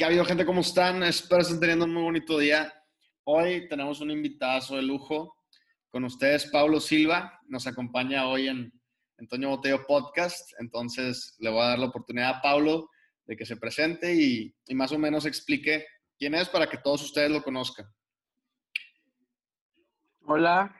¿Qué 0.00 0.04
ha 0.04 0.06
habido, 0.06 0.24
gente? 0.24 0.46
¿Cómo 0.46 0.62
están? 0.62 1.02
Espero 1.02 1.42
estén 1.42 1.60
teniendo 1.60 1.84
un 1.84 1.92
muy 1.92 2.02
bonito 2.02 2.38
día. 2.38 2.72
Hoy 3.24 3.68
tenemos 3.68 4.00
un 4.00 4.10
invitado 4.10 4.76
de 4.76 4.80
lujo 4.80 5.36
con 5.90 6.04
ustedes, 6.04 6.46
Pablo 6.46 6.80
Silva. 6.80 7.38
Nos 7.48 7.66
acompaña 7.66 8.26
hoy 8.26 8.48
en 8.48 8.72
Antonio 9.18 9.50
Botello 9.50 9.84
Podcast. 9.86 10.54
Entonces, 10.58 11.36
le 11.38 11.50
voy 11.50 11.60
a 11.60 11.66
dar 11.66 11.78
la 11.78 11.88
oportunidad 11.88 12.30
a 12.30 12.40
Pablo 12.40 12.88
de 13.26 13.36
que 13.36 13.44
se 13.44 13.58
presente 13.58 14.14
y, 14.14 14.54
más 14.74 14.90
o 14.92 14.98
menos 14.98 15.26
explique 15.26 15.84
quién 16.16 16.34
es 16.34 16.48
para 16.48 16.66
que 16.66 16.78
todos 16.78 17.02
ustedes 17.02 17.30
lo 17.30 17.42
conozcan. 17.42 17.84
Hola, 20.24 20.74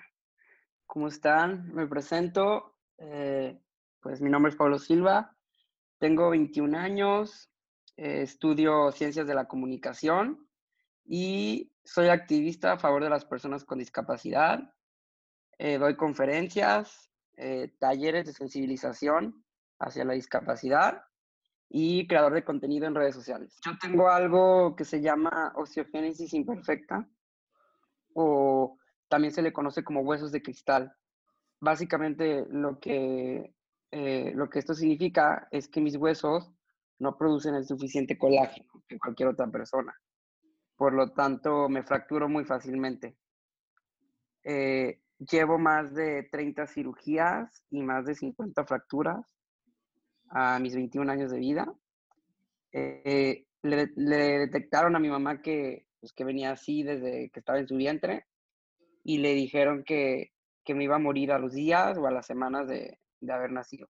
¿cómo 0.86 1.08
están? 1.08 1.70
Me 1.74 1.86
presento. 1.86 2.74
Eh, 2.96 3.60
pues 4.00 4.22
mi 4.22 4.30
nombre 4.30 4.48
es 4.48 4.56
Pablo 4.56 4.78
Silva. 4.78 5.36
Tengo 5.98 6.30
21 6.30 6.78
años, 6.78 7.49
eh, 7.96 8.22
estudio 8.22 8.92
ciencias 8.92 9.26
de 9.26 9.34
la 9.34 9.46
comunicación 9.48 10.48
y 11.04 11.72
soy 11.84 12.08
activista 12.08 12.72
a 12.72 12.78
favor 12.78 13.02
de 13.02 13.10
las 13.10 13.24
personas 13.24 13.64
con 13.64 13.78
discapacidad. 13.78 14.72
Eh, 15.58 15.78
doy 15.78 15.96
conferencias, 15.96 17.10
eh, 17.36 17.74
talleres 17.78 18.26
de 18.26 18.32
sensibilización 18.32 19.44
hacia 19.78 20.04
la 20.04 20.14
discapacidad 20.14 21.02
y 21.68 22.06
creador 22.06 22.34
de 22.34 22.44
contenido 22.44 22.86
en 22.86 22.94
redes 22.94 23.14
sociales. 23.14 23.58
Yo 23.64 23.72
tengo 23.80 24.08
algo 24.08 24.74
que 24.76 24.84
se 24.84 25.00
llama 25.00 25.52
osteogénesis 25.56 26.32
imperfecta 26.34 27.08
o 28.14 28.78
también 29.08 29.32
se 29.32 29.42
le 29.42 29.52
conoce 29.52 29.84
como 29.84 30.00
huesos 30.00 30.32
de 30.32 30.42
cristal. 30.42 30.92
Básicamente 31.60 32.46
lo 32.50 32.80
que, 32.80 33.54
lo 33.92 34.48
que 34.48 34.58
esto 34.58 34.74
significa 34.74 35.48
es 35.50 35.68
que 35.68 35.80
mis 35.80 35.96
huesos 35.96 36.52
no 37.00 37.16
producen 37.16 37.54
el 37.54 37.66
suficiente 37.66 38.16
colágeno 38.16 38.70
que 38.86 38.98
cualquier 38.98 39.30
otra 39.30 39.48
persona. 39.48 39.94
Por 40.76 40.92
lo 40.92 41.10
tanto, 41.12 41.68
me 41.68 41.82
fracturo 41.82 42.28
muy 42.28 42.44
fácilmente. 42.44 43.16
Eh, 44.44 45.00
llevo 45.18 45.58
más 45.58 45.94
de 45.94 46.28
30 46.30 46.66
cirugías 46.66 47.64
y 47.70 47.82
más 47.82 48.04
de 48.06 48.14
50 48.14 48.64
fracturas 48.64 49.34
a 50.30 50.58
mis 50.58 50.74
21 50.74 51.10
años 51.10 51.30
de 51.30 51.38
vida. 51.38 51.74
Eh, 52.72 53.46
le, 53.62 53.86
detectaron 53.96 54.94
a 54.94 55.00
mi 55.00 55.08
mamá 55.08 55.42
que, 55.42 55.86
pues, 56.00 56.12
que 56.12 56.24
venía 56.24 56.52
así 56.52 56.82
desde 56.82 57.30
que 57.30 57.40
estaba 57.40 57.58
en 57.58 57.68
su 57.68 57.76
vientre 57.76 58.26
y 59.04 59.18
le 59.18 59.34
dijeron 59.34 59.84
que, 59.84 60.32
que 60.64 60.74
me 60.74 60.84
iba 60.84 60.96
a 60.96 61.00
morir 61.00 61.32
a 61.32 61.38
los 61.38 61.52
días 61.52 61.96
o 61.98 62.06
a 62.06 62.10
las 62.10 62.26
semanas 62.26 62.68
de, 62.68 62.98
de 63.20 63.32
haber 63.32 63.52
nacido. 63.52 63.88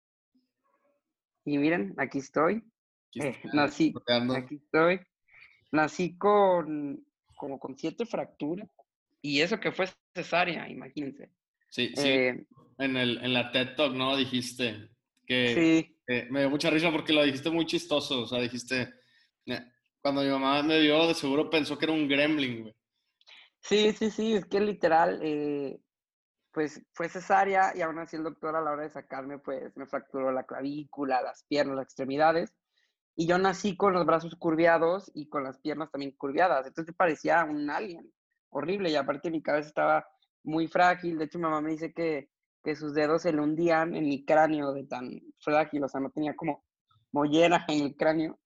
Y 1.44 1.56
miren, 1.56 1.94
aquí 1.96 2.18
estoy, 2.18 2.62
eh, 3.14 3.40
nací, 3.52 3.94
aquí 4.36 4.56
estoy. 4.56 5.00
Nací 5.72 6.16
con 6.16 7.04
como 7.36 7.58
con 7.58 7.78
siete 7.78 8.04
fracturas 8.04 8.68
y 9.22 9.40
eso 9.40 9.60
que 9.60 9.72
fue 9.72 9.86
cesárea, 10.14 10.68
imagínense. 10.68 11.30
Sí, 11.70 11.92
sí. 11.94 12.08
Eh, 12.08 12.46
en, 12.78 12.96
el, 12.96 13.18
en 13.24 13.32
la 13.32 13.50
TED 13.52 13.74
Talk, 13.76 13.94
¿no? 13.94 14.16
Dijiste 14.16 14.88
que 15.26 15.54
sí. 16.06 16.24
me 16.30 16.40
dio 16.40 16.50
mucha 16.50 16.70
risa 16.70 16.90
porque 16.90 17.12
lo 17.12 17.22
dijiste 17.22 17.50
muy 17.50 17.66
chistoso. 17.66 18.22
O 18.22 18.26
sea, 18.26 18.40
dijiste, 18.40 18.92
cuando 20.00 20.22
mi 20.22 20.28
mamá 20.28 20.62
me 20.62 20.80
vio, 20.80 21.06
de 21.06 21.14
seguro 21.14 21.50
pensó 21.50 21.76
que 21.76 21.84
era 21.84 21.94
un 21.94 22.08
gremlin, 22.08 22.62
güey. 22.62 22.74
Sí, 23.60 23.92
sí, 23.92 24.10
sí, 24.10 24.34
es 24.34 24.46
que 24.46 24.60
literal, 24.60 25.20
eh, 25.22 25.80
pues 26.52 26.80
fue 26.92 27.08
cesárea 27.08 27.72
y 27.76 27.82
aún 27.82 27.98
así 27.98 28.16
el 28.16 28.22
doctor 28.22 28.54
a 28.56 28.60
la 28.60 28.70
hora 28.70 28.84
de 28.84 28.90
sacarme, 28.90 29.38
pues 29.38 29.76
me 29.76 29.86
fracturó 29.86 30.32
la 30.32 30.44
clavícula, 30.44 31.20
las 31.22 31.44
piernas, 31.44 31.76
las 31.76 31.84
extremidades. 31.86 32.54
Y 33.20 33.26
yo 33.26 33.36
nací 33.36 33.76
con 33.76 33.94
los 33.94 34.06
brazos 34.06 34.36
curviados 34.36 35.10
y 35.12 35.28
con 35.28 35.42
las 35.42 35.58
piernas 35.58 35.90
también 35.90 36.12
curviadas. 36.12 36.64
Entonces 36.68 36.94
parecía 36.94 37.42
un 37.42 37.68
alien. 37.68 38.08
Horrible. 38.50 38.90
Y 38.90 38.94
aparte 38.94 39.28
mi 39.28 39.42
cabeza 39.42 39.70
estaba 39.70 40.06
muy 40.44 40.68
frágil. 40.68 41.18
De 41.18 41.24
hecho, 41.24 41.38
mi 41.38 41.42
mamá 41.42 41.60
me 41.60 41.72
dice 41.72 41.92
que, 41.92 42.30
que 42.62 42.76
sus 42.76 42.94
dedos 42.94 43.22
se 43.22 43.32
le 43.32 43.40
hundían 43.40 43.96
en 43.96 44.04
mi 44.04 44.24
cráneo 44.24 44.72
de 44.72 44.84
tan 44.84 45.20
frágil. 45.40 45.82
O 45.82 45.88
sea, 45.88 46.00
no 46.00 46.10
tenía 46.10 46.36
como 46.36 46.64
mollera 47.10 47.64
en 47.66 47.86
el 47.86 47.96
cráneo. 47.96 48.38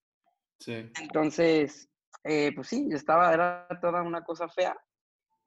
Sí. 0.59 0.91
Entonces, 1.03 1.91
eh, 2.25 2.53
pues 2.55 2.69
sí, 2.69 2.89
estaba, 2.93 3.31
era 3.35 3.69
toda 3.83 4.01
una 4.01 4.25
cosa 4.25 4.49
fea. 4.49 4.75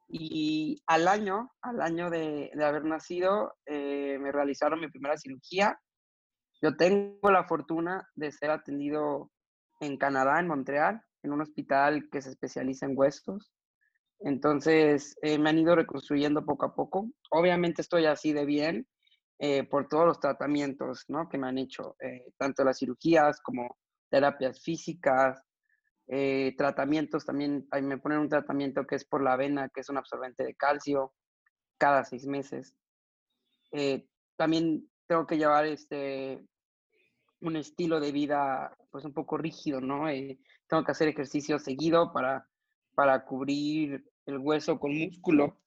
Y 0.08 0.80
al 0.86 1.08
año, 1.08 1.52
al 1.64 1.82
año 1.82 2.12
de, 2.12 2.52
de 2.54 2.64
haber 2.64 2.84
nacido, 2.84 3.56
eh, 3.66 4.20
me 4.20 4.32
realizaron 4.32 4.82
mi 4.82 4.88
primera 4.88 5.18
cirugía 5.18 5.80
yo 6.66 6.76
tengo 6.76 7.30
la 7.30 7.44
fortuna 7.44 8.10
de 8.16 8.32
ser 8.32 8.50
atendido 8.50 9.32
en 9.82 9.98
Canadá, 9.98 10.40
en 10.40 10.48
Montreal, 10.48 11.00
en 11.22 11.32
un 11.32 11.42
hospital 11.42 12.10
que 12.12 12.24
se 12.24 12.32
especializa 12.32 12.88
en 12.88 12.98
huesos. 12.98 13.54
Entonces, 14.22 15.16
eh, 15.22 15.38
me 15.38 15.52
han 15.52 15.60
ido 15.60 15.76
reconstruyendo 15.76 16.44
poco 16.44 16.66
a 16.66 16.74
poco. 16.74 17.12
Obviamente 17.30 17.84
estoy 17.84 18.08
así 18.08 18.34
de 18.34 18.46
bien 18.46 18.88
eh, 19.38 19.64
por 19.64 19.88
todos 19.88 20.08
los 20.08 20.20
tratamientos 20.20 21.06
¿no? 21.08 21.30
que 21.30 21.38
me 21.38 21.48
han 21.48 21.60
hecho, 21.60 21.98
eh, 22.00 22.34
tanto 22.36 22.64
las 22.64 22.80
cirugías 22.80 23.40
como 23.42 23.78
terapias 24.10 24.60
físicas, 24.60 25.40
tratamientos 26.58 27.26
también, 27.26 27.68
ahí 27.70 27.84
me 27.84 27.98
ponen 28.00 28.20
un 28.20 28.30
tratamiento 28.30 28.88
que 28.88 28.96
es 28.96 29.06
por 29.06 29.24
la 29.24 29.36
vena, 29.36 29.70
que 29.70 29.82
es 29.82 29.90
un 29.90 29.98
absorbente 29.98 30.44
de 30.44 30.56
calcio, 30.56 31.14
cada 31.78 32.04
seis 32.06 32.26
meses. 32.26 32.76
también 34.36 34.88
tengo 35.08 35.26
que 35.26 35.38
llevar 35.38 35.66
este, 35.66 36.46
un 37.42 37.56
estilo 37.56 38.00
de 38.00 38.12
vida 38.12 38.76
pues 38.92 39.06
un 39.06 39.14
poco 39.14 39.38
rígido, 39.38 39.82
¿no? 39.82 40.10
Eh, 40.10 40.40
tengo 40.68 40.84
que 40.84 40.92
hacer 40.92 41.08
ejercicio 41.08 41.60
seguido 41.60 42.12
para, 42.12 42.48
para 42.94 43.26
cubrir 43.26 44.10
el 44.26 44.38
hueso 44.40 44.80
con 44.80 44.98
músculo. 44.98 45.58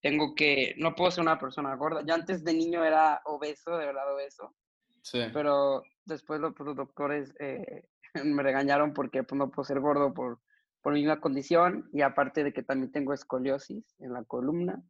Tengo 0.00 0.34
que, 0.34 0.74
no 0.78 0.94
puedo 0.94 1.10
ser 1.10 1.22
una 1.22 1.38
persona 1.38 1.74
gorda. 1.74 2.02
Ya 2.06 2.14
antes 2.14 2.42
de 2.44 2.54
niño 2.54 2.84
era 2.84 3.20
obeso, 3.24 3.76
de 3.76 3.86
verdad 3.86 4.14
obeso. 4.14 4.54
Sí. 5.02 5.20
Pero 5.32 5.82
después 6.04 6.40
los, 6.40 6.54
doctores 6.54 7.34
eh, 7.38 7.88
me 8.24 8.42
regañaron 8.42 8.94
porque 8.94 9.22
pues, 9.22 9.38
no 9.38 9.50
puedo 9.50 9.64
ser 9.64 9.80
gordo 9.80 10.14
por, 10.14 10.40
por 10.80 10.94
mi 10.94 11.00
misma 11.00 11.20
condición 11.20 11.90
y 11.92 12.02
aparte 12.02 12.44
de 12.44 12.52
que 12.52 12.62
también 12.62 12.92
tengo 12.92 13.12
escoliosis 13.12 13.96
en 13.98 14.12
la 14.12 14.24
columna, 14.24 14.82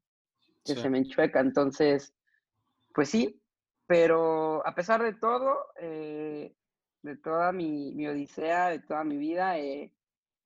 que 0.64 0.74
se 0.74 0.90
me 0.90 0.98
enchueca. 0.98 1.40
Entonces, 1.40 2.14
pues 2.94 3.10
sí, 3.10 3.40
pero 3.86 4.66
a 4.66 4.74
pesar 4.74 5.02
de 5.02 5.14
todo, 5.14 5.66
eh, 5.80 6.54
de 7.02 7.16
toda 7.16 7.52
mi, 7.52 7.94
mi, 7.94 8.06
odisea, 8.06 8.68
de 8.70 8.80
toda 8.80 9.04
mi 9.04 9.16
vida, 9.16 9.58
eh, 9.58 9.92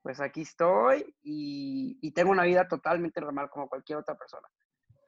pues 0.03 0.21
aquí 0.21 0.43
estoy 0.43 1.15
y, 1.23 1.99
y, 2.01 2.11
tengo 2.13 2.31
una 2.31 2.45
vida 2.45 2.69
totalmente 2.69 3.21
normal 3.21 3.51
como 3.51 3.69
cualquier 3.69 3.99
otra 3.99 4.17
persona. 4.17 4.49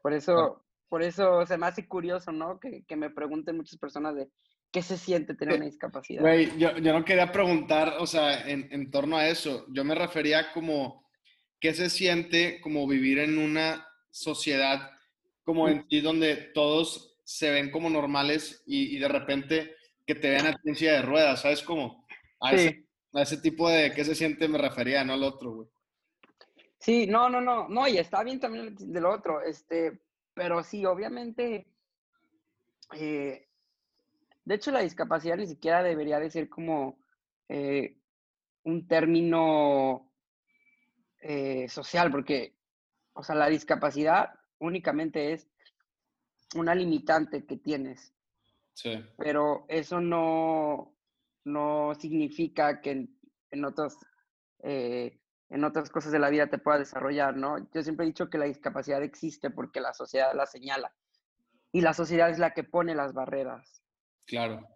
Por 0.03 0.13
eso, 0.13 0.65
por 0.89 1.03
eso 1.03 1.47
se 1.47 1.57
me 1.57 1.67
hace 1.67 1.87
curioso, 1.87 2.33
¿no? 2.33 2.59
Que, 2.59 2.85
que 2.85 2.97
me 2.97 3.11
pregunten 3.11 3.57
muchas 3.57 3.79
personas 3.79 4.15
de 4.15 4.29
qué 4.71 4.83
se 4.83 4.97
siente 4.97 5.35
tener 5.35 5.57
una 5.57 5.67
discapacidad. 5.67 6.23
Güey, 6.23 6.59
yo, 6.59 6.77
yo, 6.79 6.93
no 6.93 7.05
quería 7.05 7.31
preguntar, 7.31 7.95
o 7.99 8.07
sea, 8.07 8.49
en, 8.49 8.69
en 8.73 8.91
torno 8.91 9.17
a 9.17 9.29
eso. 9.29 9.67
Yo 9.69 9.85
me 9.85 9.95
refería 9.95 10.53
como, 10.53 11.07
¿qué 11.61 11.75
se 11.75 11.91
siente 11.91 12.61
como 12.61 12.87
vivir 12.87 13.19
en 13.19 13.39
una 13.39 13.87
sociedad 14.11 14.91
como 15.45 15.69
en 15.69 15.87
ti 15.89 16.01
donde 16.01 16.37
todos 16.37 17.12
se 17.25 17.51
ven 17.51 17.71
como 17.71 17.89
normales 17.91 18.63
y, 18.67 18.99
de 18.99 19.09
repente 19.09 19.77
que 20.07 20.15
te 20.15 20.31
vean 20.31 20.47
a 20.47 20.59
ti 20.59 20.73
de 20.73 21.03
ruedas, 21.03 21.43
¿sabes 21.43 21.63
cómo? 21.63 22.07
A, 22.41 22.53
ese, 22.55 23.37
tipo 23.39 23.69
de 23.69 23.93
qué 23.93 24.05
se 24.05 24.15
siente 24.15 24.49
me 24.49 24.59
refería, 24.59 25.05
no 25.05 25.13
al 25.13 25.23
otro, 25.23 25.53
güey. 25.53 25.69
Sí, 26.79 27.07
no, 27.07 27.29
no, 27.29 27.41
no, 27.41 27.69
no, 27.69 27.87
y 27.87 27.99
está 27.99 28.25
bien 28.25 28.41
también 28.41 28.75
del 28.77 29.07
otro, 29.07 29.41
este, 29.43 30.01
pero 30.35 30.65
sí, 30.65 30.85
obviamente, 30.85 31.69
eh, 32.95 33.49
de 34.45 34.55
hecho 34.55 34.73
la 34.73 34.81
discapacidad 34.81 35.37
ni 35.37 35.47
siquiera 35.47 35.83
debería 35.83 36.19
de 36.19 36.31
ser 36.31 36.49
como 36.49 36.99
eh, 37.49 37.99
un 38.65 38.89
término 38.89 40.11
eh, 41.21 41.69
social, 41.69 42.11
porque, 42.11 42.57
o 43.13 43.23
sea, 43.23 43.37
la 43.37 43.49
discapacidad 43.49 44.31
únicamente 44.59 45.33
es 45.33 45.52
una 46.55 46.75
limitante 46.75 47.45
que 47.45 47.57
tienes. 47.57 48.15
Sí. 48.75 49.03
Pero 49.19 49.65
eso 49.69 50.01
no, 50.01 50.95
no 51.45 51.95
significa 51.99 52.81
que 52.81 52.91
en, 52.91 53.19
en 53.51 53.65
otros, 53.65 53.97
eh, 54.63 55.21
en 55.51 55.65
otras 55.65 55.91
cosas 55.91 56.13
de 56.13 56.19
la 56.19 56.31
vida 56.31 56.49
te 56.49 56.59
pueda 56.59 56.79
desarrollar, 56.79 57.37
¿no? 57.37 57.69
Yo 57.73 57.83
siempre 57.83 58.05
he 58.05 58.09
dicho 58.09 58.31
que 58.31 58.39
la 58.39 58.47
discapacidad 58.47 59.03
existe 59.03 59.51
porque 59.51 59.81
la 59.81 59.95
sociedad 59.95 60.35
la 60.35 60.47
señala. 60.47 60.95
Y 61.73 61.81
la 61.81 61.95
sociedad 61.95 62.31
es 62.31 62.39
la 62.39 62.53
que 62.53 62.65
pone 62.65 62.95
las 62.95 63.15
barreras. 63.15 63.83
Claro. 64.27 64.67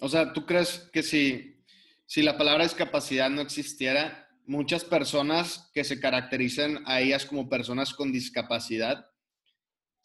O 0.00 0.08
sea, 0.08 0.32
¿tú 0.32 0.46
crees 0.46 0.90
que 0.92 1.02
si, 1.02 1.64
si 2.06 2.22
la 2.22 2.36
palabra 2.36 2.64
discapacidad 2.64 3.30
no 3.30 3.40
existiera, 3.40 4.28
muchas 4.46 4.84
personas 4.84 5.70
que 5.74 5.84
se 5.84 6.00
caracterizan 6.00 6.82
a 6.86 7.00
ellas 7.00 7.26
como 7.26 7.48
personas 7.48 7.92
con 7.92 8.12
discapacidad 8.12 9.10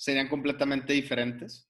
serían 0.03 0.27
completamente 0.27 0.91
diferentes? 0.91 1.69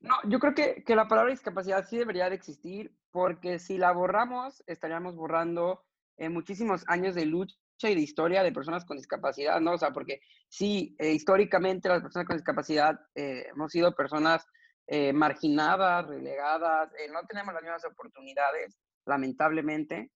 No, 0.00 0.14
yo 0.24 0.38
creo 0.38 0.54
que, 0.54 0.82
que 0.84 0.96
la 0.96 1.06
palabra 1.06 1.30
discapacidad 1.30 1.86
sí 1.86 1.98
debería 1.98 2.30
de 2.30 2.36
existir, 2.36 2.96
porque 3.10 3.58
si 3.58 3.76
la 3.76 3.92
borramos, 3.92 4.64
estaríamos 4.66 5.16
borrando 5.16 5.84
eh, 6.16 6.30
muchísimos 6.30 6.82
años 6.86 7.14
de 7.14 7.26
lucha 7.26 7.56
y 7.82 7.94
de 7.94 8.00
historia 8.00 8.42
de 8.42 8.52
personas 8.52 8.86
con 8.86 8.96
discapacidad, 8.96 9.60
¿no? 9.60 9.72
O 9.72 9.78
sea, 9.78 9.90
porque 9.90 10.20
sí, 10.48 10.96
eh, 10.98 11.12
históricamente 11.12 11.90
las 11.90 12.00
personas 12.00 12.26
con 12.26 12.38
discapacidad 12.38 12.98
eh, 13.14 13.48
hemos 13.52 13.72
sido 13.72 13.94
personas 13.94 14.46
marginadas, 15.14 16.06
relegadas, 16.06 16.92
no 17.12 17.26
tenemos 17.26 17.52
las 17.52 17.62
mismas 17.64 17.84
oportunidades, 17.86 18.78
lamentablemente. 19.04 20.12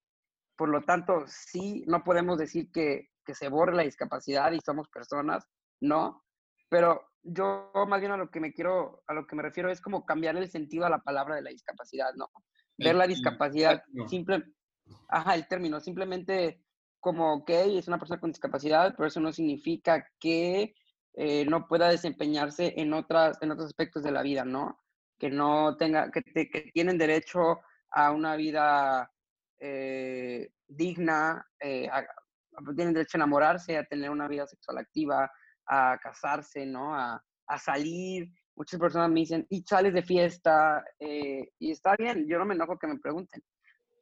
Por 0.56 0.68
lo 0.68 0.82
tanto, 0.82 1.24
sí, 1.26 1.82
no 1.88 2.04
podemos 2.04 2.38
decir 2.38 2.70
que, 2.70 3.08
que 3.24 3.34
se 3.34 3.48
borre 3.48 3.74
la 3.74 3.82
discapacidad 3.82 4.52
y 4.52 4.60
somos 4.60 4.88
personas, 4.88 5.44
no, 5.80 6.22
pero 6.70 7.10
yo 7.22 7.70
más 7.86 8.00
bien 8.00 8.12
a 8.12 8.16
lo 8.16 8.30
que 8.30 8.40
me 8.40 8.54
quiero, 8.54 9.02
a 9.06 9.12
lo 9.12 9.26
que 9.26 9.36
me 9.36 9.42
refiero 9.42 9.70
es 9.70 9.82
como 9.82 10.06
cambiar 10.06 10.36
el 10.36 10.48
sentido 10.48 10.86
a 10.86 10.90
la 10.90 11.02
palabra 11.02 11.34
de 11.34 11.42
la 11.42 11.50
discapacidad, 11.50 12.14
¿no? 12.14 12.30
Ver 12.78 12.94
la 12.94 13.06
discapacidad 13.06 13.82
simple, 14.08 14.42
ajá, 15.08 15.34
el 15.34 15.46
término, 15.46 15.80
simplemente 15.80 16.62
como, 16.98 17.34
ok, 17.34 17.50
es 17.50 17.88
una 17.88 17.98
persona 17.98 18.20
con 18.20 18.30
discapacidad, 18.30 18.94
pero 18.96 19.08
eso 19.08 19.20
no 19.20 19.32
significa 19.32 20.06
que 20.18 20.74
eh, 21.14 21.44
no 21.44 21.66
pueda 21.66 21.90
desempeñarse 21.90 22.72
en, 22.76 22.94
otras, 22.94 23.36
en 23.42 23.50
otros 23.50 23.66
aspectos 23.66 24.02
de 24.02 24.12
la 24.12 24.22
vida, 24.22 24.44
¿no? 24.44 24.80
Que 25.18 25.28
no 25.28 25.76
tenga, 25.76 26.10
que, 26.10 26.22
que 26.22 26.70
tienen 26.72 26.96
derecho 26.96 27.60
a 27.90 28.12
una 28.12 28.36
vida 28.36 29.10
eh, 29.58 30.52
digna, 30.68 31.46
eh, 31.58 31.90
tienen 32.76 32.94
derecho 32.94 33.16
a 33.16 33.20
enamorarse, 33.20 33.76
a 33.76 33.84
tener 33.84 34.10
una 34.10 34.28
vida 34.28 34.46
sexual 34.46 34.78
activa, 34.78 35.30
a 35.70 35.98
casarse, 36.02 36.66
¿no? 36.66 36.94
A, 36.94 37.22
a 37.46 37.58
salir. 37.58 38.28
Muchas 38.56 38.80
personas 38.80 39.08
me 39.08 39.20
dicen, 39.20 39.46
y 39.48 39.62
sales 39.62 39.94
de 39.94 40.02
fiesta, 40.02 40.84
y 40.98 41.70
está 41.70 41.96
bien, 41.96 42.26
yo 42.28 42.38
no 42.38 42.44
me 42.44 42.54
enojo 42.54 42.78
que 42.78 42.88
me 42.88 42.98
pregunten, 42.98 43.42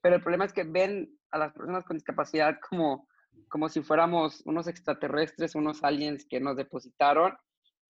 pero 0.02 0.16
el 0.16 0.22
problema 0.22 0.46
es 0.46 0.52
que 0.52 0.64
ven 0.64 1.16
a 1.30 1.38
las 1.38 1.52
personas 1.52 1.84
con 1.84 1.96
discapacidad 1.96 2.58
como, 2.68 3.06
como 3.48 3.68
si 3.68 3.82
fuéramos 3.82 4.42
unos 4.46 4.66
extraterrestres, 4.66 5.54
unos 5.54 5.84
aliens 5.84 6.26
que 6.28 6.40
nos 6.40 6.56
depositaron 6.56 7.36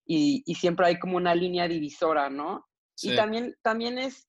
y, 0.05 0.43
y 0.45 0.57
siempre 0.57 0.87
hay 0.87 0.99
como 0.99 1.17
una 1.17 1.35
línea 1.35 1.69
divisora, 1.69 2.29
¿no? 2.29 2.67
Y 3.01 3.17
también, 3.17 3.55
también 3.63 3.97
es 3.99 4.29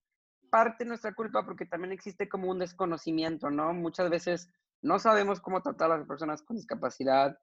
parte 0.49 0.83
de 0.83 0.89
nuestra 0.89 1.13
culpa 1.13 1.43
porque 1.43 1.65
también 1.65 1.91
existe 1.91 2.29
como 2.29 2.49
un 2.49 2.59
desconocimiento, 2.59 3.49
¿no? 3.49 3.73
Muchas 3.73 4.09
veces 4.09 4.49
no 4.81 4.99
sabemos 4.99 5.41
cómo 5.41 5.61
tratar 5.61 5.91
a 5.91 5.97
las 5.97 6.07
personas 6.07 6.41
con 6.41 6.55
discapacidad, 6.55 7.37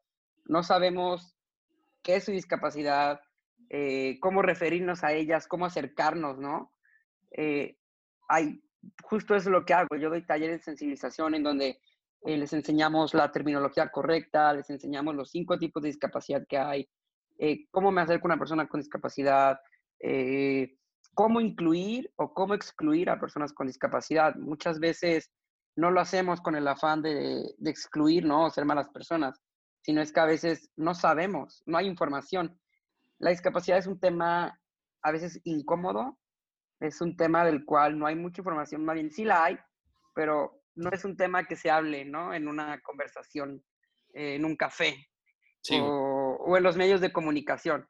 no 0.46 0.62
sabemos 0.62 1.35
qué 2.06 2.14
es 2.14 2.24
su 2.24 2.30
discapacidad, 2.30 3.20
eh, 3.68 4.18
cómo 4.20 4.40
referirnos 4.40 5.02
a 5.02 5.12
ellas, 5.12 5.48
cómo 5.48 5.66
acercarnos, 5.66 6.38
¿no? 6.38 6.70
Eh, 7.32 7.76
hay 8.28 8.62
justo 9.02 9.34
eso 9.34 9.48
es 9.48 9.52
lo 9.52 9.64
que 9.64 9.74
hago. 9.74 9.96
Yo 9.96 10.08
doy 10.08 10.24
talleres 10.24 10.58
de 10.60 10.64
sensibilización 10.64 11.34
en 11.34 11.42
donde 11.42 11.80
eh, 12.24 12.36
les 12.36 12.52
enseñamos 12.52 13.12
la 13.12 13.32
terminología 13.32 13.88
correcta, 13.88 14.54
les 14.54 14.70
enseñamos 14.70 15.16
los 15.16 15.30
cinco 15.32 15.58
tipos 15.58 15.82
de 15.82 15.88
discapacidad 15.88 16.46
que 16.48 16.56
hay, 16.56 16.88
eh, 17.40 17.66
cómo 17.72 17.90
me 17.90 18.02
acerco 18.02 18.28
a 18.28 18.30
una 18.30 18.38
persona 18.38 18.68
con 18.68 18.80
discapacidad, 18.80 19.58
cómo 21.12 21.40
incluir 21.40 22.12
o 22.16 22.32
cómo 22.32 22.54
excluir 22.54 23.10
a 23.10 23.18
personas 23.18 23.52
con 23.52 23.66
discapacidad. 23.66 24.36
Muchas 24.36 24.78
veces 24.78 25.32
no 25.74 25.90
lo 25.90 26.00
hacemos 26.00 26.40
con 26.40 26.54
el 26.54 26.68
afán 26.68 27.02
de, 27.02 27.54
de 27.58 27.70
excluir, 27.70 28.24
¿no? 28.24 28.44
O 28.44 28.50
ser 28.50 28.64
malas 28.64 28.90
personas, 28.90 29.40
sino 29.86 30.02
es 30.02 30.12
que 30.12 30.18
a 30.18 30.24
veces 30.24 30.72
no 30.74 30.96
sabemos, 30.96 31.62
no 31.64 31.78
hay 31.78 31.86
información. 31.86 32.58
La 33.18 33.30
discapacidad 33.30 33.78
es 33.78 33.86
un 33.86 34.00
tema 34.00 34.60
a 35.00 35.12
veces 35.12 35.40
incómodo, 35.44 36.18
es 36.80 37.00
un 37.00 37.16
tema 37.16 37.44
del 37.44 37.64
cual 37.64 37.96
no 37.96 38.04
hay 38.08 38.16
mucha 38.16 38.40
información, 38.40 38.84
más 38.84 38.96
bien 38.96 39.12
sí 39.12 39.24
la 39.24 39.44
hay, 39.44 39.56
pero 40.12 40.60
no 40.74 40.90
es 40.90 41.04
un 41.04 41.16
tema 41.16 41.44
que 41.44 41.54
se 41.54 41.70
hable, 41.70 42.04
¿no? 42.04 42.34
En 42.34 42.48
una 42.48 42.80
conversación, 42.80 43.64
eh, 44.12 44.34
en 44.34 44.44
un 44.44 44.56
café 44.56 45.06
o, 45.70 46.36
o, 46.40 46.56
en 46.56 46.64
los 46.64 46.76
medios 46.76 47.00
de 47.00 47.12
comunicación. 47.12 47.88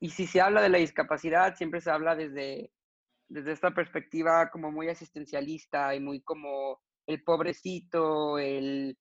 Y 0.00 0.10
si 0.10 0.26
se 0.26 0.42
habla 0.42 0.60
de 0.60 0.68
la 0.68 0.76
discapacidad, 0.76 1.56
siempre 1.56 1.80
se 1.80 1.90
habla 1.90 2.14
desde, 2.16 2.70
desde 3.28 3.52
esta 3.52 3.70
perspectiva 3.70 4.50
como 4.50 4.70
muy 4.70 4.90
asistencialista 4.90 5.94
y 5.94 6.00
muy 6.00 6.20
como 6.20 6.82
el 7.06 7.24
pobrecito, 7.24 8.38
el, 8.38 8.98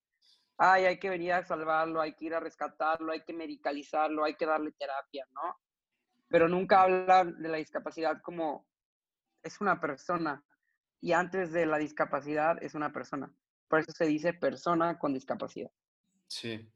ay, 0.57 0.85
hay 0.85 0.99
que 0.99 1.09
venir 1.09 1.33
a 1.33 1.45
salvarlo, 1.45 2.01
hay 2.01 2.13
que 2.13 2.25
ir 2.25 2.33
a 2.33 2.39
rescatarlo, 2.39 3.11
hay 3.11 3.23
que 3.23 3.33
medicalizarlo, 3.33 4.23
hay 4.23 4.35
que 4.35 4.45
darle 4.45 4.71
terapia, 4.71 5.25
¿no? 5.33 5.59
Pero 6.27 6.47
nunca 6.47 6.81
habla 6.81 7.23
de 7.25 7.49
la 7.49 7.57
discapacidad 7.57 8.21
como 8.21 8.65
es 9.43 9.59
una 9.61 9.79
persona 9.79 10.43
y 11.01 11.11
antes 11.11 11.51
de 11.51 11.65
la 11.65 11.77
discapacidad 11.77 12.63
es 12.63 12.75
una 12.75 12.93
persona. 12.93 13.33
Por 13.67 13.79
eso 13.79 13.91
se 13.91 14.05
dice 14.05 14.33
persona 14.33 14.97
con 14.97 15.13
discapacidad. 15.13 15.71
Sí. 16.27 16.69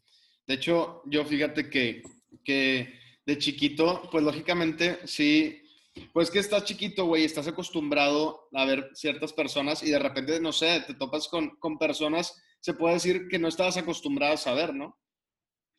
De 0.45 0.53
hecho, 0.53 1.01
yo 1.05 1.23
fíjate 1.25 1.69
que, 1.69 2.03
que 2.43 2.99
de 3.25 3.37
chiquito, 3.37 4.09
pues 4.11 4.23
lógicamente 4.23 4.99
sí, 5.05 5.61
pues 6.13 6.31
que 6.31 6.39
estás 6.39 6.65
chiquito, 6.65 7.05
güey, 7.05 7.23
estás 7.23 7.47
acostumbrado 7.47 8.47
a 8.53 8.65
ver 8.65 8.91
ciertas 8.93 9.33
personas 9.33 9.83
y 9.83 9.91
de 9.91 9.99
repente, 9.99 10.39
no 10.39 10.51
sé, 10.51 10.83
te 10.85 10.93
topas 10.93 11.27
con, 11.27 11.57
con 11.57 11.77
personas, 11.77 12.41
se 12.67 12.73
puede 12.73 12.95
decir 12.95 13.29
que 13.29 13.39
no 13.39 13.47
estabas 13.47 13.77
acostumbrado 13.77 14.33
a 14.33 14.37
saber, 14.37 14.73
¿no? 14.73 14.99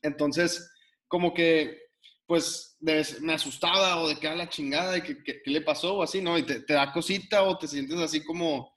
Entonces, 0.00 0.72
como 1.06 1.34
que 1.34 1.82
pues 2.24 2.78
me 2.80 3.34
asustaba 3.34 4.00
o 4.00 4.08
de 4.08 4.16
qué 4.16 4.26
a 4.26 4.34
la 4.34 4.48
chingada 4.48 4.96
y 4.96 5.02
qué, 5.02 5.42
le 5.44 5.60
pasó 5.60 5.96
o 5.96 6.02
así, 6.02 6.22
¿no? 6.22 6.38
Y 6.38 6.44
te, 6.44 6.60
da 6.66 6.90
cosita 6.90 7.42
o 7.42 7.58
te 7.58 7.68
sientes 7.68 7.98
así 7.98 8.24
como, 8.24 8.72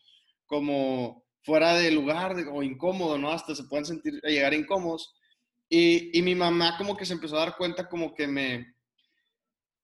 como 0.46 1.24
fuera 1.46 1.76
de 1.76 1.90
lugar 1.92 2.36
o 2.52 2.62
incómodo, 2.64 3.18
¿no? 3.18 3.32
Hasta 3.32 3.56
se 3.56 3.64
pueden 3.64 3.86
sentir, 3.86 4.20
llegar 4.24 4.54
incómodos. 4.54 5.16
Y, 5.70 6.18
y, 6.18 6.22
mi 6.22 6.36
mamá 6.36 6.78
como 6.78 6.98
que 6.98 7.06
se 7.06 7.14
empezó 7.14 7.38
a 7.38 7.46
dar 7.46 7.56
cuenta 7.56 7.88
como 7.88 8.14
que 8.14 8.28
me, 8.28 8.76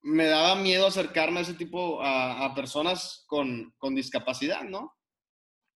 me 0.01 0.25
daba 0.25 0.56
miedo 0.56 0.85
acercarme 0.85 1.39
a 1.39 1.44
ese 1.44 1.53
tipo, 1.53 2.01
a, 2.01 2.44
a 2.44 2.53
personas 2.53 3.24
con, 3.25 3.74
con, 3.77 3.95
discapacidad, 3.95 4.63
¿no? 4.65 4.97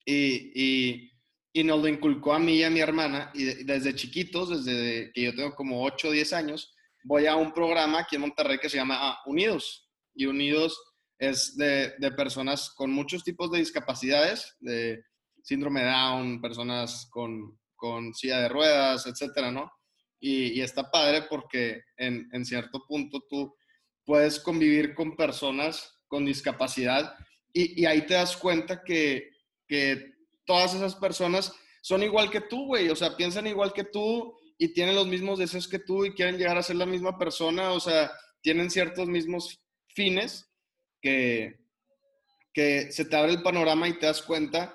Y, 0.04 0.52
y, 0.54 1.11
y, 1.54 1.64
nos 1.64 1.82
lo 1.82 1.88
inculcó 1.88 2.34
a 2.34 2.40
mí 2.40 2.58
y 2.58 2.64
a 2.64 2.70
mi 2.70 2.80
hermana, 2.80 3.32
y 3.34 3.46
desde 3.64 3.96
chiquitos, 3.96 4.64
desde 4.64 5.12
que 5.14 5.24
yo 5.24 5.36
tengo 5.36 5.56
como 5.56 5.84
8 5.84 6.10
o 6.10 6.12
10 6.12 6.34
años, 6.34 6.74
voy 7.04 7.26
a 7.26 7.36
un 7.36 7.54
programa 7.54 8.00
aquí 8.00 8.16
en 8.16 8.22
Monterrey 8.22 8.58
que 8.60 8.70
se 8.70 8.78
llama 8.78 8.98
ah, 9.00 9.22
Unidos. 9.26 9.90
Y 10.14 10.26
Unidos 10.26 10.80
es 11.20 11.56
de, 11.56 11.94
de, 12.00 12.12
personas 12.12 12.72
con 12.76 12.92
muchos 12.92 13.24
tipos 13.24 13.52
de 13.52 13.60
discapacidades, 13.60 14.56
de 14.60 15.04
síndrome 15.44 15.84
Down, 15.84 16.42
personas 16.42 17.08
con, 17.12 17.60
con 17.76 18.14
silla 18.14 18.42
de 18.42 18.50
ruedas, 18.50 19.06
etcétera, 19.06 19.52
¿no? 19.52 19.72
Y, 20.20 20.60
y 20.60 20.62
está 20.62 20.90
padre 20.92 21.24
porque 21.30 21.82
en, 21.98 22.30
en, 22.32 22.46
cierto 22.46 22.86
punto 22.88 23.24
tú 23.30 23.56
puedes 24.06 24.40
convivir 24.40 24.94
con 24.94 25.16
personas 25.16 26.00
con 26.08 26.26
discapacidad 26.26 27.16
y, 27.54 27.82
y 27.82 27.86
ahí 27.86 28.06
te 28.06 28.14
das 28.14 28.38
cuenta 28.38 28.84
que, 28.84 29.32
que 29.68 30.11
todas 30.46 30.74
esas 30.74 30.96
personas 30.96 31.54
son 31.82 32.04
igual 32.04 32.30
que 32.30 32.42
tú, 32.42 32.68
güey, 32.68 32.90
o 32.90 32.96
sea, 32.96 33.16
piensan 33.18 33.48
igual 33.48 33.74
que 33.74 33.84
tú, 33.84 34.36
y 34.62 34.74
tienen 34.74 34.94
los 34.94 35.08
mismos 35.08 35.40
deseos 35.40 35.68
que 35.68 35.80
tú 35.80 36.06
y 36.06 36.14
quieren 36.14 36.38
llegar 36.38 36.56
a 36.56 36.62
ser 36.62 36.76
la 36.76 36.86
misma 36.86 37.18
persona, 37.18 37.72
o 37.72 37.80
sea, 37.80 38.12
tienen 38.44 38.70
ciertos 38.70 39.08
mismos 39.08 39.60
fines 39.88 40.52
que, 41.02 41.66
que 42.54 42.92
se 42.92 43.06
te 43.06 43.16
abre 43.16 43.32
el 43.32 43.42
panorama 43.42 43.88
y 43.88 43.98
te 43.98 44.06
das 44.06 44.22
cuenta 44.22 44.72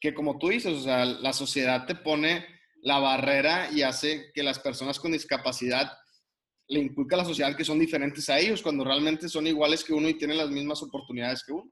que 0.00 0.14
como 0.14 0.38
tú 0.38 0.48
dices, 0.48 0.72
o 0.72 0.80
sea, 0.80 1.04
la 1.04 1.34
sociedad 1.34 1.84
te 1.84 1.94
pone 1.94 2.46
la 2.80 2.98
barrera 2.98 3.70
y 3.70 3.82
hace 3.82 4.30
que 4.32 4.42
las 4.42 4.58
personas 4.58 4.98
con 4.98 5.12
discapacidad 5.12 5.92
le 6.68 6.80
inculca 6.80 7.16
a 7.16 7.18
la 7.18 7.24
sociedad 7.26 7.54
que 7.54 7.66
son 7.66 7.78
diferentes 7.78 8.30
a 8.30 8.38
ellos, 8.38 8.62
cuando 8.62 8.82
realmente 8.82 9.28
son 9.28 9.46
iguales 9.46 9.84
que 9.84 9.92
uno 9.92 10.08
y 10.08 10.16
tienen 10.16 10.38
las 10.38 10.48
mismas 10.48 10.82
oportunidades 10.82 11.44
que 11.44 11.52
uno. 11.52 11.70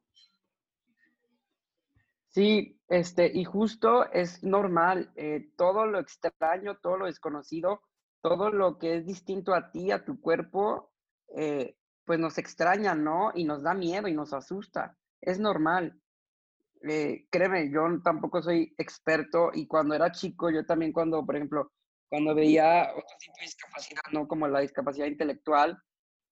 Sí, 2.35 2.81
este, 2.88 3.31
y 3.33 3.45
justo 3.45 4.11
es 4.11 4.43
normal, 4.43 5.12
eh, 5.14 5.53
todo 5.57 5.87
lo 5.87 6.00
extraño, 6.00 6.79
todo 6.83 6.97
lo 6.97 7.07
desconocido, 7.07 7.81
todo 8.23 8.50
lo 8.50 8.76
que 8.76 8.97
es 8.97 9.07
distinto 9.07 9.55
a 9.55 9.71
ti, 9.71 9.93
a 9.93 10.05
tu 10.05 10.21
cuerpo, 10.21 10.93
eh, 11.37 11.76
pues 12.05 12.19
nos 12.19 12.37
extraña, 12.38 12.97
¿no? 12.97 13.31
Y 13.37 13.45
nos 13.45 13.62
da 13.62 13.73
miedo 13.73 14.09
y 14.09 14.14
nos 14.14 14.33
asusta. 14.33 14.99
Es 15.21 15.38
normal. 15.38 16.00
Eh, 16.83 17.29
créeme, 17.31 17.71
yo 17.71 17.83
tampoco 18.03 18.43
soy 18.43 18.75
experto 18.79 19.50
y 19.55 19.69
cuando 19.69 19.95
era 19.95 20.11
chico, 20.11 20.50
yo 20.50 20.67
también 20.67 20.93
cuando, 20.93 21.25
por 21.25 21.37
ejemplo, 21.37 21.71
cuando 22.11 22.35
veía 22.35 22.91
otro 22.91 23.17
tipo 23.21 23.35
de 23.38 23.45
discapacidad, 23.45 24.03
¿no? 24.12 24.26
Como 24.26 24.49
la 24.49 24.59
discapacidad 24.59 25.07
intelectual, 25.07 25.81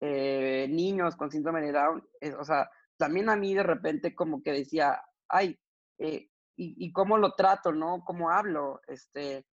niños 0.00 1.14
con 1.14 1.30
síndrome 1.30 1.60
de 1.60 1.70
Down, 1.70 2.04
o 2.40 2.44
sea, 2.44 2.68
también 2.96 3.28
a 3.30 3.36
mí 3.36 3.54
de 3.54 3.62
repente 3.62 4.16
como 4.16 4.42
que 4.42 4.50
decía, 4.50 5.00
ay, 5.28 5.56
eh, 5.98 6.28
y, 6.56 6.92
cómo 6.92 7.18
lo 7.18 7.32
trato, 7.32 7.72
¿no? 7.72 8.04
Cómo 8.04 8.30
hablo. 8.30 8.80
Este, 8.86 9.44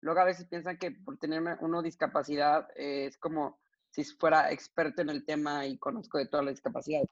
luego 0.00 0.20
a 0.20 0.24
veces 0.24 0.46
piensan 0.46 0.78
que 0.78 0.92
por 0.92 1.18
tener 1.18 1.42
una 1.60 1.82
discapacidad 1.82 2.68
eh, 2.76 3.06
es 3.06 3.18
como 3.18 3.58
si 3.90 4.04
fuera 4.04 4.52
experto 4.52 5.02
en 5.02 5.10
el 5.10 5.24
tema 5.24 5.66
y 5.66 5.78
conozco 5.78 6.18
de 6.18 6.28
todas 6.28 6.46
las 6.46 6.54
discapacidades. 6.54 7.08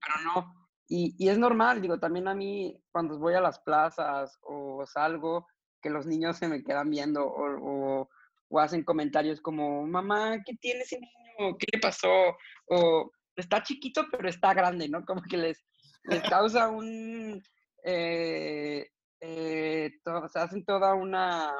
pero 0.00 0.16
no. 0.24 0.54
Y, 0.88 1.14
y, 1.18 1.28
es 1.28 1.38
normal, 1.38 1.80
digo, 1.80 1.98
también 2.00 2.26
a 2.28 2.34
mí 2.34 2.76
cuando 2.90 3.18
voy 3.18 3.34
a 3.34 3.40
las 3.40 3.60
plazas 3.60 4.38
o 4.42 4.84
salgo, 4.86 5.46
que 5.80 5.90
los 5.90 6.06
niños 6.06 6.36
se 6.36 6.48
me 6.48 6.62
quedan 6.62 6.90
viendo 6.90 7.24
o, 7.24 8.08
o, 8.48 8.60
hacen 8.60 8.84
comentarios 8.84 9.40
como, 9.40 9.86
mamá, 9.86 10.42
¿qué 10.44 10.54
tiene 10.56 10.80
ese 10.80 10.98
niño? 10.98 11.56
¿Qué 11.58 11.66
le 11.72 11.80
pasó? 11.80 12.36
O 12.66 13.10
está 13.36 13.62
chiquito, 13.62 14.04
pero 14.10 14.28
está 14.28 14.52
grande, 14.52 14.88
¿no? 14.88 15.04
Como 15.04 15.22
que 15.22 15.36
les, 15.36 15.64
les 16.04 16.22
causa 16.22 16.68
un... 16.68 17.40
Eh, 17.84 18.88
eh, 19.20 19.90
o 20.04 20.28
sea, 20.28 20.44
hacen 20.44 20.64
toda 20.64 20.94
una... 20.94 21.54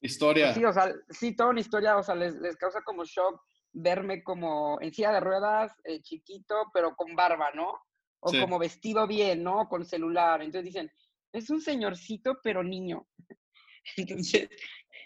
Historia. 0.00 0.52
Sí, 0.52 0.64
o 0.64 0.72
sea, 0.72 0.92
sí, 1.10 1.36
toda 1.36 1.50
una 1.50 1.60
historia, 1.60 1.96
o 1.96 2.02
sea, 2.02 2.14
les, 2.14 2.34
les 2.34 2.56
causa 2.56 2.82
como 2.82 3.04
shock 3.04 3.40
verme 3.72 4.22
como 4.22 4.80
en 4.80 4.92
silla 4.92 5.12
de 5.12 5.20
ruedas, 5.20 5.72
eh, 5.84 6.02
chiquito, 6.02 6.70
pero 6.72 6.94
con 6.94 7.14
barba, 7.16 7.50
¿no? 7.54 7.72
O 8.20 8.30
como 8.30 8.58
vestido 8.58 9.06
bien, 9.06 9.42
¿no? 9.42 9.68
Con 9.68 9.84
celular. 9.84 10.42
Entonces 10.42 10.66
dicen, 10.66 10.92
es 11.32 11.50
un 11.50 11.60
señorcito, 11.60 12.38
pero 12.42 12.62
niño. 12.62 13.08
Entonces, 13.96 14.48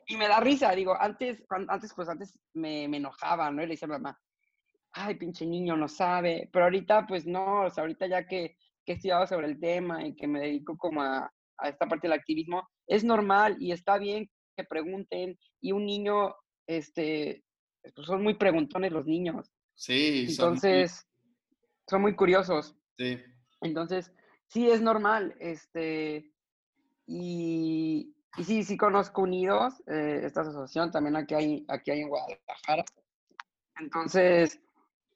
y 0.06 0.16
me 0.16 0.28
da 0.28 0.40
risa, 0.40 0.73
digo, 0.73 0.95
antes, 1.00 1.42
antes 1.68 1.92
pues 1.95 2.09
antes 2.09 2.38
me, 2.52 2.85
enojaba, 2.85 3.50
¿no? 3.50 3.62
Y 3.62 3.66
le 3.66 3.75
decía 3.75 3.87
a 3.87 3.92
mamá, 3.92 4.21
ay, 4.92 5.14
pinche 5.14 5.47
niño, 5.47 5.76
no 5.76 5.88
sabe. 5.88 6.50
Pero 6.52 6.66
ahorita, 6.66 7.06
pues 7.06 7.26
no, 7.26 7.62
o 7.62 7.71
sea, 7.71 7.83
ahorita 7.83 8.06
ya 8.06 8.26
que, 8.26 8.56
que 8.87 8.93
he 8.93 8.95
estudiado 8.95 9.26
sobre 9.26 9.49
el 9.49 9.61
tema 9.61 10.07
y 10.07 10.14
que 10.14 10.28
me 10.28 10.40
dedico 10.40 10.78
como 10.78 11.02
a, 11.02 11.31
a 11.59 11.69
esta 11.69 11.87
parte 11.87 12.09
del 12.09 12.19
activismo, 12.19 12.66
es 12.87 13.05
normal 13.05 13.57
y 13.61 13.73
está 13.73 13.99
bien 13.99 14.31
que 14.57 14.64
pregunten. 14.64 15.38
Y 15.61 15.73
un 15.73 15.85
niño, 15.85 16.35
este, 16.66 17.45
pues 17.95 18.07
son 18.07 18.23
muy 18.23 18.35
preguntones 18.35 18.93
los 18.93 19.05
niños. 19.05 19.52
Sí. 19.75 20.26
Entonces, 20.31 21.07
son 21.88 22.02
muy, 22.02 22.14
curiosos. 22.14 22.76
Sí. 22.97 23.19
Entonces, 23.61 24.12
sí, 24.47 24.71
es 24.71 24.81
normal. 24.81 25.35
Este, 25.40 26.33
y, 27.07 28.14
y 28.37 28.45
sí, 28.45 28.64
sí 28.64 28.76
conozco 28.76 29.23
Unidos, 29.23 29.75
eh, 29.87 30.23
esta 30.25 30.43
asociación, 30.43 30.90
también 30.90 31.16
aquí 31.16 31.35
hay, 31.35 31.64
aquí 31.69 31.90
hay 31.90 32.00
en 32.00 32.09
Guadalajara. 32.09 32.85
Entonces, 33.78 34.61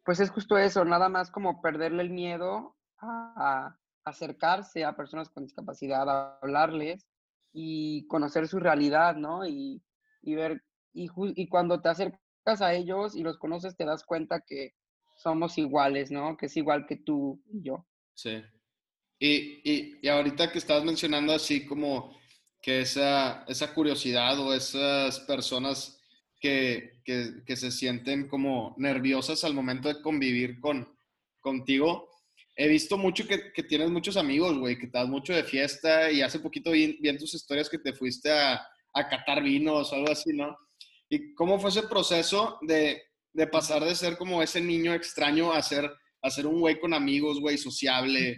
pues 0.05 0.21
es 0.21 0.31
justo 0.31 0.59
eso, 0.59 0.85
nada 0.85 1.09
más 1.09 1.31
como 1.31 1.63
perderle 1.63 2.03
el 2.03 2.11
miedo 2.11 2.77
a, 3.03 3.77
acercarse 4.05 4.83
a 4.83 4.97
personas 4.97 5.29
con 5.29 5.45
discapacidad, 5.45 6.09
a 6.09 6.39
hablarles 6.41 7.07
y 7.53 8.07
conocer 8.07 8.49
su 8.49 8.59
realidad, 8.59 9.15
¿no? 9.15 9.47
Y, 9.47 9.83
y 10.23 10.35
ver, 10.35 10.63
y, 10.95 11.11
y 11.17 11.49
cuando 11.49 11.81
te 11.81 11.91
acercas 11.91 12.63
a 12.63 12.73
ellos 12.73 13.15
y 13.15 13.23
los 13.23 13.39
conoces, 13.39 13.77
te 13.77 13.85
das 13.85 14.05
cuenta 14.05 14.41
que 14.41 14.75
somos 15.17 15.59
iguales, 15.59 16.11
¿no? 16.11 16.37
Que 16.37 16.47
es 16.47 16.57
igual 16.57 16.87
que 16.87 16.97
tú 16.97 17.43
y 17.53 17.63
yo. 17.63 17.87
Sí. 18.15 18.43
Y, 19.19 19.61
y, 19.71 19.99
y 20.01 20.09
ahorita 20.09 20.51
que 20.51 20.59
estabas 20.59 20.85
mencionando 20.85 21.35
así 21.35 21.67
como 21.67 22.19
que 22.63 22.81
esa, 22.81 23.45
esa 23.47 23.75
curiosidad 23.75 24.39
o 24.39 24.55
esas 24.55 25.21
personas 25.21 26.01
que, 26.41 27.01
que, 27.05 27.43
que, 27.47 27.57
se 27.57 27.71
sienten 27.71 28.29
como 28.29 28.75
nerviosas 28.79 29.45
al 29.45 29.55
momento 29.55 29.89
de 29.89 30.01
convivir 30.01 30.59
con, 30.59 30.89
contigo, 31.41 32.10
he 32.63 32.69
visto 32.69 32.99
mucho 32.99 33.25
que, 33.27 33.63
tienes 33.63 33.91
muchos 33.91 34.19
amigos, 34.19 34.59
güey, 34.59 34.77
que 34.77 34.85
estás 34.85 35.09
mucho 35.09 35.33
de 35.33 35.45
fiesta 35.45 36.11
y 36.11 36.21
hace 36.21 36.41
poquito 36.41 36.73
vi 36.73 36.99
en 37.03 37.17
tus 37.17 37.33
historias 37.33 37.71
que 37.71 37.79
te 37.79 37.95
fuiste 37.95 38.31
a, 38.31 38.61
a 38.93 39.09
catar 39.09 39.43
vinos 39.43 39.91
o 39.91 39.95
algo 39.95 40.13
así, 40.13 40.35
¿no? 40.35 40.55
¿Y 41.09 41.33
cómo 41.35 41.59
fue 41.59 41.71
ese 41.71 41.85
proceso 41.85 42.59
de, 42.61 43.03
de 43.33 43.47
pasar 43.47 43.83
de 43.83 43.95
ser 43.95 44.19
como 44.19 44.43
ese 44.43 44.61
niño 44.61 44.93
extraño 44.93 45.53
a 45.53 45.63
ser, 45.63 45.91
a 46.21 46.29
ser 46.29 46.47
un 46.47 46.61
güey 46.61 46.79
con 46.79 46.93
amigos, 46.93 47.41
güey, 47.41 47.57
sociable? 47.57 48.37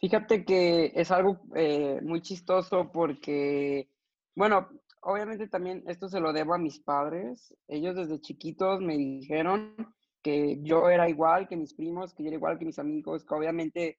Fíjate 0.00 0.46
que 0.46 0.92
es 0.94 1.10
algo 1.10 1.42
eh, 1.54 2.00
muy 2.02 2.22
chistoso 2.22 2.90
porque, 2.90 3.90
bueno, 4.34 4.66
obviamente 5.02 5.46
también 5.46 5.84
esto 5.86 6.08
se 6.08 6.20
lo 6.20 6.32
debo 6.32 6.54
a 6.54 6.58
mis 6.58 6.80
padres. 6.80 7.54
Ellos 7.68 7.96
desde 7.96 8.18
chiquitos 8.18 8.80
me 8.80 8.96
dijeron 8.96 9.76
que 10.22 10.58
yo 10.62 10.88
era 10.88 11.08
igual 11.08 11.48
que 11.48 11.56
mis 11.56 11.74
primos, 11.74 12.14
que 12.14 12.22
yo 12.22 12.28
era 12.28 12.36
igual 12.36 12.58
que 12.58 12.64
mis 12.64 12.78
amigos, 12.78 13.24
que 13.24 13.34
obviamente 13.34 13.98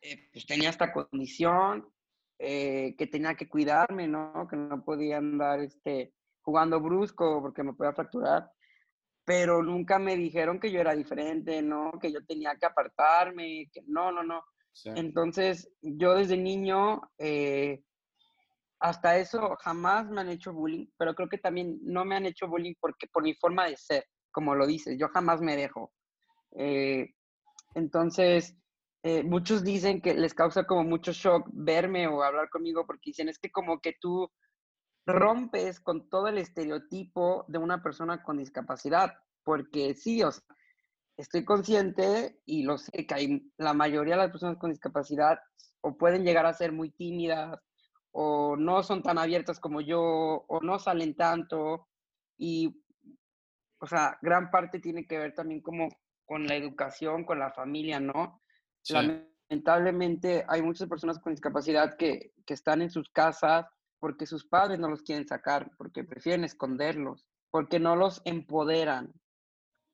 eh, 0.00 0.28
pues 0.32 0.46
tenía 0.46 0.70
esta 0.70 0.92
condición, 0.92 1.88
eh, 2.38 2.94
que 2.96 3.06
tenía 3.06 3.34
que 3.34 3.48
cuidarme, 3.48 4.06
¿no? 4.06 4.46
Que 4.48 4.56
no 4.56 4.84
podía 4.84 5.18
andar 5.18 5.60
este, 5.60 6.12
jugando 6.42 6.80
brusco 6.80 7.40
porque 7.40 7.62
me 7.62 7.72
podía 7.74 7.92
fracturar. 7.92 8.50
Pero 9.24 9.62
nunca 9.62 9.98
me 9.98 10.16
dijeron 10.16 10.60
que 10.60 10.70
yo 10.70 10.80
era 10.80 10.94
diferente, 10.94 11.62
¿no? 11.62 11.92
Que 12.00 12.12
yo 12.12 12.24
tenía 12.26 12.54
que 12.56 12.66
apartarme, 12.66 13.70
que 13.72 13.82
no, 13.86 14.12
no, 14.12 14.22
no. 14.22 14.44
Entonces, 14.84 15.70
yo 15.80 16.14
desde 16.14 16.36
niño, 16.36 17.00
eh, 17.16 17.82
hasta 18.80 19.16
eso 19.18 19.56
jamás 19.60 20.10
me 20.10 20.20
han 20.20 20.28
hecho 20.28 20.52
bullying, 20.52 20.86
pero 20.98 21.14
creo 21.14 21.28
que 21.28 21.38
también 21.38 21.78
no 21.82 22.04
me 22.04 22.16
han 22.16 22.26
hecho 22.26 22.48
bullying 22.48 22.74
porque 22.78 23.06
por 23.06 23.22
mi 23.22 23.34
forma 23.34 23.66
de 23.66 23.76
ser, 23.76 24.04
como 24.34 24.56
lo 24.56 24.66
dices, 24.66 24.98
yo 24.98 25.08
jamás 25.08 25.40
me 25.40 25.56
dejo. 25.56 25.92
Eh, 26.56 27.14
entonces, 27.74 28.56
eh, 29.04 29.22
muchos 29.22 29.62
dicen 29.62 30.02
que 30.02 30.12
les 30.14 30.34
causa 30.34 30.66
como 30.66 30.82
mucho 30.82 31.12
shock 31.12 31.48
verme 31.52 32.08
o 32.08 32.22
hablar 32.22 32.50
conmigo 32.50 32.84
porque 32.84 33.10
dicen, 33.10 33.28
es 33.28 33.38
que 33.38 33.50
como 33.50 33.80
que 33.80 33.94
tú 34.00 34.28
rompes 35.06 35.80
con 35.80 36.08
todo 36.08 36.28
el 36.28 36.38
estereotipo 36.38 37.44
de 37.48 37.58
una 37.58 37.82
persona 37.82 38.22
con 38.22 38.38
discapacidad, 38.38 39.12
porque 39.44 39.94
sí, 39.94 40.22
o 40.22 40.32
sea, 40.32 40.42
estoy 41.16 41.44
consciente 41.44 42.40
y 42.44 42.64
lo 42.64 42.76
sé 42.76 43.06
que 43.06 43.42
la 43.56 43.72
mayoría 43.72 44.14
de 44.14 44.22
las 44.22 44.30
personas 44.30 44.58
con 44.58 44.70
discapacidad 44.70 45.38
o 45.80 45.96
pueden 45.96 46.24
llegar 46.24 46.46
a 46.46 46.54
ser 46.54 46.72
muy 46.72 46.90
tímidas 46.90 47.60
o 48.10 48.56
no 48.56 48.82
son 48.82 49.02
tan 49.02 49.18
abiertas 49.18 49.60
como 49.60 49.80
yo 49.80 50.00
o 50.00 50.60
no 50.60 50.78
salen 50.78 51.14
tanto 51.14 51.88
y, 52.36 52.83
o 53.84 53.86
sea, 53.86 54.18
gran 54.22 54.50
parte 54.50 54.80
tiene 54.80 55.06
que 55.06 55.18
ver 55.18 55.34
también 55.34 55.60
como 55.60 55.88
con 56.24 56.46
la 56.46 56.56
educación, 56.56 57.24
con 57.24 57.38
la 57.38 57.52
familia, 57.52 58.00
¿no? 58.00 58.42
Lamentablemente 58.88 60.44
hay 60.48 60.62
muchas 60.62 60.88
personas 60.88 61.18
con 61.18 61.32
discapacidad 61.32 61.96
que, 61.96 62.32
que 62.46 62.54
están 62.54 62.82
en 62.82 62.90
sus 62.90 63.10
casas 63.10 63.66
porque 64.00 64.26
sus 64.26 64.46
padres 64.46 64.78
no 64.78 64.88
los 64.88 65.02
quieren 65.02 65.26
sacar, 65.26 65.70
porque 65.78 66.04
prefieren 66.04 66.44
esconderlos, 66.44 67.26
porque 67.50 67.78
no 67.78 67.94
los 67.96 68.20
empoderan, 68.24 69.12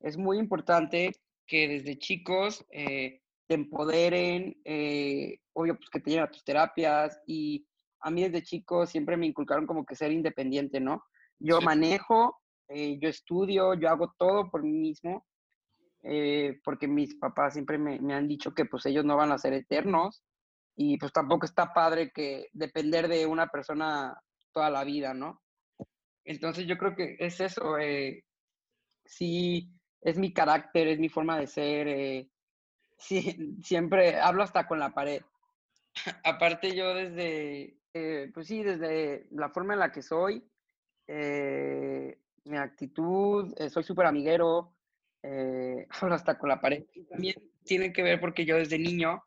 es 0.00 0.16
muy 0.16 0.38
importante 0.38 1.12
que 1.46 1.68
desde 1.68 1.98
chicos 1.98 2.64
eh, 2.70 3.22
te 3.46 3.54
empoderen, 3.54 4.58
eh, 4.64 5.38
obvio, 5.52 5.76
pues 5.76 5.90
que 5.90 6.00
te 6.00 6.10
lleven 6.10 6.24
a 6.24 6.30
tus 6.30 6.44
terapias 6.44 7.20
y 7.26 7.66
a 8.00 8.10
mí 8.10 8.22
desde 8.22 8.42
chico 8.42 8.86
siempre 8.86 9.16
me 9.16 9.26
inculcaron 9.26 9.66
como 9.66 9.84
que 9.84 9.94
ser 9.94 10.10
independiente, 10.10 10.80
¿no? 10.80 11.04
Yo 11.38 11.60
manejo, 11.60 12.39
eh, 12.70 12.98
yo 13.00 13.08
estudio, 13.08 13.74
yo 13.74 13.88
hago 13.88 14.14
todo 14.18 14.50
por 14.50 14.62
mí 14.62 14.72
mismo, 14.72 15.26
porque 16.64 16.88
mis 16.88 17.14
papás 17.16 17.52
siempre 17.52 17.76
me, 17.76 18.14
han 18.14 18.26
dicho 18.26 18.54
que 18.54 18.64
pues 18.64 18.86
ellos 18.86 19.04
no 19.04 19.18
van 19.18 19.32
a 19.32 19.38
ser 19.38 19.52
eternos 19.52 20.22
y 20.74 20.96
pues 20.96 21.12
tampoco 21.12 21.44
está 21.44 21.74
padre 21.74 22.10
que 22.10 22.46
depender 22.54 23.06
de 23.06 23.26
una 23.26 23.48
persona 23.48 24.18
toda 24.52 24.70
la 24.70 24.82
vida, 24.84 25.12
¿no? 25.12 25.42
Entonces 26.24 26.66
yo 26.66 26.78
creo 26.78 26.96
que 26.96 27.16
es 27.18 27.40
eso, 27.40 27.76
sí, 29.04 29.70
es 30.00 30.18
mi 30.18 30.32
carácter, 30.32 30.88
es 30.88 30.98
mi 30.98 31.08
forma 31.08 31.38
de 31.38 31.46
ser. 31.46 31.88
Eh, 31.88 32.30
siempre 33.62 34.18
hablo 34.18 34.42
hasta 34.42 34.66
con 34.66 34.78
la 34.78 34.90
pared. 34.90 35.22
Aparte 36.24 36.74
yo 36.74 36.94
desde, 36.94 37.78
eh, 37.92 38.30
pues 38.32 38.46
sí, 38.46 38.62
desde 38.62 39.26
la 39.32 39.50
forma 39.50 39.74
en 39.74 39.80
la 39.80 39.92
que 39.92 40.02
soy, 40.02 40.44
eh, 41.06 42.18
mi 42.44 42.56
actitud, 42.56 43.54
soy 43.68 43.82
súper 43.82 44.06
amiguero, 44.06 44.74
hablo 45.22 46.14
hasta 46.14 46.38
con 46.38 46.48
la 46.48 46.60
pared. 46.60 46.84
también 47.10 47.36
tiene 47.64 47.92
que 47.92 48.02
ver 48.02 48.20
porque 48.20 48.44
yo 48.44 48.56
desde 48.56 48.78
niño, 48.78 49.22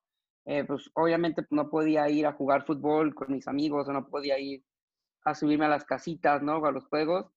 pues 0.68 0.90
obviamente 0.96 1.46
no 1.52 1.70
podía 1.70 2.10
ir 2.10 2.26
a 2.26 2.34
jugar 2.34 2.66
fútbol 2.66 3.14
con 3.14 3.32
mis 3.32 3.48
amigos 3.48 3.88
o 3.88 3.94
no 3.94 4.08
podía 4.08 4.40
ir 4.40 4.64
a 5.26 5.36
subirme 5.36 5.66
a 5.66 5.70
las 5.70 5.86
casitas, 5.86 6.42
¿no? 6.42 6.66
a 6.66 6.72
los 6.72 6.86
juegos. 6.86 7.28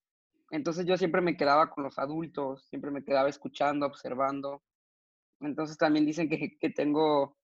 Entonces 0.50 0.87
yo 0.87 0.97
siempre 0.97 1.21
me 1.21 1.37
quedaba 1.37 1.71
con 1.71 1.85
los 1.85 1.99
adultos, 1.99 2.66
siempre 2.68 2.90
me 2.90 3.04
quedaba 3.04 3.28
escuchando, 3.28 3.87
observando. 3.87 4.62
Entonces 5.40 5.76
también 5.76 6.06
dicen 6.06 6.28
que, 6.28 6.56
que 6.59 6.71
tengo, 6.71 7.37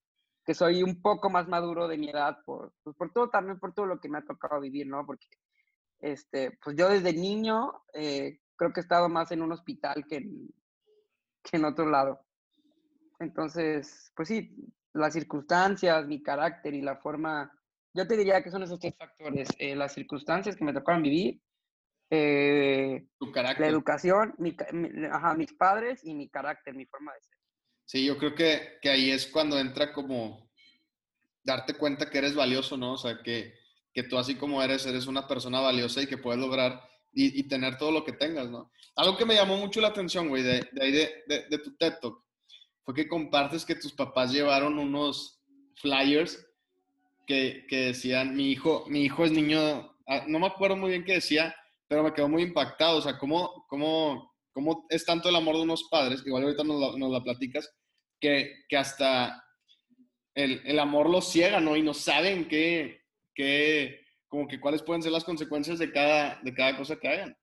que 0.44 0.54
soy 0.54 0.82
un 0.82 1.02
poco 1.02 1.30
más 1.30 1.48
maduro 1.48 1.88
de 1.88 1.98
mi 1.98 2.10
edad 2.10 2.38
por, 2.44 2.72
pues 2.82 2.96
por 2.96 3.12
todo, 3.12 3.28
también 3.28 3.58
por 3.58 3.74
todo 3.74 3.86
lo 3.86 4.00
que 4.00 4.08
me 4.08 4.18
ha 4.18 4.24
tocado 4.24 4.60
vivir, 4.60 4.86
¿no? 4.86 5.04
Porque, 5.04 5.26
este, 6.02 6.58
pues 6.62 6.76
yo 6.76 6.88
desde 6.88 7.12
niño 7.12 7.72
eh, 7.94 8.40
creo 8.56 8.72
que 8.72 8.80
he 8.80 8.82
estado 8.82 9.08
más 9.08 9.30
en 9.30 9.40
un 9.40 9.52
hospital 9.52 10.04
que 10.06 10.16
en, 10.16 10.48
que 11.42 11.56
en 11.56 11.64
otro 11.64 11.88
lado. 11.88 12.20
Entonces, 13.20 14.12
pues 14.16 14.28
sí, 14.28 14.54
las 14.92 15.14
circunstancias, 15.14 16.06
mi 16.06 16.22
carácter 16.22 16.74
y 16.74 16.82
la 16.82 16.96
forma, 16.96 17.52
yo 17.94 18.06
te 18.06 18.16
diría 18.16 18.42
que 18.42 18.50
son 18.50 18.64
esos 18.64 18.80
tres 18.80 18.94
factores, 18.98 19.48
eh, 19.58 19.76
las 19.76 19.94
circunstancias 19.94 20.56
que 20.56 20.64
me 20.64 20.72
tocaron 20.72 21.02
vivir, 21.02 21.40
eh, 22.10 23.06
tu 23.18 23.30
carácter. 23.30 23.66
la 23.66 23.72
educación, 23.72 24.34
mi, 24.38 24.56
ajá, 25.10 25.34
mis 25.34 25.52
padres 25.54 26.04
y 26.04 26.14
mi 26.14 26.28
carácter, 26.28 26.74
mi 26.74 26.84
forma 26.86 27.14
de 27.14 27.22
ser. 27.22 27.38
Sí, 27.84 28.04
yo 28.04 28.18
creo 28.18 28.34
que, 28.34 28.78
que 28.82 28.90
ahí 28.90 29.10
es 29.10 29.26
cuando 29.28 29.58
entra 29.58 29.92
como 29.92 30.50
darte 31.44 31.74
cuenta 31.74 32.10
que 32.10 32.18
eres 32.18 32.34
valioso, 32.34 32.76
¿no? 32.76 32.94
O 32.94 32.98
sea, 32.98 33.22
que, 33.22 33.61
que 33.92 34.02
tú 34.02 34.18
así 34.18 34.36
como 34.36 34.62
eres, 34.62 34.86
eres 34.86 35.06
una 35.06 35.26
persona 35.26 35.60
valiosa 35.60 36.02
y 36.02 36.06
que 36.06 36.18
puedes 36.18 36.40
lograr 36.40 36.82
y, 37.14 37.42
tener 37.42 37.76
todo 37.76 37.92
lo 37.92 38.04
que 38.04 38.12
tengas, 38.12 38.48
¿no? 38.48 38.72
Algo 38.96 39.18
que 39.18 39.26
me 39.26 39.34
llamó 39.34 39.58
mucho 39.58 39.82
la 39.82 39.88
atención, 39.88 40.28
güey, 40.28 40.42
de, 40.42 40.66
de 40.72 40.82
ahí 40.82 40.92
de, 40.92 41.24
de, 41.26 41.46
de, 41.50 41.58
tu 41.58 41.76
TED 41.76 41.98
Talk, 42.00 42.24
fue 42.84 42.94
que 42.94 43.06
compartes 43.06 43.66
que 43.66 43.74
tus 43.74 43.92
papás 43.92 44.32
llevaron 44.32 44.78
unos 44.78 45.42
flyers 45.76 46.42
que, 47.26 47.66
que 47.68 47.76
decían, 47.86 48.34
mi 48.34 48.50
hijo, 48.50 48.84
mi 48.88 49.02
hijo 49.02 49.24
es 49.24 49.32
niño, 49.32 49.94
ah, 50.08 50.24
no 50.26 50.38
me 50.38 50.46
acuerdo 50.46 50.76
muy 50.76 50.90
bien 50.90 51.04
qué 51.04 51.14
decía, 51.14 51.54
pero 51.86 52.02
me 52.02 52.14
quedó 52.14 52.28
muy 52.28 52.42
impactado, 52.42 52.98
o 52.98 53.02
sea, 53.02 53.18
cómo, 53.18 53.66
cómo, 53.68 54.34
cómo 54.52 54.86
es 54.88 55.04
tanto 55.04 55.28
el 55.28 55.36
amor 55.36 55.56
de 55.56 55.62
unos 55.62 55.88
padres, 55.90 56.22
igual 56.24 56.44
ahorita 56.44 56.64
nos 56.64 56.80
la, 56.80 56.98
nos 56.98 57.12
la 57.12 57.22
platicas, 57.22 57.70
que, 58.18 58.64
que 58.68 58.76
hasta 58.76 59.44
el, 60.34 60.62
el, 60.64 60.78
amor 60.78 61.10
los 61.10 61.30
ciega, 61.30 61.60
¿no? 61.60 61.76
Y 61.76 61.82
no 61.82 61.92
saben 61.92 62.48
qué, 62.48 63.01
qué, 63.34 64.00
como 64.28 64.46
que 64.48 64.60
cuáles 64.60 64.82
pueden 64.82 65.02
ser 65.02 65.12
las 65.12 65.24
consecuencias 65.24 65.78
de 65.78 65.92
cada, 65.92 66.40
de 66.42 66.54
cada 66.54 66.76
cosa 66.76 66.96
que 66.96 67.08
hagan. 67.08 67.36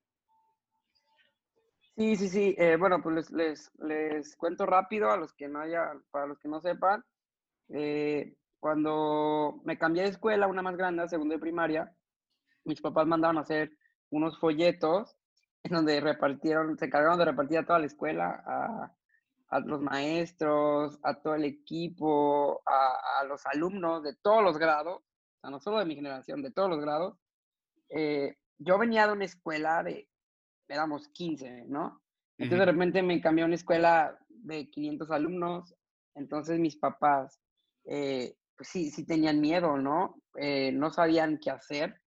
Sí, 1.96 2.16
sí, 2.16 2.30
sí. 2.30 2.56
Eh, 2.58 2.78
bueno, 2.78 3.02
pues 3.02 3.16
les, 3.16 3.32
les, 3.32 3.72
les, 3.80 4.36
cuento 4.38 4.66
rápido 4.66 5.12
a 5.12 5.18
los 5.18 5.34
que 5.34 5.50
no 5.50 5.60
haya, 5.60 5.92
para 6.12 6.28
los 6.28 6.40
que 6.40 6.48
no 6.48 6.62
sepan. 6.62 7.04
Eh, 7.70 8.36
cuando 8.60 9.62
me 9.66 9.78
cambié 9.78 10.04
de 10.04 10.10
escuela, 10.10 10.48
una 10.48 10.62
más 10.62 10.78
grande, 10.78 11.08
segundo 11.08 11.34
de 11.34 11.40
primaria, 11.40 11.94
mis 12.64 12.82
papás 12.82 13.06
mandaron 13.06 13.38
a 13.38 13.42
hacer 13.42 13.72
unos 14.12 14.40
folletos 14.40 15.16
en 15.64 15.74
donde 15.74 16.00
repartieron, 16.00 16.78
se 16.78 16.86
encargaron 16.86 17.20
de 17.20 17.26
repartir 17.26 17.58
a 17.58 17.66
toda 17.66 17.80
la 17.80 17.86
escuela, 17.86 18.44
a, 18.46 18.94
a 19.50 19.60
los 19.60 19.82
maestros, 19.82 21.00
a 21.04 21.16
todo 21.22 21.36
el 21.36 21.46
equipo, 21.46 22.62
a, 22.66 23.20
a, 23.20 23.24
los 23.26 23.46
alumnos 23.46 24.04
de 24.04 24.16
todos 24.16 24.44
los 24.44 24.58
grados, 24.58 25.04
o 25.40 25.42
sea, 25.42 25.52
no 25.52 25.60
solo 25.62 25.80
de 25.80 25.86
mi 25.86 25.96
generación, 25.96 26.42
de 26.42 26.52
todos 26.52 26.70
los 26.70 26.82
grados. 26.82 27.18
Eh, 27.90 28.36
yo 28.58 28.78
venía 28.78 29.08
de 29.08 29.14
una 29.14 29.26
escuela 29.26 29.82
de, 29.84 30.10
éramos 30.68 31.08
15, 31.10 31.66
¿no? 31.68 32.02
Entonces 32.38 32.60
de 32.60 32.72
repente 32.72 33.02
me 33.02 33.22
cambié 33.22 33.44
a 33.44 33.48
una 33.48 33.56
escuela 33.56 34.18
de 34.28 34.70
500 34.70 35.12
alumnos, 35.12 35.76
entonces 36.16 36.60
mis 36.60 36.78
papás, 36.78 37.40
eh, 37.86 38.36
pues 38.58 38.70
sí, 38.70 38.92
sí 38.92 39.06
tenían 39.06 39.40
miedo, 39.40 39.78
¿no? 39.78 40.22
Eh, 40.36 40.72
no 40.72 40.90
sabían 40.90 41.40
qué 41.42 41.52
hacer. 41.52 42.02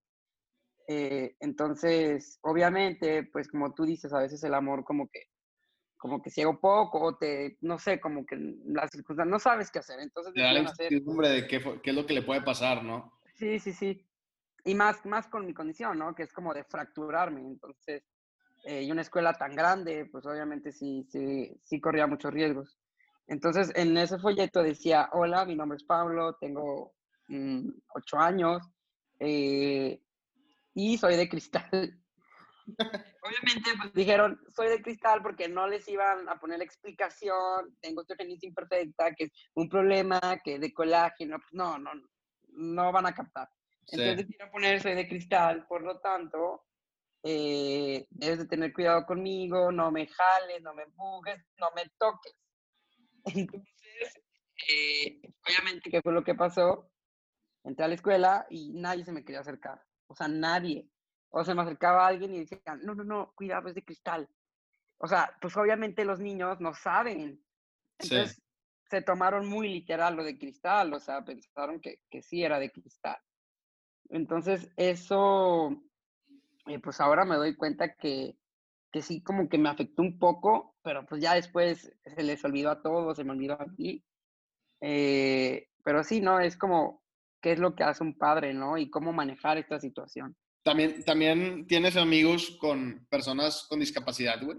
entonces, 0.87 2.39
obviamente, 2.43 3.23
pues 3.33 3.49
como 3.49 3.73
tú 3.73 3.85
dices, 3.87 4.13
a 4.13 4.19
veces 4.19 4.45
el 4.45 4.53
amor 4.53 4.85
como 4.85 5.09
que 5.09 5.21
como 5.97 6.21
que 6.21 6.31
ciego 6.31 6.59
poco 6.61 7.01
o 7.01 7.17
te, 7.17 7.57
no 7.61 7.79
sé, 7.79 8.01
como 8.01 8.27
que 8.27 8.37
las 8.67 8.91
circunstancias, 8.91 9.31
no 9.31 9.39
sabes 9.39 9.71
qué 9.71 9.79
hacer. 9.79 10.01
Entonces, 10.01 10.35
te 10.35 10.41
da 10.41 10.53
la 10.53 10.59
incertidumbre 10.59 11.29
de 11.29 11.47
qué, 11.47 11.63
qué, 11.81 11.91
es 11.91 11.97
lo 11.97 12.05
que 12.05 12.15
le 12.15 12.23
puede 12.23 12.43
pasar, 12.43 12.83
¿no? 12.83 13.13
Sí, 13.43 13.59
sí, 13.59 13.73
sí. 13.73 14.07
Y 14.65 14.77
más, 14.77 15.05
más 15.05 15.27
con 15.27 15.45
mi 15.45 15.53
condición, 15.53 15.99
¿no? 15.99 16.15
Que 16.15 16.23
es 16.23 16.33
como 16.33 16.55
de 16.55 16.63
fracturarme. 16.63 17.41
Entonces, 17.41 18.05
eh, 18.65 18.85
y 18.85 18.93
una 18.93 19.03
escuela 19.03 19.33
tan 19.33 19.57
grande, 19.57 20.07
pues 20.13 20.25
obviamente 20.27 20.71
sí, 20.71 21.05
sí, 21.11 21.53
sí 21.65 21.81
corría 21.81 22.07
muchos 22.07 22.33
riesgos. 22.33 22.79
Entonces, 23.27 23.73
en 23.75 23.97
ese 23.97 24.21
folleto 24.21 24.63
decía, 24.63 25.09
hola, 25.13 25.45
mi 25.45 25.57
nombre 25.57 25.75
es 25.75 25.83
Pablo, 25.83 26.37
tengo 26.41 26.95
mm, 27.27 27.69
ocho 27.97 28.17
años 28.21 28.63
eh, 29.19 30.01
y 30.75 30.97
soy 30.97 31.17
de 31.17 31.29
cristal. 31.29 32.01
Obviamente, 33.25 33.71
pues 33.77 33.93
dijeron, 33.93 34.41
soy 34.55 34.69
de 34.69 34.83
cristal 34.83 35.21
porque 35.21 35.49
no 35.49 35.67
les 35.67 35.89
iban 35.89 36.29
a 36.29 36.39
poner 36.39 36.59
la 36.59 36.65
explicación, 36.65 37.77
tengo 37.81 38.03
osteogénesis 38.03 38.45
imperfecta, 38.45 39.13
que 39.17 39.25
es 39.25 39.33
un 39.55 39.69
problema, 39.69 40.21
que 40.45 40.61
de 40.61 40.73
colágeno, 40.73 41.39
pues 41.41 41.53
no, 41.55 41.77
no, 41.81 41.91
no 42.53 42.93
van 42.93 43.07
a 43.07 43.15
captar. 43.15 43.49
Entonces, 43.89 44.27
quiero 44.27 44.51
poner 44.51 44.81
soy 44.81 44.95
de 44.95 45.09
cristal, 45.09 45.67
por 45.67 45.83
lo 45.83 45.99
tanto, 46.01 46.65
eh, 47.23 48.07
debes 48.11 48.39
de 48.39 48.47
tener 48.47 48.73
cuidado 48.73 49.05
conmigo, 49.07 49.71
no 49.71 49.91
me 49.91 50.07
jales, 50.07 50.63
no 50.63 50.75
me 50.75 50.85
empujes, 50.85 51.45
no 51.59 51.69
me 51.75 51.91
toques. 51.99 52.35
Entonces, 53.25 54.23
eh, 54.69 55.21
obviamente, 55.47 55.91
¿qué 55.91 56.03
fue 56.03 56.13
lo 56.13 56.25
que 56.25 56.35
pasó? 56.35 56.91
Entré 57.65 57.85
a 57.85 57.89
la 57.89 57.95
escuela 57.95 58.47
y 58.51 58.73
nadie 58.73 59.05
se 59.05 59.13
me 59.13 59.25
quería 59.25 59.41
acercar. 59.41 59.83
O 60.09 60.15
sea, 60.15 60.29
nadie. 60.29 60.89
O 61.31 61.45
se 61.45 61.55
me 61.55 61.63
acercaba 61.63 62.07
alguien 62.07 62.35
y 62.35 62.41
decía, 62.41 62.61
no, 62.83 62.95
no, 62.95 63.05
no, 63.05 63.33
cuidado, 63.35 63.69
es 63.69 63.75
de 63.75 63.85
cristal. 63.85 64.29
O 64.99 65.07
sea, 65.07 65.37
pues 65.41 65.57
obviamente 65.57 66.05
los 66.05 66.21
niños 66.21 66.61
no 66.61 66.75
saben. 66.75 67.43
Entonces 67.99 68.42
se 68.93 69.01
tomaron 69.01 69.49
muy 69.49 69.71
literal 69.71 70.17
lo 70.17 70.23
de 70.23 70.37
cristal, 70.37 70.93
o 70.93 71.01
sea, 71.01 71.25
pensaron 71.25 71.81
que, 71.81 72.01
que 72.11 72.21
sí 72.21 72.45
era 72.45 72.59
de 72.59 72.71
cristal. 72.71 73.17
Entonces 74.11 74.71
eso, 74.77 75.83
eh, 76.67 76.79
pues 76.79 77.01
ahora 77.01 77.25
me 77.25 77.37
doy 77.37 77.57
cuenta 77.57 77.95
que, 77.95 78.37
que 78.93 79.01
sí 79.01 79.23
como 79.23 79.49
que 79.49 79.57
me 79.57 79.71
afectó 79.71 80.03
un 80.03 80.19
poco, 80.19 80.77
pero 80.83 81.07
pues 81.07 81.23
ya 81.23 81.33
después 81.33 81.91
se 82.05 82.23
les 82.23 82.45
olvidó 82.45 82.71
a 82.71 82.83
todos, 82.83 83.17
se 83.17 83.25
me 83.25 83.31
olvidó 83.31 83.55
a 83.55 83.65
ti. 83.75 84.05
Eh, 84.83 85.71
pero 85.83 86.05
sí, 86.05 86.21
¿no? 86.21 86.39
Es 86.39 86.59
como, 86.59 87.03
¿qué 87.41 87.53
es 87.53 87.59
lo 87.59 87.75
que 87.75 87.85
hace 87.85 88.05
un 88.05 88.19
padre, 88.19 88.53
¿no? 88.53 88.77
Y 88.77 88.91
cómo 88.91 89.15
manejar 89.15 89.57
esta 89.57 89.81
situación. 89.81 90.37
¿También, 90.63 91.03
también 91.05 91.67
tienes 91.67 91.97
amigos 91.97 92.59
con 92.61 93.07
personas 93.09 93.67
con 93.71 93.81
discapacidad, 93.81 94.39
güey? 94.43 94.59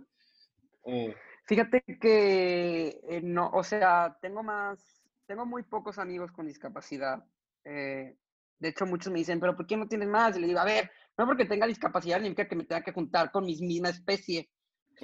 Fíjate 1.45 1.83
que 1.99 3.01
no, 3.23 3.49
o 3.53 3.63
sea, 3.63 4.17
tengo 4.21 4.43
más, 4.43 5.03
tengo 5.25 5.45
muy 5.45 5.63
pocos 5.63 5.97
amigos 5.97 6.31
con 6.31 6.47
discapacidad. 6.47 7.23
Eh, 7.63 8.17
de 8.59 8.69
hecho, 8.69 8.85
muchos 8.85 9.11
me 9.11 9.19
dicen, 9.19 9.39
pero 9.39 9.55
¿por 9.55 9.67
qué 9.67 9.77
no 9.77 9.87
tienes 9.87 10.07
más? 10.07 10.37
Y 10.37 10.41
le 10.41 10.47
digo, 10.47 10.59
a 10.59 10.65
ver, 10.65 10.91
no 11.17 11.25
porque 11.25 11.45
tenga 11.45 11.67
discapacidad 11.67 12.17
significa 12.17 12.47
que 12.47 12.55
me 12.55 12.65
tenga 12.65 12.83
que 12.83 12.93
juntar 12.93 13.31
con 13.31 13.45
mi 13.45 13.55
misma 13.55 13.89
especie. 13.89 14.49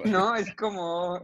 No, 0.04 0.34
es 0.34 0.54
como, 0.54 1.20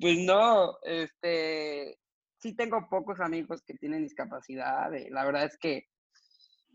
pues 0.00 0.18
no, 0.18 0.78
este, 0.82 1.98
sí 2.38 2.56
tengo 2.56 2.88
pocos 2.88 3.20
amigos 3.20 3.62
que 3.62 3.74
tienen 3.74 4.02
discapacidad. 4.02 4.92
Eh, 4.94 5.08
la 5.10 5.24
verdad 5.24 5.44
es 5.44 5.56
que 5.58 5.90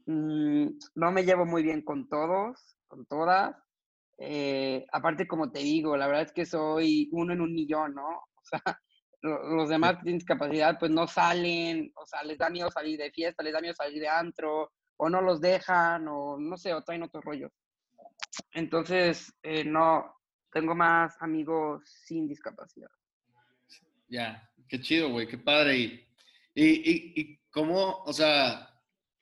Mm, 0.05 0.67
no 0.95 1.11
me 1.11 1.23
llevo 1.23 1.45
muy 1.45 1.63
bien 1.63 1.81
con 1.81 2.07
todos, 2.07 2.77
con 2.87 3.05
todas. 3.05 3.55
Eh, 4.17 4.85
aparte, 4.91 5.27
como 5.27 5.51
te 5.51 5.59
digo, 5.59 5.97
la 5.97 6.07
verdad 6.07 6.23
es 6.23 6.31
que 6.33 6.45
soy 6.45 7.09
uno 7.11 7.33
en 7.33 7.41
un 7.41 7.53
millón, 7.53 7.95
¿no? 7.95 8.07
O 8.37 8.47
sea, 8.47 8.61
los 9.25 9.69
demás 9.69 9.97
que 9.97 10.03
tienen 10.03 10.19
discapacidad, 10.19 10.77
pues 10.79 10.91
no 10.91 11.07
salen, 11.07 11.91
o 11.95 12.05
sea, 12.05 12.23
les 12.23 12.37
da 12.37 12.49
miedo 12.49 12.69
salir 12.69 12.97
de 12.97 13.11
fiesta, 13.11 13.43
les 13.43 13.53
da 13.53 13.61
miedo 13.61 13.73
salir 13.73 13.99
de 13.99 14.07
antro, 14.07 14.71
o 14.97 15.09
no 15.09 15.21
los 15.21 15.41
dejan, 15.41 16.07
o 16.07 16.37
no 16.37 16.57
sé, 16.57 16.73
o 16.73 16.83
traen 16.83 17.03
otro 17.03 17.21
rollo. 17.21 17.51
Entonces, 18.53 19.33
eh, 19.43 19.63
no, 19.63 20.15
tengo 20.51 20.75
más 20.75 21.21
amigos 21.21 21.83
sin 22.05 22.27
discapacidad. 22.27 22.89
Ya, 24.07 24.49
qué 24.69 24.79
chido, 24.79 25.09
güey, 25.09 25.27
qué 25.27 25.37
padre. 25.37 25.77
Y, 25.77 26.07
y, 26.53 27.13
y 27.15 27.39
cómo, 27.49 28.03
o 28.03 28.13
sea, 28.13 28.69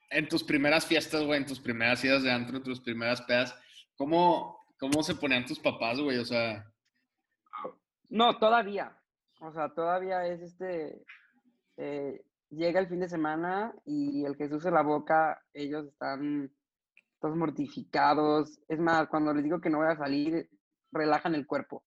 en 0.10 0.28
tus 0.28 0.44
primeras 0.44 0.86
fiestas, 0.86 1.24
güey, 1.24 1.40
en 1.40 1.48
tus 1.48 1.60
primeras 1.60 2.04
idas 2.04 2.24
de 2.24 2.32
antro, 2.32 2.58
en 2.58 2.64
tus 2.64 2.80
primeras 2.80 3.22
pedas, 3.22 3.56
¿cómo, 3.96 4.66
cómo 4.80 5.02
se 5.02 5.16
ponían 5.16 5.46
tus 5.46 5.60
papás, 5.60 6.00
güey? 6.00 6.18
O 6.18 6.26
sea... 6.26 6.72
No, 8.10 8.38
todavía. 8.38 8.96
O 9.44 9.52
sea, 9.52 9.70
todavía 9.70 10.26
es 10.26 10.42
este... 10.42 11.04
Eh, 11.78 12.24
llega 12.50 12.80
el 12.80 12.88
fin 12.88 13.00
de 13.00 13.10
semana 13.10 13.74
y 13.86 14.26
el 14.26 14.36
Jesús 14.36 14.66
en 14.66 14.76
la 14.76 14.84
boca, 14.84 15.42
ellos 15.54 15.88
están 15.88 16.52
todos 17.20 17.36
mortificados. 17.36 18.60
Es 18.68 18.80
más, 18.80 19.08
cuando 19.08 19.34
les 19.34 19.44
digo 19.44 19.60
que 19.60 19.70
no 19.70 19.80
voy 19.80 19.88
a 19.88 19.98
salir, 19.98 20.50
relajan 20.92 21.36
el 21.36 21.46
cuerpo. 21.46 21.84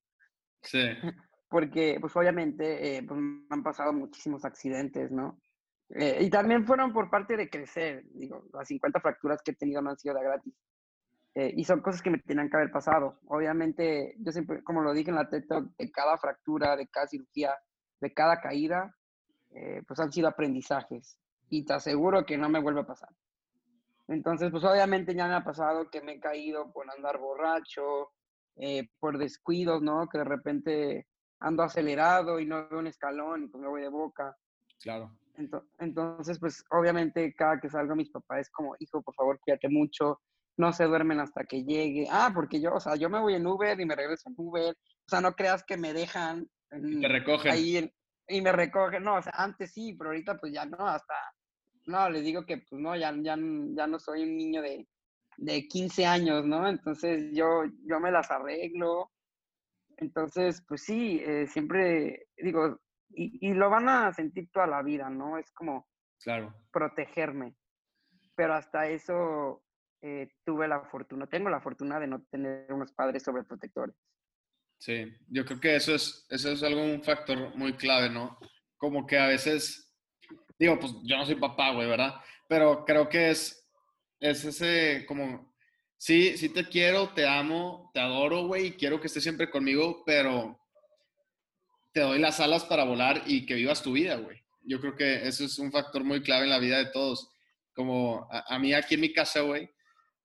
Sí. 0.63 0.81
Porque, 1.49 1.99
pues 2.01 2.15
obviamente, 2.17 2.97
eh, 2.97 3.03
pues, 3.07 3.19
han 3.51 3.63
pasado 3.63 3.93
muchísimos 3.93 4.45
accidentes, 4.45 5.11
¿no? 5.11 5.41
Eh, 5.91 6.19
y 6.23 6.31
también 6.31 6.67
fueron 6.67 6.93
por 6.93 7.09
parte 7.09 7.37
de 7.37 7.49
crecer, 7.49 8.03
digo, 8.13 8.45
las 8.53 8.67
50 8.67 9.01
fracturas 9.01 9.41
que 9.43 9.53
he 9.53 9.55
tenido 9.55 9.81
no 9.81 9.91
han 9.91 9.99
sido 9.99 10.15
de 10.17 10.25
gratis. 10.25 10.55
Eh, 11.39 11.53
y 11.55 11.65
son 11.65 11.83
cosas 11.83 12.01
que 12.01 12.09
me 12.09 12.17
tenían 12.17 12.49
que 12.49 12.57
haber 12.57 12.71
pasado. 12.71 13.21
Obviamente, 13.27 14.17
yo 14.21 14.33
siempre, 14.33 14.65
como 14.65 14.81
lo 14.81 14.95
dije 14.95 15.11
en 15.11 15.17
la 15.17 15.29
TED 15.29 15.45
de 15.77 15.91
cada 15.91 16.17
fractura, 16.17 16.77
de 16.77 16.89
cada 16.89 17.07
cirugía, 17.07 17.55
de 18.01 18.15
cada 18.15 18.41
caída, 18.41 18.97
eh, 19.51 19.83
pues 19.87 20.01
han 20.01 20.11
sido 20.11 20.29
aprendizajes. 20.29 21.19
Y 21.51 21.67
te 21.67 21.75
aseguro 21.75 22.25
que 22.25 22.39
no 22.39 22.49
me 22.49 22.59
vuelve 22.59 22.81
a 22.81 22.87
pasar. 22.87 23.11
Entonces, 24.09 24.51
pues 24.51 24.65
obviamente 24.65 25.15
ya 25.15 25.29
me 25.29 25.35
ha 25.35 25.45
pasado 25.45 25.91
que 25.91 26.01
me 26.01 26.13
he 26.13 26.21
caído 26.21 26.73
por 26.73 26.91
andar 26.91 27.19
borracho, 27.19 28.13
por 28.99 29.19
descuidos, 29.19 29.83
¿no? 29.83 30.09
Que 30.09 30.19
de 30.19 30.25
repente 30.25 31.07
ando 31.41 31.65
acelerado 31.65 32.41
y 32.41 32.47
no 32.47 32.67
veo 32.69 32.79
un 32.79 32.87
escalón 32.87 33.43
y 33.43 33.49
pues 33.49 33.61
me 33.61 33.69
voy 33.69 33.83
de 33.83 33.91
boca. 33.91 34.35
Claro. 34.81 35.13
Entonces, 35.79 36.39
pues 36.39 36.65
obviamente 36.71 37.35
cada 37.35 37.61
que 37.61 37.69
salgo 37.69 37.95
mis 37.95 38.11
papás 38.11 38.41
es 38.41 38.51
como, 38.51 38.75
hijo, 38.79 39.03
por 39.03 39.15
favor, 39.15 39.39
cuídate 39.41 39.69
mucho, 39.69 40.21
no 40.57 40.73
se 40.73 40.85
duermen 40.85 41.21
hasta 41.21 41.45
que 41.45 41.65
llegue. 41.65 42.07
Ah, 42.11 42.31
porque 42.35 42.61
yo, 42.61 42.75
o 42.75 42.81
sea, 42.81 42.97
yo 42.97 43.11
me 43.11 43.21
voy 43.21 43.35
en 43.35 43.47
Uber 43.47 43.79
y 43.79 43.87
me 43.87 43.95
regreso 43.95 44.29
en 44.29 44.35
Uber. 44.39 44.75
O 44.75 45.09
sea, 45.09 45.21
no 45.21 45.33
creas 45.33 45.65
que 45.65 45.77
me 45.77 45.93
dejan. 45.93 46.49
te 46.71 47.09
recogen. 47.09 47.53
Ahí 47.53 47.93
y 48.29 48.41
me 48.41 48.53
recoge, 48.53 49.01
no, 49.01 49.17
o 49.17 49.23
sea, 49.23 49.33
antes 49.37 49.73
sí, 49.73 49.95
pero 49.95 50.11
ahorita 50.11 50.37
pues 50.39 50.53
ya 50.53 50.65
no, 50.65 50.87
hasta, 50.87 51.15
no, 51.87 52.11
les 52.11 52.25
digo 52.25 52.45
que 52.45 52.59
pues 52.59 52.81
no, 52.81 52.97
ya, 52.97 53.15
ya, 53.23 53.37
ya 53.37 53.87
no 53.87 53.99
soy 53.99 54.23
un 54.23 54.37
niño 54.37 54.63
de, 54.63 54.89
de 55.37 55.69
15 55.69 56.07
años, 56.07 56.45
¿no? 56.45 56.69
Entonces 56.69 57.31
yo, 57.33 57.65
yo 57.85 58.01
me 58.01 58.11
las 58.11 58.31
arreglo. 58.31 59.13
Entonces, 59.99 60.63
pues 60.67 60.83
sí, 60.83 61.23
eh, 61.25 61.47
siempre 61.47 62.27
digo, 62.37 62.81
y, 63.11 63.49
y, 63.49 63.55
lo 63.55 63.71
van 63.71 63.89
a 63.89 64.13
sentir 64.13 64.51
toda 64.51 64.67
la 64.67 64.83
vida, 64.83 65.09
¿no? 65.09 65.39
Es 65.39 65.51
como 65.53 65.87
claro. 66.21 66.55
protegerme. 66.71 67.57
Pero 68.35 68.55
hasta 68.55 68.89
eso 68.89 69.63
eh, 70.07 70.29
tuve 70.45 70.69
la 70.69 70.83
fortuna, 70.85 71.27
tengo 71.27 71.51
la 71.51 71.61
fortuna 71.61 71.99
de 71.99 72.07
no 72.07 72.23
tener 72.31 72.73
unos 72.73 72.93
padres 72.93 73.25
sobreprotectores. 73.25 73.97
Sí, 74.79 75.13
yo 75.29 75.45
creo 75.45 75.59
que 75.59 75.75
eso 75.75 75.97
es, 75.97 76.25
eso 76.31 76.53
es 76.53 76.63
algo, 76.63 76.81
un 76.81 77.03
factor 77.03 77.57
muy 77.57 77.73
clave, 77.73 78.09
¿no? 78.09 78.39
Como 78.77 79.05
que 79.05 79.19
a 79.19 79.27
veces, 79.27 79.93
digo, 80.61 80.79
pues 80.79 80.93
yo 81.03 81.17
no 81.17 81.27
soy 81.27 81.35
papá, 81.35 81.73
güey, 81.73 81.89
¿verdad? 81.89 82.15
Pero 82.49 82.85
creo 82.85 83.09
que 83.09 83.31
es, 83.31 83.69
es 84.21 84.45
ese, 84.45 85.05
como, 85.07 85.53
sí, 85.97 86.37
sí 86.37 86.51
te 86.51 86.69
quiero, 86.69 87.09
te 87.09 87.27
amo, 87.27 87.91
te 87.93 87.99
adoro, 87.99 88.47
güey, 88.47 88.67
y 88.67 88.73
quiero 88.77 89.01
que 89.01 89.09
estés 89.09 89.25
siempre 89.25 89.51
conmigo, 89.51 90.05
pero 90.07 90.57
te 91.93 92.03
doy 92.03 92.21
las 92.21 92.39
alas 92.39 92.65
para 92.65 92.85
volar 92.85 93.25
y 93.27 93.45
que 93.45 93.55
vivas 93.55 93.83
tu 93.83 93.91
vida, 93.91 94.15
güey. 94.17 94.41
Yo 94.63 94.81
creo 94.81 94.95
que 94.95 95.27
eso 95.27 95.45
es 95.45 95.59
un 95.59 95.73
factor 95.73 96.05
muy 96.05 96.23
clave 96.23 96.45
en 96.45 96.51
la 96.51 96.61
vida 96.61 96.79
de 96.79 96.93
todos. 96.93 97.33
Como 97.75 98.29
a, 98.31 98.55
a 98.55 98.59
mí 98.61 98.73
aquí 98.73 98.95
en 98.95 99.01
mi 99.01 99.13
casa, 99.13 99.41
güey, 99.41 99.69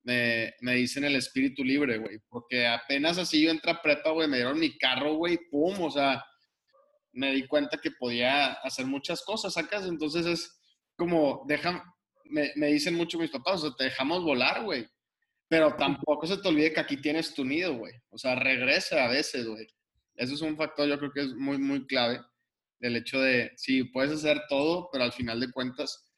me, 0.04 0.54
me 0.62 0.76
dicen 0.76 1.04
el 1.04 1.16
espíritu 1.16 1.64
libre, 1.64 1.98
güey. 1.98 2.20
Porque 2.30 2.68
apenas 2.68 3.18
así 3.18 3.42
yo 3.42 3.52
entré 3.52 3.72
a 3.72 3.82
prepa, 3.82 4.12
güey, 4.12 4.28
me 4.28 4.38
dieron 4.38 4.60
mi 4.60 4.78
carro, 4.78 5.16
güey, 5.16 5.40
pum, 5.50 5.82
o 5.82 5.92
sea, 5.92 6.24
me 7.14 7.34
di 7.34 7.48
cuenta 7.48 7.78
que 7.78 7.92
podía 7.92 8.54
hacer 8.54 8.86
muchas 8.86 9.24
cosas 9.24 9.58
acá. 9.58 9.78
Entonces 9.86 10.26
es 10.26 10.60
como, 10.96 11.44
dejan, 11.48 11.82
me, 12.26 12.52
me 12.56 12.68
dicen 12.68 12.96
mucho 12.96 13.20
mis 13.20 13.32
papás, 13.32 13.64
o 13.64 13.68
sea, 13.68 13.76
te 13.78 13.86
dejamos 13.86 14.24
volar, 14.24 14.64
güey. 14.64 14.88
Pero 15.48 15.76
tampoco 15.76 16.26
se 16.28 16.38
te 16.38 16.48
olvide 16.48 16.74
que 16.74 16.80
aquí 16.80 16.98
tienes 16.98 17.34
tu 17.34 17.44
nido, 17.44 17.76
güey. 17.76 17.94
O 18.10 18.18
sea, 18.18 18.36
regresa 18.36 19.04
a 19.04 19.10
veces, 19.10 19.46
güey. 19.46 19.68
Eso 20.16 20.34
es 20.34 20.42
un 20.42 20.56
factor, 20.56 20.88
yo 20.88 20.98
creo 20.98 21.12
que 21.12 21.22
es 21.22 21.34
muy, 21.36 21.58
muy 21.58 21.86
clave. 21.88 22.22
El 22.80 22.96
hecho 22.96 23.20
de, 23.20 23.52
sí, 23.58 23.84
puedes 23.84 24.12
hacer 24.12 24.42
todo, 24.48 24.90
pero 24.92 25.04
al 25.04 25.12
final 25.12 25.40
de 25.40 25.52
cuentas, 25.52 26.11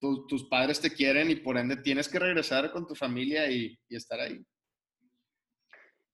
tus 0.00 0.48
padres 0.48 0.80
te 0.80 0.90
quieren 0.90 1.30
y 1.30 1.36
por 1.36 1.56
ende 1.56 1.76
tienes 1.76 2.08
que 2.08 2.18
regresar 2.18 2.70
con 2.72 2.86
tu 2.86 2.94
familia 2.94 3.50
y, 3.50 3.78
y 3.88 3.96
estar 3.96 4.20
ahí. 4.20 4.44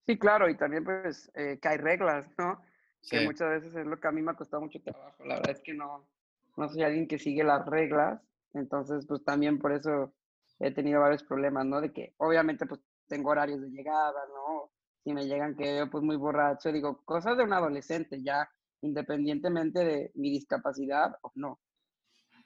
Sí, 0.06 0.18
claro, 0.18 0.48
y 0.48 0.56
también 0.56 0.84
pues 0.84 1.30
eh, 1.34 1.58
que 1.60 1.68
hay 1.68 1.78
reglas, 1.78 2.28
¿no? 2.38 2.62
Que 3.08 3.24
muchas 3.24 3.50
veces 3.50 3.74
es 3.74 3.86
lo 3.86 3.98
que 3.98 4.08
a 4.08 4.12
mí 4.12 4.22
me 4.22 4.32
ha 4.32 4.36
costado 4.36 4.62
mucho 4.62 4.80
trabajo. 4.80 5.24
La 5.24 5.36
verdad 5.36 5.50
es 5.50 5.60
que 5.60 5.74
no, 5.74 6.08
no 6.56 6.68
soy 6.68 6.82
alguien 6.82 7.06
que 7.06 7.18
sigue 7.18 7.44
las 7.44 7.66
reglas, 7.66 8.20
entonces 8.54 9.06
pues 9.06 9.22
también 9.24 9.58
por 9.58 9.72
eso 9.72 10.14
he 10.58 10.70
tenido 10.70 11.00
varios 11.00 11.22
problemas, 11.22 11.66
¿no? 11.66 11.80
De 11.80 11.92
que 11.92 12.14
obviamente 12.18 12.66
pues 12.66 12.80
tengo 13.06 13.30
horarios 13.30 13.60
de 13.60 13.68
llegada, 13.68 14.26
¿no? 14.28 14.70
Si 15.02 15.12
me 15.12 15.26
llegan 15.26 15.54
que 15.54 15.76
yo 15.76 15.90
pues 15.90 16.02
muy 16.02 16.16
borracho, 16.16 16.72
digo, 16.72 17.02
cosas 17.04 17.36
de 17.36 17.44
un 17.44 17.52
adolescente 17.52 18.22
ya, 18.22 18.48
independientemente 18.80 19.84
de 19.84 20.12
mi 20.14 20.30
discapacidad 20.30 21.14
o 21.22 21.32
no. 21.34 21.60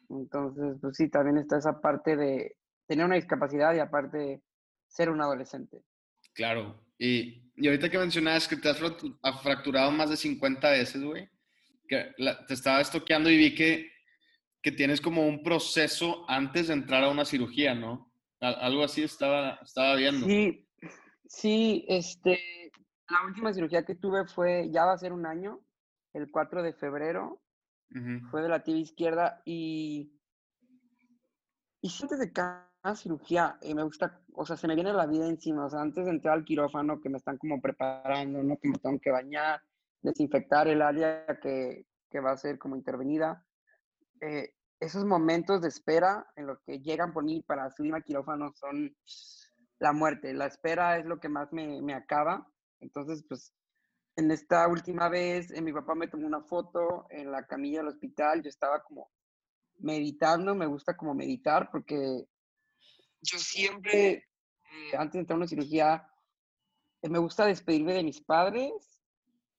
Entonces, 0.09 0.77
pues 0.81 0.97
sí, 0.97 1.09
también 1.09 1.39
está 1.39 1.59
esa 1.59 1.81
parte 1.81 2.17
de 2.17 2.57
tener 2.87 3.05
una 3.05 3.17
discapacidad 3.17 3.75
y 3.75 3.79
aparte 3.79 4.43
ser 4.87 5.11
un 5.11 5.21
adolescente. 5.21 5.83
Claro. 6.35 6.83
Y, 6.99 7.53
y 7.57 7.67
ahorita 7.67 7.91
que 7.91 7.99
mencionabas 7.99 8.49
que 8.49 8.57
te 8.57 8.69
has 8.69 8.79
fracturado 9.43 9.91
más 9.91 10.11
de 10.11 10.17
50 10.17 10.71
veces, 10.71 11.03
güey, 11.03 11.29
que 11.87 12.13
te 12.47 12.55
estaba 12.55 12.81
estoqueando 12.81 13.31
y 13.31 13.37
vi 13.37 13.55
que, 13.55 13.91
que 14.63 14.73
tienes 14.73 15.01
como 15.01 15.27
un 15.27 15.43
proceso 15.43 16.25
antes 16.29 16.69
de 16.69 16.75
entrar 16.75 17.05
a 17.05 17.11
una 17.11 17.25
cirugía, 17.25 17.75
¿no? 17.75 18.13
Algo 18.41 18.85
así 18.85 19.03
estaba, 19.03 19.59
estaba 19.63 19.97
viendo. 19.97 20.27
Sí, 20.27 20.67
sí, 21.27 21.85
este, 21.89 22.41
la 23.09 23.25
última 23.27 23.53
cirugía 23.53 23.85
que 23.85 23.95
tuve 23.95 24.27
fue, 24.27 24.71
ya 24.71 24.85
va 24.85 24.93
a 24.93 24.99
ser 24.99 25.13
un 25.13 25.27
año, 25.27 25.61
el 26.13 26.31
4 26.31 26.63
de 26.63 26.73
febrero, 26.75 27.41
fue 28.31 28.43
de 28.43 28.49
la 28.49 28.63
tibia 28.63 28.83
izquierda 28.83 29.43
y, 29.45 30.13
y 31.81 31.91
antes 32.03 32.19
de 32.19 32.33
cada 32.33 32.69
cirugía 32.97 33.59
eh, 33.63 33.75
me 33.75 33.83
gusta, 33.83 34.21
o 34.35 34.45
sea, 34.45 34.57
se 34.57 34.69
me 34.69 34.75
viene 34.75 34.93
la 34.93 35.07
vida 35.07 35.27
encima, 35.27 35.67
o 35.67 35.71
sea, 35.71 35.81
antes 35.81 36.05
de 36.05 36.11
entrar 36.11 36.35
al 36.35 36.45
quirófano 36.45 37.01
que 37.01 37.09
me 37.09 37.19
están 37.19 37.39
como 37.39 37.61
preparando, 37.61 38.43
¿no? 38.43 38.59
Que 38.59 38.69
me 38.69 38.79
tengo 38.79 38.99
que 39.01 39.11
bañar, 39.11 39.63
desinfectar 40.03 40.69
el 40.69 40.83
área 40.83 41.27
que, 41.41 41.87
que 42.11 42.21
va 42.21 42.33
a 42.33 42.37
ser 42.37 42.59
como 42.59 42.77
intervenida. 42.77 43.45
Eh, 44.21 44.53
esos 44.81 45.05
momentos 45.05 45.61
de 45.61 45.69
espera 45.69 46.27
en 46.37 46.47
los 46.47 46.61
que 46.61 46.81
llegan 46.81 47.13
por 47.13 47.25
mí 47.25 47.43
para 47.43 47.71
subir 47.71 47.95
al 47.95 48.05
quirófano 48.05 48.53
son 48.55 48.95
la 49.79 49.93
muerte. 49.93 50.33
La 50.35 50.47
espera 50.47 50.99
es 50.99 51.07
lo 51.07 51.19
que 51.19 51.29
más 51.29 51.53
me, 51.53 51.83
me 51.83 51.95
acaba. 51.95 52.47
Entonces, 52.81 53.25
pues 53.29 53.53
en 54.19 54.33
esta 54.33 54.67
última 54.67 55.09
vez, 55.09 55.53
eh, 55.53 55.63
mi 55.63 55.73
papá 55.73 55.95
me 55.95 56.09
tomó 56.09 56.27
una 56.27 56.43
foto 56.43 57.07
en 57.09 57.31
la 57.31 57.47
camilla 57.47 57.79
del 57.79 57.89
hospital. 57.89 58.43
Yo 58.43 58.49
estaba 58.49 58.83
como 58.83 59.13
meditando, 59.77 60.57
me 60.57 60.67
gusta 60.67 60.97
como 60.97 61.15
meditar 61.15 61.71
porque 61.71 62.27
yo 63.21 63.39
siempre, 63.39 64.11
eh, 64.11 64.97
antes 64.99 65.13
de 65.13 65.19
entrar 65.21 65.37
a 65.37 65.39
una 65.39 65.47
cirugía, 65.47 66.11
eh, 67.01 67.09
me 67.09 67.21
gusta 67.21 67.47
despedirme 67.47 67.95
de 67.95 68.03
mis 68.03 68.21
padres 68.21 68.73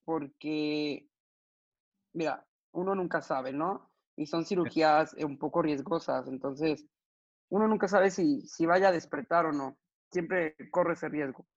porque, 0.03 1.07
mira, 2.11 2.45
uno 2.73 2.95
nunca 2.95 3.21
sabe, 3.21 3.53
¿no? 3.53 3.89
Y 4.17 4.25
son 4.25 4.43
cirugías 4.43 5.13
un 5.13 5.39
poco 5.39 5.61
riesgosas, 5.61 6.27
entonces 6.27 6.85
uno 7.47 7.65
nunca 7.65 7.87
sabe 7.87 8.11
si, 8.11 8.41
si 8.41 8.65
vaya 8.65 8.89
a 8.89 8.91
despertar 8.91 9.45
o 9.45 9.53
no. 9.53 9.77
Siempre 10.11 10.57
corre 10.69 10.95
ese 10.95 11.07
riesgo. 11.07 11.47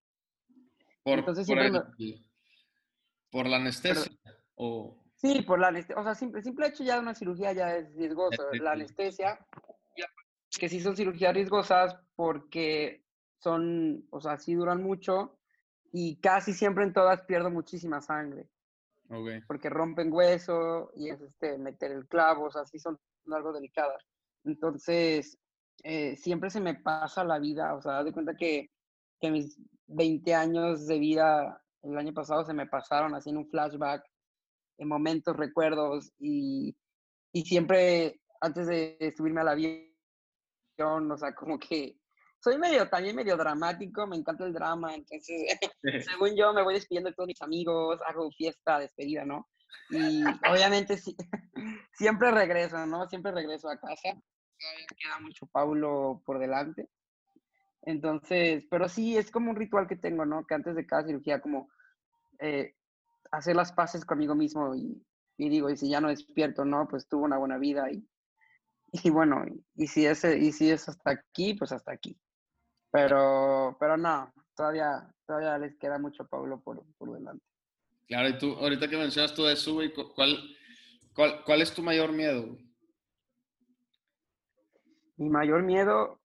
entonces 1.04 1.46
siempre 1.46 1.72
¿Por 3.32 3.48
la 3.48 3.56
anestesia? 3.56 4.12
o... 4.54 4.96
Sí, 5.16 5.42
por 5.42 5.58
la 5.58 5.68
anestesia. 5.68 6.00
O 6.00 6.04
sea, 6.04 6.14
simple, 6.14 6.42
simple 6.42 6.66
hecho 6.66 6.84
ya 6.84 6.96
de 6.96 7.00
una 7.00 7.14
cirugía 7.14 7.52
ya 7.52 7.74
es 7.74 7.92
riesgoso. 7.94 8.52
La 8.52 8.72
anestesia, 8.72 9.38
que 10.50 10.68
sí 10.68 10.80
son 10.80 10.96
cirugías 10.96 11.32
riesgosas 11.32 11.96
porque 12.14 13.04
son, 13.38 14.06
o 14.10 14.20
sea, 14.20 14.36
sí 14.38 14.54
duran 14.54 14.82
mucho 14.82 15.38
y 15.92 16.20
casi 16.20 16.52
siempre 16.52 16.84
en 16.84 16.92
todas 16.92 17.22
pierdo 17.22 17.50
muchísima 17.50 18.00
sangre. 18.00 18.48
Okay. 19.08 19.40
Porque 19.46 19.68
rompen 19.68 20.12
hueso 20.12 20.90
y 20.94 21.08
es 21.08 21.20
este, 21.20 21.58
meter 21.58 21.92
el 21.92 22.06
clavo, 22.06 22.46
o 22.46 22.50
sea, 22.50 22.64
sí 22.66 22.78
son 22.78 22.98
algo 23.30 23.52
delicadas. 23.52 24.02
Entonces, 24.44 25.38
eh, 25.82 26.16
siempre 26.16 26.50
se 26.50 26.60
me 26.60 26.74
pasa 26.74 27.24
la 27.24 27.38
vida, 27.38 27.74
o 27.74 27.82
sea, 27.82 28.02
de 28.04 28.12
cuenta 28.12 28.34
que, 28.34 28.70
que 29.20 29.30
mis 29.30 29.58
20 29.86 30.34
años 30.34 30.86
de 30.86 30.98
vida 30.98 31.62
el 31.82 31.98
año 31.98 32.12
pasado 32.12 32.44
se 32.44 32.54
me 32.54 32.66
pasaron 32.66 33.14
haciendo 33.14 33.40
un 33.40 33.50
flashback 33.50 34.04
en 34.78 34.88
momentos, 34.88 35.36
recuerdos 35.36 36.12
y, 36.18 36.76
y 37.32 37.42
siempre 37.44 38.20
antes 38.40 38.66
de 38.66 39.14
subirme 39.16 39.40
al 39.40 39.48
avión, 39.48 41.10
o 41.10 41.16
sea, 41.16 41.34
como 41.34 41.58
que 41.58 41.96
soy 42.42 42.58
medio, 42.58 42.88
también 42.88 43.14
medio 43.14 43.36
dramático, 43.36 44.06
me 44.06 44.16
encanta 44.16 44.44
el 44.44 44.52
drama, 44.52 44.94
entonces, 44.94 45.46
según 46.12 46.36
yo, 46.36 46.52
me 46.52 46.62
voy 46.62 46.74
despidiendo 46.74 47.10
de 47.10 47.14
todos 47.14 47.28
mis 47.28 47.40
amigos, 47.40 48.00
hago 48.06 48.30
fiesta, 48.32 48.80
despedida, 48.80 49.24
¿no? 49.24 49.48
Y 49.90 50.24
obviamente 50.50 50.96
sí, 50.96 51.16
siempre 51.92 52.30
regreso, 52.30 52.84
¿no? 52.86 53.08
Siempre 53.08 53.32
regreso 53.32 53.68
a 53.68 53.78
casa. 53.78 54.10
Todavía 54.58 54.86
queda 54.96 55.20
mucho 55.20 55.46
Paulo 55.46 56.22
por 56.26 56.38
delante. 56.38 56.88
Entonces, 57.82 58.64
pero 58.70 58.88
sí, 58.88 59.16
es 59.16 59.30
como 59.30 59.50
un 59.50 59.56
ritual 59.56 59.88
que 59.88 59.96
tengo, 59.96 60.24
¿no? 60.24 60.46
Que 60.46 60.54
antes 60.54 60.76
de 60.76 60.86
cada 60.86 61.04
cirugía, 61.04 61.40
como 61.40 61.68
eh, 62.38 62.74
hacer 63.32 63.56
las 63.56 63.72
paces 63.72 64.04
conmigo 64.04 64.34
mismo 64.34 64.74
y, 64.74 65.04
digo, 65.36 65.68
y 65.68 65.76
si 65.76 65.88
ya 65.88 66.00
no 66.00 66.08
despierto, 66.08 66.64
¿no? 66.64 66.86
Pues 66.88 67.08
tuvo 67.08 67.24
una 67.24 67.38
buena 67.38 67.58
vida 67.58 67.90
y, 67.90 68.06
y 68.92 69.10
bueno, 69.10 69.44
y, 69.74 69.86
si 69.88 70.06
ese, 70.06 70.38
y 70.38 70.52
si 70.52 70.70
es 70.70 70.88
hasta 70.88 71.10
aquí, 71.10 71.54
pues 71.54 71.72
hasta 71.72 71.92
aquí. 71.92 72.16
Pero, 72.92 73.76
pero 73.80 73.96
no, 73.96 74.32
todavía, 74.54 75.12
todavía 75.26 75.58
les 75.58 75.76
queda 75.76 75.98
mucho 75.98 76.26
Pablo 76.28 76.60
por, 76.60 76.84
por 76.98 77.12
delante. 77.12 77.44
Claro, 78.06 78.28
y 78.28 78.38
tú, 78.38 78.52
ahorita 78.54 78.88
que 78.88 78.96
mencionas 78.96 79.34
todo 79.34 79.50
eso, 79.50 79.74
güey, 79.74 79.92
¿cuál, 79.92 80.38
cuál, 81.14 81.42
cuál 81.44 81.62
es 81.62 81.72
tu 81.72 81.82
mayor 81.82 82.12
miedo? 82.12 82.56
Mi 85.16 85.30
mayor 85.30 85.62
miedo, 85.62 86.21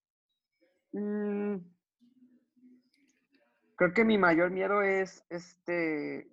mmm, 0.93 1.58
Creo 3.78 3.93
que 3.93 4.04
mi 4.04 4.17
mayor 4.17 4.50
miedo 4.50 4.82
es 4.82 5.23
este. 5.30 6.28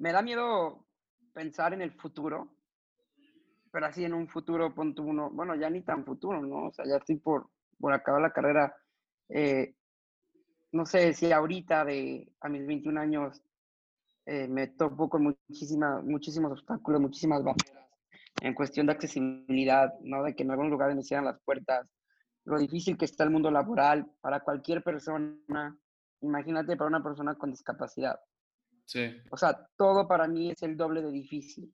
Me 0.00 0.10
da 0.10 0.22
miedo 0.22 0.84
pensar 1.32 1.72
en 1.72 1.82
el 1.82 1.92
futuro, 1.92 2.48
pero 3.70 3.86
así 3.86 4.04
en 4.04 4.12
un 4.12 4.28
futuro, 4.28 4.74
punto 4.74 5.04
uno, 5.04 5.30
bueno, 5.30 5.54
ya 5.54 5.70
ni 5.70 5.82
tan 5.82 6.04
futuro, 6.04 6.42
¿no? 6.42 6.66
O 6.66 6.72
sea, 6.72 6.84
ya 6.84 6.96
estoy 6.96 7.16
por, 7.16 7.48
por 7.78 7.92
acabar 7.92 8.20
la 8.20 8.32
carrera. 8.32 8.74
Eh, 9.28 9.76
no 10.72 10.84
sé 10.84 11.14
si 11.14 11.30
ahorita, 11.30 11.84
de, 11.84 12.32
a 12.40 12.48
mis 12.48 12.66
21 12.66 13.00
años, 13.00 13.40
eh, 14.26 14.48
me 14.48 14.66
topo 14.66 15.08
con 15.08 15.22
muchísima, 15.22 16.02
muchísimos 16.02 16.50
obstáculos, 16.50 17.00
muchísimas 17.00 17.44
barreras 17.44 17.85
en 18.40 18.54
cuestión 18.54 18.86
de 18.86 18.92
accesibilidad, 18.92 19.92
¿no? 20.00 20.22
De 20.22 20.34
que 20.34 20.42
en 20.42 20.50
algunos 20.50 20.70
lugares 20.70 20.96
me 20.96 21.02
cierran 21.02 21.24
las 21.26 21.40
puertas, 21.42 21.88
lo 22.44 22.58
difícil 22.58 22.96
que 22.96 23.04
está 23.04 23.24
el 23.24 23.30
mundo 23.30 23.50
laboral 23.50 24.06
para 24.20 24.40
cualquier 24.40 24.82
persona, 24.82 25.76
imagínate 26.20 26.76
para 26.76 26.88
una 26.88 27.02
persona 27.02 27.34
con 27.34 27.50
discapacidad. 27.50 28.20
Sí. 28.84 29.16
O 29.30 29.36
sea, 29.36 29.68
todo 29.76 30.06
para 30.06 30.28
mí 30.28 30.50
es 30.50 30.62
el 30.62 30.76
doble 30.76 31.02
de 31.02 31.10
difícil. 31.10 31.72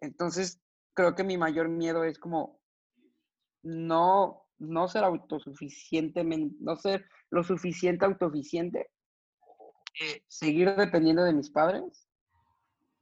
Entonces, 0.00 0.60
creo 0.92 1.14
que 1.14 1.24
mi 1.24 1.36
mayor 1.36 1.68
miedo 1.68 2.04
es 2.04 2.18
como 2.18 2.60
no, 3.62 4.46
no 4.58 4.88
ser 4.88 5.02
autosuficientemente, 5.02 6.56
no 6.60 6.76
ser 6.76 7.06
lo 7.30 7.42
suficiente 7.42 8.04
autosuficiente, 8.04 8.90
eh, 10.00 10.22
seguir 10.28 10.74
dependiendo 10.76 11.24
de 11.24 11.32
mis 11.32 11.50
padres 11.50 12.08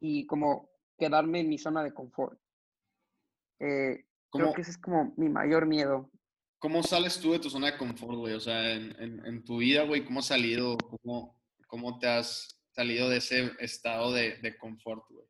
y 0.00 0.26
como 0.26 0.70
quedarme 0.98 1.40
en 1.40 1.48
mi 1.48 1.58
zona 1.58 1.82
de 1.82 1.92
confort. 1.92 2.38
Eh, 3.62 4.04
creo 4.30 4.52
que 4.52 4.62
ese 4.62 4.72
es 4.72 4.78
como 4.78 5.14
mi 5.16 5.28
mayor 5.28 5.66
miedo. 5.66 6.10
¿Cómo 6.58 6.82
sales 6.82 7.20
tú 7.20 7.32
de 7.32 7.38
tu 7.38 7.48
zona 7.48 7.70
de 7.70 7.78
confort, 7.78 8.16
güey? 8.16 8.34
O 8.34 8.40
sea, 8.40 8.72
en, 8.72 9.24
en, 9.24 9.44
tu 9.44 9.58
vida, 9.58 9.84
güey, 9.84 10.04
¿cómo 10.04 10.20
has 10.20 10.26
salido? 10.26 10.76
¿Cómo, 10.78 11.40
¿Cómo 11.66 11.98
te 11.98 12.08
has 12.08 12.60
salido 12.70 13.08
de 13.08 13.18
ese 13.18 13.52
estado 13.58 14.12
de, 14.12 14.36
de 14.38 14.56
confort, 14.58 15.04
güey? 15.08 15.26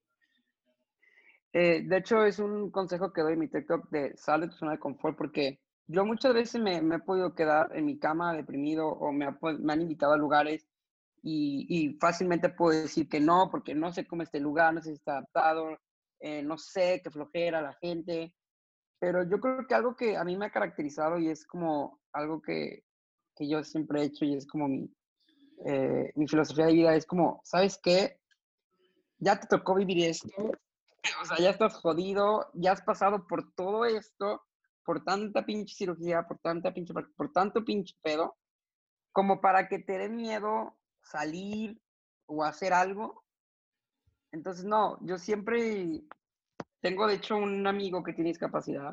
Eh, 1.52 1.82
de 1.84 1.96
hecho, 1.98 2.24
es 2.24 2.38
un 2.38 2.70
consejo 2.70 3.12
que 3.12 3.20
doy 3.20 3.34
en 3.34 3.38
mi 3.38 3.48
TikTok 3.48 3.90
de 3.90 4.16
sal 4.16 4.40
de 4.40 4.48
tu 4.48 4.54
zona 4.54 4.72
de 4.72 4.78
confort 4.78 5.16
porque 5.16 5.60
yo 5.86 6.06
muchas 6.06 6.32
veces 6.32 6.60
me, 6.60 6.80
me 6.80 6.96
he 6.96 7.00
podido 7.00 7.34
quedar 7.34 7.70
en 7.76 7.84
mi 7.84 7.98
cama 7.98 8.32
deprimido 8.32 8.88
o 8.88 9.12
me, 9.12 9.26
me 9.58 9.72
han 9.72 9.82
invitado 9.82 10.14
a 10.14 10.18
lugares 10.18 10.66
y, 11.22 11.66
y, 11.68 11.98
fácilmente 11.98 12.48
puedo 12.48 12.80
decir 12.80 13.08
que 13.08 13.20
no 13.20 13.48
porque 13.50 13.74
no 13.74 13.92
sé 13.92 14.06
cómo 14.06 14.22
este 14.22 14.40
lugar, 14.40 14.74
no 14.74 14.80
sé 14.80 14.90
si 14.90 14.94
está 14.94 15.12
adaptado, 15.12 15.78
eh, 16.22 16.42
no 16.42 16.56
sé 16.56 17.00
qué 17.02 17.10
flojera 17.10 17.60
la 17.60 17.74
gente. 17.74 18.34
Pero 18.98 19.24
yo 19.28 19.40
creo 19.40 19.66
que 19.66 19.74
algo 19.74 19.96
que 19.96 20.16
a 20.16 20.24
mí 20.24 20.36
me 20.36 20.46
ha 20.46 20.50
caracterizado 20.50 21.18
y 21.18 21.28
es 21.28 21.44
como 21.46 22.00
algo 22.12 22.40
que, 22.40 22.84
que 23.34 23.48
yo 23.48 23.64
siempre 23.64 24.00
he 24.00 24.04
hecho 24.04 24.24
y 24.24 24.36
es 24.36 24.46
como 24.46 24.68
mi, 24.68 24.88
eh, 25.66 26.12
mi 26.14 26.28
filosofía 26.28 26.66
de 26.66 26.72
vida, 26.72 26.94
es 26.94 27.06
como, 27.06 27.40
¿sabes 27.44 27.78
qué? 27.82 28.20
Ya 29.18 29.38
te 29.38 29.46
tocó 29.48 29.74
vivir 29.74 30.04
esto, 30.04 30.28
o 31.22 31.24
sea, 31.24 31.38
ya 31.38 31.50
estás 31.50 31.74
jodido, 31.74 32.50
ya 32.54 32.72
has 32.72 32.82
pasado 32.82 33.26
por 33.26 33.52
todo 33.54 33.84
esto, 33.84 34.42
por 34.84 35.04
tanta 35.04 35.44
pinche 35.44 35.74
cirugía, 35.74 36.22
por 36.26 36.38
tanta 36.38 36.72
pinche, 36.72 36.94
por 37.16 37.32
tanto 37.32 37.64
pinche 37.64 37.94
pedo, 38.02 38.36
como 39.12 39.40
para 39.40 39.68
que 39.68 39.78
te 39.78 39.98
dé 39.98 40.08
miedo 40.08 40.76
salir 41.02 41.80
o 42.26 42.44
hacer 42.44 42.72
algo. 42.72 43.24
Entonces, 44.32 44.64
no, 44.64 44.98
yo 45.02 45.18
siempre 45.18 46.02
tengo, 46.80 47.06
de 47.06 47.14
hecho, 47.14 47.36
un 47.36 47.66
amigo 47.66 48.02
que 48.02 48.12
tiene 48.12 48.30
discapacidad 48.30 48.92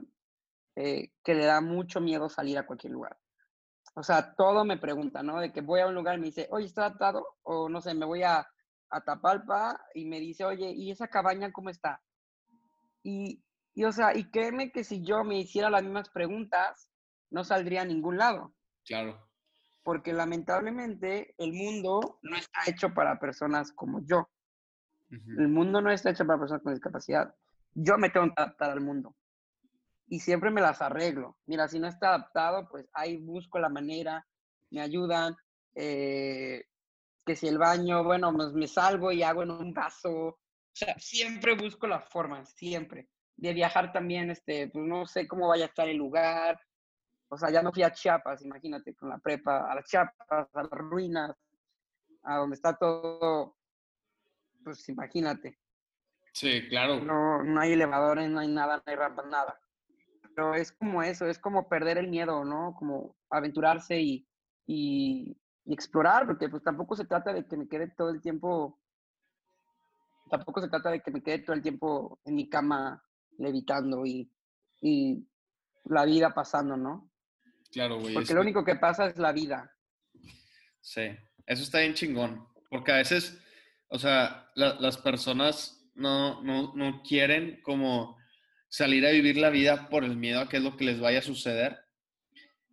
eh, 0.75 1.12
que 1.23 1.34
le 1.34 1.45
da 1.45 1.62
mucho 1.62 1.99
miedo 1.99 2.30
salir 2.30 2.58
a 2.58 2.65
cualquier 2.65 2.93
lugar. 2.93 3.17
O 3.95 4.04
sea, 4.04 4.36
todo 4.36 4.63
me 4.63 4.78
pregunta, 4.78 5.23
¿no? 5.23 5.39
De 5.39 5.52
que 5.52 5.62
voy 5.62 5.82
a 5.82 5.88
un 5.88 5.95
lugar 5.95 6.15
y 6.15 6.19
me 6.19 6.28
dice, 6.28 6.47
oye, 6.52 6.67
¿está 6.67 6.86
atado? 6.86 7.25
O 7.43 7.67
no 7.67 7.82
sé, 7.82 7.93
me 7.93 8.06
voy 8.06 8.23
a 8.23 8.47
a 8.89 9.02
Tapalpa 9.02 9.80
y 9.93 10.06
me 10.06 10.19
dice, 10.19 10.45
oye, 10.45 10.71
¿y 10.71 10.91
esa 10.91 11.08
cabaña 11.08 11.52
cómo 11.52 11.69
está? 11.69 12.02
Y, 13.04 13.43
y, 13.73 13.84
o 13.86 13.91
sea, 13.91 14.15
y 14.15 14.30
créeme 14.30 14.71
que 14.71 14.84
si 14.84 15.04
yo 15.04 15.23
me 15.23 15.39
hiciera 15.39 15.69
las 15.69 15.84
mismas 15.84 16.10
preguntas, 16.10 16.89
no 17.30 17.43
saldría 17.43 17.84
a 17.84 17.86
ningún 17.86 18.17
lado. 18.17 18.54
Claro. 18.86 19.28
Porque 19.84 20.13
lamentablemente 20.13 21.36
el 21.38 21.54
mundo 21.54 22.19
no 22.21 22.36
está 22.36 22.62
hecho 22.67 22.93
para 22.93 23.19
personas 23.19 23.71
como 23.71 24.02
yo. 24.06 24.30
El 25.10 25.48
mundo 25.48 25.82
no 25.82 25.91
está 25.91 26.12
hecho 26.12 26.26
para 26.26 26.39
personas 26.39 26.62
con 26.62 26.74
discapacidad. 26.74 27.34
Yo 27.74 27.98
me 27.98 28.10
tengo 28.10 28.28
que 28.28 28.41
adaptar 28.41 28.72
al 28.72 28.82
mundo. 28.82 29.15
Y 30.08 30.19
siempre 30.19 30.52
me 30.52 30.62
las 30.62 30.82
arreglo. 30.82 31.38
Mira, 31.45 31.67
si 31.67 31.80
no 31.80 31.88
está 31.88 32.10
adaptado, 32.10 32.67
pues 32.69 32.88
ahí 32.93 33.17
busco 33.17 33.60
la 33.60 33.69
manera, 33.69 34.26
me 34.69 34.82
ayudan. 34.82 35.36
Eh, 35.76 36.65
que 37.26 37.36
si 37.36 37.48
el 37.48 37.58
baño, 37.60 38.04
bueno, 38.04 38.34
pues 38.34 38.54
me 38.54 38.67
salgo 38.67 39.12
y 39.12 39.22
hago 39.22 39.43
en 39.43 39.52
un 39.52 39.74
vaso. 39.74 40.12
O 40.12 40.38
sea, 40.74 40.98
siempre 40.98 41.56
busco 41.56 41.88
la 41.88 42.00
forma, 42.00 42.45
siempre. 42.45 43.10
De 43.36 43.54
viajar 43.54 43.91
también, 43.91 44.32
este, 44.32 44.69
pues 44.69 44.86
no 44.86 45.06
sé 45.06 45.28
cómo 45.28 45.48
vaya 45.48 45.65
a 45.65 45.67
estar 45.67 45.88
el 45.88 45.98
lugar. 45.98 46.60
O 47.30 47.38
sea, 47.38 47.52
ya 47.52 47.62
no 47.62 47.72
fui 47.72 47.84
a 47.84 47.91
Chiapas, 47.91 48.43
imagínate, 48.43 48.95
con 48.95 49.10
la 49.10 49.19
prepa, 49.19 49.72
a 49.72 49.76
las 49.76 49.86
Chiapas, 49.86 50.50
a 50.54 50.63
las 50.63 50.72
ruinas, 50.72 51.36
a 52.24 52.38
donde 52.38 52.56
está 52.56 52.76
todo, 52.76 53.56
pues 54.63 54.88
imagínate. 54.89 55.60
Sí, 56.34 56.67
claro. 56.69 57.00
No, 57.02 57.43
no 57.43 57.60
hay 57.60 57.74
elevadores, 57.74 58.30
no 58.30 58.39
hay 58.39 58.48
nada, 58.48 58.78
no 58.78 58.84
hay 58.86 58.95
rampas, 58.95 59.26
nada. 59.28 59.60
Pero 60.36 60.54
es 60.56 60.72
como 60.72 61.04
eso, 61.04 61.26
es 61.26 61.39
como 61.39 61.67
perder 61.67 61.98
el 61.98 62.08
miedo, 62.08 62.45
¿no? 62.45 62.76
Como 62.78 63.17
aventurarse 63.30 64.00
y, 64.00 64.28
y, 64.65 65.38
y 65.65 65.74
explorar, 65.74 66.26
porque 66.26 66.50
pues 66.50 66.63
tampoco 66.63 66.95
se 66.95 67.06
trata 67.06 67.34
de 67.34 67.45
que 67.45 67.58
me 67.58 67.67
quede 67.67 67.89
todo 67.89 68.10
el 68.10 68.22
tiempo, 68.22 68.80
tampoco 70.30 70.62
se 70.62 70.69
trata 70.69 70.91
de 70.91 71.02
que 71.02 71.12
me 71.12 71.22
quede 71.22 71.39
todo 71.39 71.56
el 71.56 71.62
tiempo 71.62 72.19
en 72.26 72.36
mi 72.36 72.48
cama 72.48 73.04
levitando 73.38 74.06
y, 74.06 74.32
y 74.82 75.28
la 75.86 76.06
vida 76.06 76.34
pasando, 76.34 76.78
¿no? 76.78 77.12
Claro, 77.72 78.00
güey. 78.00 78.13
Porque 78.13 78.34
lo 78.34 78.41
único 78.41 78.63
que 78.63 78.76
pasa 78.76 79.08
es 79.08 79.17
la 79.17 79.32
vida. 79.32 79.76
Sí, 80.82 81.02
eso 81.45 81.63
está 81.63 81.80
bien 81.80 81.93
chingón, 81.93 82.48
porque 82.69 82.91
a 82.91 82.98
veces, 82.98 83.39
o 83.89 83.99
sea, 83.99 84.49
las 84.56 84.97
personas 84.97 85.89
no, 85.93 86.41
no, 86.43 86.73
no 86.75 87.02
quieren 87.04 87.62
como 87.63 88.17
salir 88.69 89.06
a 89.06 89.12
vivir 89.12 89.38
la 89.38 89.49
vida 89.49 89.89
por 89.89 90.04
el 90.04 90.15
miedo 90.15 90.41
a 90.41 90.49
qué 90.49 90.58
es 90.58 90.63
lo 90.63 90.78
que 90.78 90.86
les 90.86 90.99
vaya 90.99 91.19
a 91.19 91.23
suceder 91.23 91.78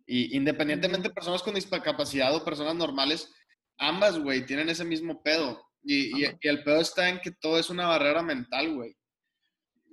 y 0.07 0.35
independientemente 0.35 1.09
de 1.09 1.13
personas 1.13 1.43
con 1.43 1.53
discapacidad 1.53 2.33
o 2.33 2.45
personas 2.45 2.73
normales, 2.75 3.29
ambas, 3.77 4.17
güey, 4.17 4.45
tienen 4.45 4.69
ese 4.69 4.85
mismo 4.85 5.21
pedo. 5.21 5.61
Y, 5.83 6.23
y, 6.23 6.31
el 6.41 6.63
pedo 6.63 6.79
está 6.79 7.09
en 7.09 7.19
que 7.19 7.31
todo 7.31 7.59
es 7.59 7.69
una 7.69 7.87
barrera 7.87 8.23
mental, 8.23 8.73
güey. 8.73 8.95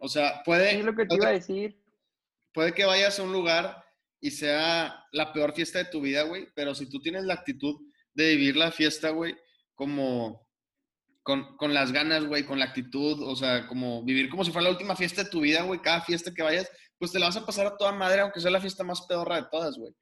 O 0.01 0.09
sea, 0.09 0.43
puede... 0.45 0.79
Es 0.79 0.85
lo 0.85 0.95
que 0.95 1.05
te 1.05 1.17
iba 1.17 1.29
a 1.29 1.33
decir. 1.33 1.77
Puede 2.53 2.73
que 2.73 2.85
vayas 2.85 3.19
a 3.19 3.25
un 3.25 3.33
lugar 3.33 3.85
y 4.21 4.31
sea 4.31 5.05
la 5.11 5.33
peor 5.33 5.53
fiesta 5.53 5.81
de 5.81 5.91
tu 5.91 6.01
vida, 6.01 6.23
güey, 6.23 6.47
pero 6.55 6.75
si 6.75 6.89
tú 6.89 7.01
tienes 7.01 7.25
la 7.25 7.35
actitud 7.35 7.75
de 8.15 8.37
vivir 8.37 8.57
la 8.57 8.71
fiesta, 8.71 9.11
güey, 9.11 9.37
como 9.75 10.44
con, 11.25 11.57
con, 11.57 11.75
las 11.75 11.91
ganas, 11.91 12.25
güey, 12.25 12.45
con 12.45 12.61
la 12.61 12.67
actitud, 12.67 13.21
o 13.23 13.35
sea, 13.35 13.67
como 13.67 14.05
vivir 14.05 14.29
como 14.29 14.45
si 14.45 14.53
fuera 14.53 14.69
la 14.69 14.73
última 14.73 14.95
fiesta 14.95 15.25
de 15.25 15.31
tu 15.31 15.41
vida, 15.41 15.63
güey, 15.63 15.81
cada 15.81 16.03
fiesta 16.03 16.33
que 16.33 16.45
vayas, 16.45 16.71
pues 16.99 17.11
te 17.11 17.19
la 17.19 17.27
vas 17.27 17.37
a 17.37 17.45
pasar 17.45 17.67
a 17.67 17.77
toda 17.77 17.91
madre, 17.91 18.21
aunque 18.21 18.41
sea 18.41 18.53
la 18.53 18.61
fiesta 18.61 18.85
más 18.85 19.03
pedorra 19.07 19.37
de 19.37 19.49
todas, 19.51 19.77
güey. 19.77 19.93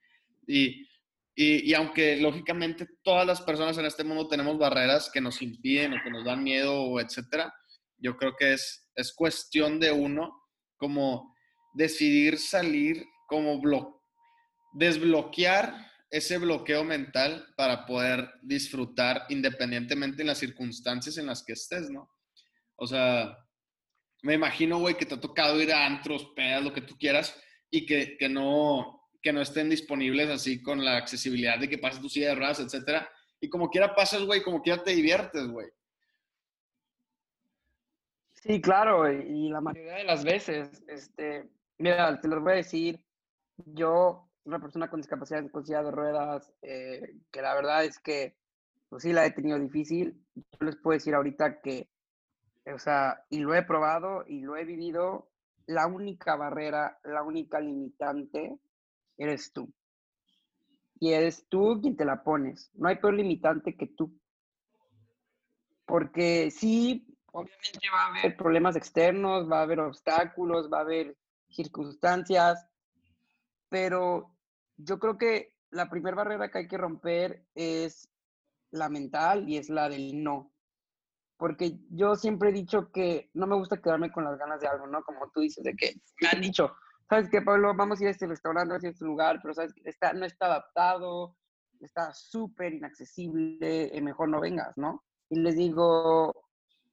Y, 0.47 0.87
y, 1.35 1.73
aunque 1.73 2.17
lógicamente 2.17 2.87
todas 3.03 3.27
las 3.27 3.41
personas 3.41 3.79
en 3.79 3.87
este 3.87 4.05
mundo 4.05 4.29
tenemos 4.29 4.59
barreras 4.59 5.11
que 5.11 5.23
nos 5.23 5.41
impiden 5.41 5.95
o 5.95 6.03
que 6.05 6.11
nos 6.11 6.25
dan 6.27 6.43
miedo 6.43 7.01
etcétera, 7.01 7.55
yo 7.97 8.17
creo 8.19 8.35
que 8.37 8.53
es, 8.53 8.91
es 8.97 9.15
cuestión 9.15 9.81
de 9.81 9.93
uno 9.93 10.31
como 10.77 11.35
decidir 11.73 12.39
salir, 12.39 13.07
como 13.29 13.61
blo 13.61 14.03
desbloquear 14.73 15.92
ese 16.13 16.37
bloqueo 16.37 16.85
mental 16.85 17.47
para 17.57 17.87
poder 17.87 18.31
disfrutar 18.43 19.25
independientemente 19.31 20.21
en 20.21 20.29
las 20.29 20.39
circunstancias 20.39 21.17
en 21.17 21.27
las 21.27 21.43
que 21.43 21.55
estés, 21.55 21.91
¿no? 21.91 22.11
O 22.77 22.87
sea, 22.87 23.39
me 24.23 24.35
imagino, 24.35 24.79
güey, 24.79 24.95
que 24.95 25.07
te 25.07 25.15
ha 25.15 25.21
tocado 25.21 25.61
ir 25.61 25.73
a 25.73 25.87
antros, 25.87 26.31
pedas, 26.37 26.63
lo 26.63 26.75
que 26.75 26.83
tú 26.83 26.99
quieras, 26.99 27.35
y 27.71 27.87
que, 27.87 28.19
que 28.19 28.29
no, 28.29 29.09
que 29.23 29.33
no 29.33 29.41
estén 29.41 29.71
disponibles 29.71 30.29
así 30.29 30.63
con 30.63 30.85
la 30.85 30.99
accesibilidad 30.99 31.59
de 31.59 31.69
que 31.69 31.79
pases 31.79 32.03
tu 32.03 32.11
silla 32.11 32.29
de 32.29 32.35
ruedas, 32.35 32.61
etcétera. 32.61 33.09
Y 33.41 33.49
como 33.49 33.71
quiera 33.71 33.95
pasas, 33.95 34.23
güey, 34.23 34.43
como 34.43 34.61
quiera 34.61 34.85
te 34.85 34.95
diviertes, 34.95 35.47
güey. 35.49 35.69
Sí, 38.35 38.61
claro, 38.61 39.11
y 39.11 39.49
la 39.49 39.63
mayoría 39.63 39.95
de 39.95 40.05
las 40.05 40.25
veces, 40.25 40.85
este, 40.89 41.49
mira, 41.79 42.21
te 42.21 42.29
lo 42.29 42.39
voy 42.41 42.53
a 42.53 42.57
decir, 42.57 43.03
yo, 43.57 44.29
una 44.45 44.61
persona 44.61 44.91
con 44.91 45.01
discapacidad 45.01 45.49
con 45.51 45.65
silla 45.65 45.83
de 45.83 45.91
ruedas, 45.91 46.53
eh, 46.63 47.17
que 47.31 47.43
la 47.43 47.55
verdad 47.55 47.85
es 47.85 47.99
que, 47.99 48.37
pues 48.89 49.03
sí, 49.03 49.13
la 49.13 49.25
he 49.25 49.31
tenido 49.31 49.59
difícil. 49.59 50.25
Yo 50.35 50.67
les 50.67 50.77
puedo 50.77 50.97
decir 50.97 51.15
ahorita 51.15 51.61
que, 51.61 51.89
o 52.73 52.79
sea, 52.79 53.25
y 53.29 53.41
lo 53.41 53.55
he 53.55 53.63
probado 53.63 54.25
y 54.27 54.41
lo 54.41 54.57
he 54.57 54.65
vivido, 54.65 55.31
la 55.67 55.87
única 55.87 56.37
barrera, 56.37 56.99
la 57.05 57.23
única 57.23 57.61
limitante 57.61 58.59
eres 59.17 59.53
tú. 59.53 59.73
Y 60.99 61.13
eres 61.13 61.47
tú 61.49 61.81
quien 61.81 61.97
te 61.97 62.05
la 62.05 62.23
pones. 62.23 62.71
No 62.75 62.89
hay 62.89 62.97
peor 62.97 63.15
limitante 63.15 63.77
que 63.77 63.89
tú. 63.89 64.17
Porque 65.85 66.51
sí, 66.51 67.07
obviamente 67.33 67.89
va 67.93 68.05
a 68.05 68.07
haber 68.09 68.37
problemas 68.37 68.77
externos, 68.77 69.51
va 69.51 69.61
a 69.61 69.63
haber 69.63 69.81
obstáculos, 69.81 70.71
va 70.73 70.79
a 70.79 70.83
haber 70.83 71.17
circunstancias, 71.51 72.67
pero 73.69 74.32
yo 74.85 74.99
creo 74.99 75.19
que 75.19 75.55
la 75.71 75.89
primera 75.89 76.17
barrera 76.17 76.51
que 76.51 76.59
hay 76.59 76.69
que 76.69 76.79
romper 76.79 77.45
es 77.55 78.09
la 78.71 78.89
mental 78.89 79.49
y 79.49 79.57
es 79.57 79.69
la 79.69 79.89
del 79.89 80.23
no. 80.23 80.53
porque 81.37 81.77
yo 81.91 82.15
siempre 82.15 82.51
he 82.51 82.53
dicho 82.53 82.93
que 82.93 83.29
no 83.35 83.49
me 83.49 83.57
gusta 83.57 83.83
quedarme 83.83 84.13
con 84.13 84.23
las 84.23 84.39
ganas 84.39 84.61
de 84.61 84.69
algo, 84.69 84.87
¿no? 84.87 85.03
Como 85.03 85.29
tú 85.31 85.41
dices, 85.41 85.65
de 85.65 85.75
que 85.75 85.95
me 86.21 86.29
han 86.29 86.41
dicho, 86.41 86.73
¿sabes 87.09 87.29
qué, 87.29 87.43
Pablo? 87.43 87.75
Vamos 87.75 87.99
a 87.99 88.05
ir 88.05 88.09
a 88.09 88.13
este 88.13 88.29
restaurante, 88.29 88.75
a 88.75 88.91
este 88.91 89.05
lugar, 89.05 89.41
pero 89.43 89.53
¿sabes? 89.53 89.75
Está, 89.85 90.13
no 90.13 90.25
está 90.25 90.47
adaptado, 90.47 91.37
está 91.81 92.15
súper 92.15 92.75
inaccesible, 92.75 93.97
eh, 93.97 94.01
mejor 94.01 94.29
no 94.29 94.41
vengas, 94.41 94.79
¿no? 94.79 95.03
Y 95.31 95.41
les 95.41 95.57
digo, 95.57 96.49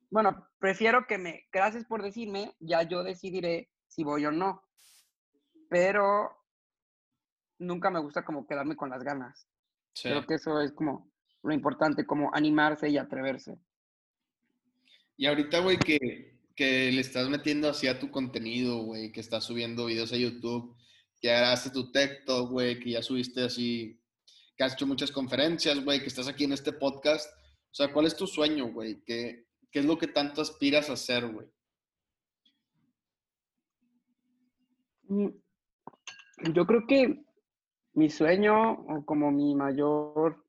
bueno, 0.10 0.48
prefiero 0.58 1.06
que 1.06 1.20
me, 1.20 1.48
gracias 1.52 1.86
por 1.86 2.02
decirme, 2.02 2.56
ya 2.60 2.82
yo 2.84 3.04
decidiré 3.04 3.70
si 3.88 4.04
voy 4.04 4.26
o 4.26 4.32
no. 4.32 4.64
Pero 5.70 6.39
nunca 7.60 7.92
me 7.92 8.00
gusta 8.00 8.24
como 8.24 8.48
quedarme 8.48 8.76
con 8.76 8.90
las 8.90 9.04
ganas. 9.04 9.48
Creo 10.02 10.26
que 10.26 10.36
eso 10.36 10.62
es 10.62 10.72
como 10.72 11.12
lo 11.44 11.54
importante, 11.54 12.06
como 12.06 12.34
animarse 12.34 12.90
y 12.90 12.98
atreverse. 12.98 13.60
Y 15.18 15.26
ahorita, 15.26 15.60
güey, 15.60 15.78
que, 15.78 16.40
que 16.56 16.92
le 16.92 17.02
estás 17.02 17.30
metiendo 17.30 17.70
así 17.70 17.88
a 17.88 18.00
tu 18.00 18.10
contenido, 18.10 18.84
güey, 18.84 19.12
que 19.12 19.20
estás 19.20 19.44
subiendo 19.44 19.86
videos 19.86 20.14
a 20.14 20.18
YouTube, 20.18 20.76
que 21.20 21.28
grabaste 21.28 21.70
tu 21.70 21.92
TikTok, 21.92 22.50
güey, 22.50 22.80
que 22.80 22.92
ya 22.92 23.02
subiste 23.02 23.44
así, 23.44 24.02
que 24.56 24.64
has 24.64 24.74
hecho 24.74 24.88
muchas 24.88 25.12
conferencias, 25.12 25.84
güey, 25.84 26.00
que 26.00 26.08
estás 26.08 26.28
aquí 26.28 26.46
en 26.46 26.54
este 26.54 26.72
podcast. 26.72 27.30
O 27.72 27.74
sea, 27.74 27.92
¿cuál 27.92 28.06
es 28.06 28.16
tu 28.16 28.26
sueño, 28.26 28.72
güey? 28.72 29.04
¿Qué, 29.04 29.46
¿Qué 29.72 29.80
es 29.80 29.86
lo 29.86 29.98
que 29.98 30.08
tanto 30.08 30.42
aspiras 30.42 30.90
a 30.90 30.94
hacer, 30.94 31.28
güey? 31.28 31.48
Mm, 35.10 35.30
yo 36.54 36.66
creo 36.66 36.88
que 36.88 37.26
mi 38.00 38.10
sueño 38.10 38.72
o 38.72 39.06
como 39.06 39.30
mi 39.30 39.54
mayor, 39.56 40.46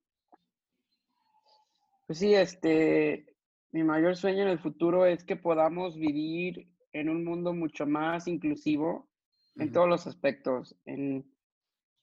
pues 2.07 2.21
sí, 2.21 2.33
este, 2.33 3.27
mi 3.73 3.83
mayor 3.83 4.17
sueño 4.17 4.43
en 4.43 4.49
el 4.49 4.61
futuro 4.61 5.05
es 5.05 5.25
que 5.25 5.35
podamos 5.35 5.97
vivir 5.97 6.69
en 6.93 7.09
un 7.09 7.25
mundo 7.25 7.53
mucho 7.53 7.87
más 7.87 8.29
inclusivo 8.29 9.09
en 9.57 9.73
todos 9.73 9.89
los 9.89 10.07
aspectos, 10.07 10.77
en, 10.85 11.27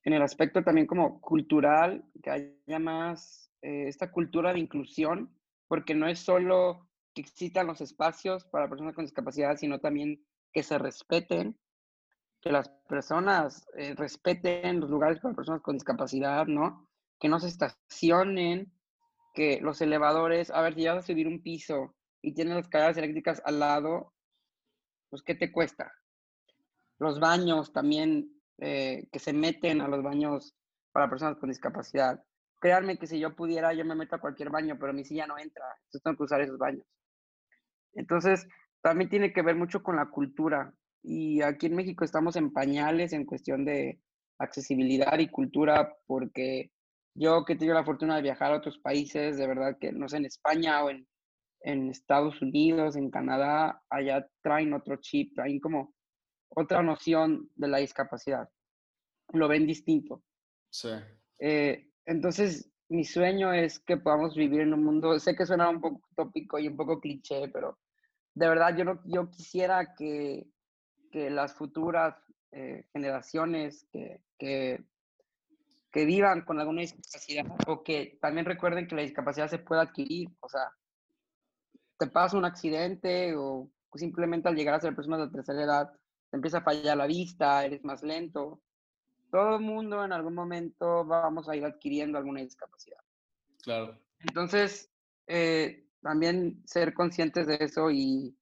el 0.03 0.21
aspecto 0.21 0.63
también 0.63 0.86
como 0.86 1.21
cultural, 1.21 2.03
que 2.21 2.29
haya 2.29 2.79
más 2.79 3.49
eh, 3.62 3.86
esta 3.88 4.12
cultura 4.12 4.51
de 4.51 4.60
inclusión, 4.60 5.33
porque 5.69 5.95
no 5.95 6.07
es 6.07 6.19
solo 6.19 6.89
que 7.13 7.21
existan 7.21 7.67
los 7.67 7.79
espacios 7.79 8.43
para 8.45 8.69
personas 8.69 8.95
con 8.95 9.05
discapacidad, 9.05 9.55
sino 9.55 9.79
también 9.79 10.21
que 10.51 10.63
se 10.63 10.77
respeten, 10.77 11.57
que 12.41 12.52
las 12.52 12.69
personas 12.88 13.65
eh, 13.76 13.95
respeten 13.95 14.80
los 14.80 14.89
lugares 14.89 15.19
para 15.19 15.36
personas 15.36 15.62
con 15.62 15.76
discapacidad, 15.76 16.45
¿no? 16.47 16.88
Que 17.19 17.30
no 17.30 17.39
se 17.39 17.47
estacionen 17.47 18.71
que 19.34 19.60
los 19.62 19.82
elevadores, 19.82 20.50
a 20.50 20.62
ver, 20.62 20.76
si 20.76 20.88
vas 20.88 20.97
a 20.97 21.02
subir 21.08 21.28
un 21.28 21.41
piso 21.41 21.95
y 22.21 22.34
tienes 22.34 22.56
las 22.56 22.65
escaleras 22.65 22.97
eléctricas 22.97 23.41
al 23.45 23.60
lado, 23.60 24.13
pues 25.10 25.21
¿qué 25.23 25.36
te 25.36 25.52
cuesta? 25.52 25.91
Los 27.00 27.19
baños 27.19 27.71
también, 27.71 28.32
eh, 28.60 29.08
que 29.12 29.19
se 29.19 29.34
meten 29.34 29.82
a 29.82 29.88
los 29.88 30.02
baños 30.02 30.56
para 30.91 31.10
personas 31.10 31.38
con 31.38 31.50
discapacidad. 31.50 32.23
Créanme 32.60 32.97
que 32.97 33.06
si 33.06 33.19
yo 33.19 33.36
pudiera, 33.36 33.73
yo 33.73 33.86
me 33.86 33.93
meto 33.93 34.15
a 34.15 34.19
cualquier 34.19 34.50
baño, 34.50 34.78
pero 34.80 34.93
mi 34.93 35.06
silla 35.06 35.28
no 35.28 35.38
entra, 35.38 35.65
entonces 35.78 36.02
tengo 36.04 36.17
que 36.17 36.23
usar 36.23 36.41
esos 36.41 36.58
baños. 36.58 36.86
Entonces, 37.93 38.47
también 38.82 39.10
tiene 39.10 39.34
que 39.34 39.41
ver 39.41 39.56
mucho 39.56 39.84
con 39.84 39.95
la 39.95 40.08
cultura. 40.08 40.73
Y 41.03 41.41
aquí 41.41 41.67
en 41.67 41.75
México 41.75 42.03
estamos 42.03 42.36
en 42.36 42.51
pañales 42.51 43.13
en 43.13 43.25
cuestión 43.25 43.65
de 43.65 43.99
accesibilidad 44.39 45.17
y 45.19 45.29
cultura 45.29 45.95
porque 46.05 46.71
yo 47.15 47.43
que 47.45 47.53
he 47.53 47.55
tenido 47.55 47.75
la 47.75 47.86
fortuna 47.86 48.15
de 48.15 48.21
viajar 48.21 48.51
a 48.51 48.57
otros 48.57 48.77
países, 48.77 49.38
de 49.38 49.47
verdad 49.47 49.77
que 49.79 49.91
no 49.91 50.07
sé, 50.07 50.17
en 50.17 50.25
España 50.25 50.83
o 50.83 50.89
en, 50.89 51.07
en 51.62 51.89
Estados 51.89 52.41
Unidos, 52.41 52.95
en 52.95 53.10
Canadá, 53.10 53.81
allá 53.89 54.27
traen 54.43 54.73
otro 54.73 54.97
chip, 54.97 55.33
traen 55.33 55.60
como 55.60 55.95
otra 56.49 56.83
noción 56.83 57.49
de 57.55 57.67
la 57.67 57.79
discapacidad. 57.79 58.47
Lo 59.33 59.47
ven 59.47 59.65
distinto. 59.65 60.23
Sí. 60.69 60.89
Eh, 61.39 61.89
entonces, 62.05 62.71
mi 62.89 63.03
sueño 63.03 63.51
es 63.51 63.79
que 63.79 63.97
podamos 63.97 64.36
vivir 64.36 64.62
en 64.62 64.73
un 64.73 64.83
mundo, 64.83 65.19
sé 65.19 65.36
que 65.36 65.45
suena 65.45 65.69
un 65.69 65.81
poco 65.81 66.07
tópico 66.15 66.60
y 66.60 66.67
un 66.67 66.77
poco 66.77 66.99
cliché, 66.99 67.49
pero 67.49 67.79
de 68.33 68.47
verdad 68.47 68.77
yo, 68.77 68.86
no, 68.86 69.01
yo 69.05 69.29
quisiera 69.29 69.93
que, 69.95 70.47
que 71.17 71.30
las 71.30 71.53
futuras 71.53 72.15
eh, 72.51 72.86
generaciones 72.93 73.88
que, 73.91 74.21
que 74.38 74.86
que 75.91 76.06
vivan 76.06 76.41
con 76.41 76.60
alguna 76.60 76.82
discapacidad 76.82 77.45
o 77.65 77.82
que 77.82 78.19
también 78.21 78.45
recuerden 78.45 78.88
que 78.88 78.95
la 78.95 79.01
discapacidad 79.01 79.49
se 79.49 79.58
puede 79.58 79.82
adquirir. 79.82 80.30
O 80.41 80.49
sea, 80.49 80.71
te 81.97 82.06
pasa 82.06 82.38
un 82.38 82.45
accidente 82.45 83.36
o 83.36 83.69
simplemente 83.95 84.47
al 84.47 84.56
llegar 84.56 84.75
a 84.75 84.80
ser 84.80 84.95
persona 84.95 85.17
de 85.17 85.32
tercera 85.32 85.63
edad 85.63 85.91
te 86.30 86.38
empieza 86.38 86.60
a 86.60 86.63
fallar 86.63 86.97
la 86.97 87.08
vista, 87.08 87.65
eres 87.65 87.84
más 87.84 88.03
lento. 88.03 88.62
Todo 89.32 89.56
el 89.56 89.62
mundo 89.63 90.03
en 90.03 90.12
algún 90.12 90.36
momento 90.36 91.06
vamos 91.06 91.49
a 91.49 91.56
ir 91.56 91.65
adquiriendo 91.65 92.17
alguna 92.17 92.41
discapacidad. 92.41 92.99
Claro. 93.63 93.97
Entonces, 94.19 94.91
eh, 95.25 95.88
también 96.01 96.62
ser 96.65 96.93
conscientes 96.93 97.47
de 97.47 97.58
eso 97.60 97.89
y, 97.89 98.38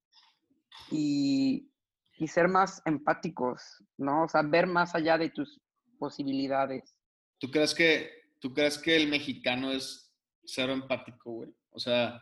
y, 0.92 1.72
y 2.18 2.28
ser 2.28 2.48
más 2.48 2.82
empáticos, 2.86 3.84
¿no? 3.98 4.24
O 4.24 4.28
sea, 4.28 4.42
ver 4.42 4.68
más 4.68 4.96
allá 4.96 5.18
de 5.18 5.30
tus 5.30 5.60
posibilidades. 6.00 6.96
¿Tú 7.40 7.52
crees 7.52 7.74
que, 7.74 8.10
tú 8.40 8.54
crees 8.54 8.78
que 8.78 8.96
el 8.96 9.10
mexicano 9.10 9.72
es 9.72 10.14
cero 10.44 10.74
empático, 10.74 11.32
güey? 11.32 11.56
O 11.72 11.80
sea, 11.80 12.22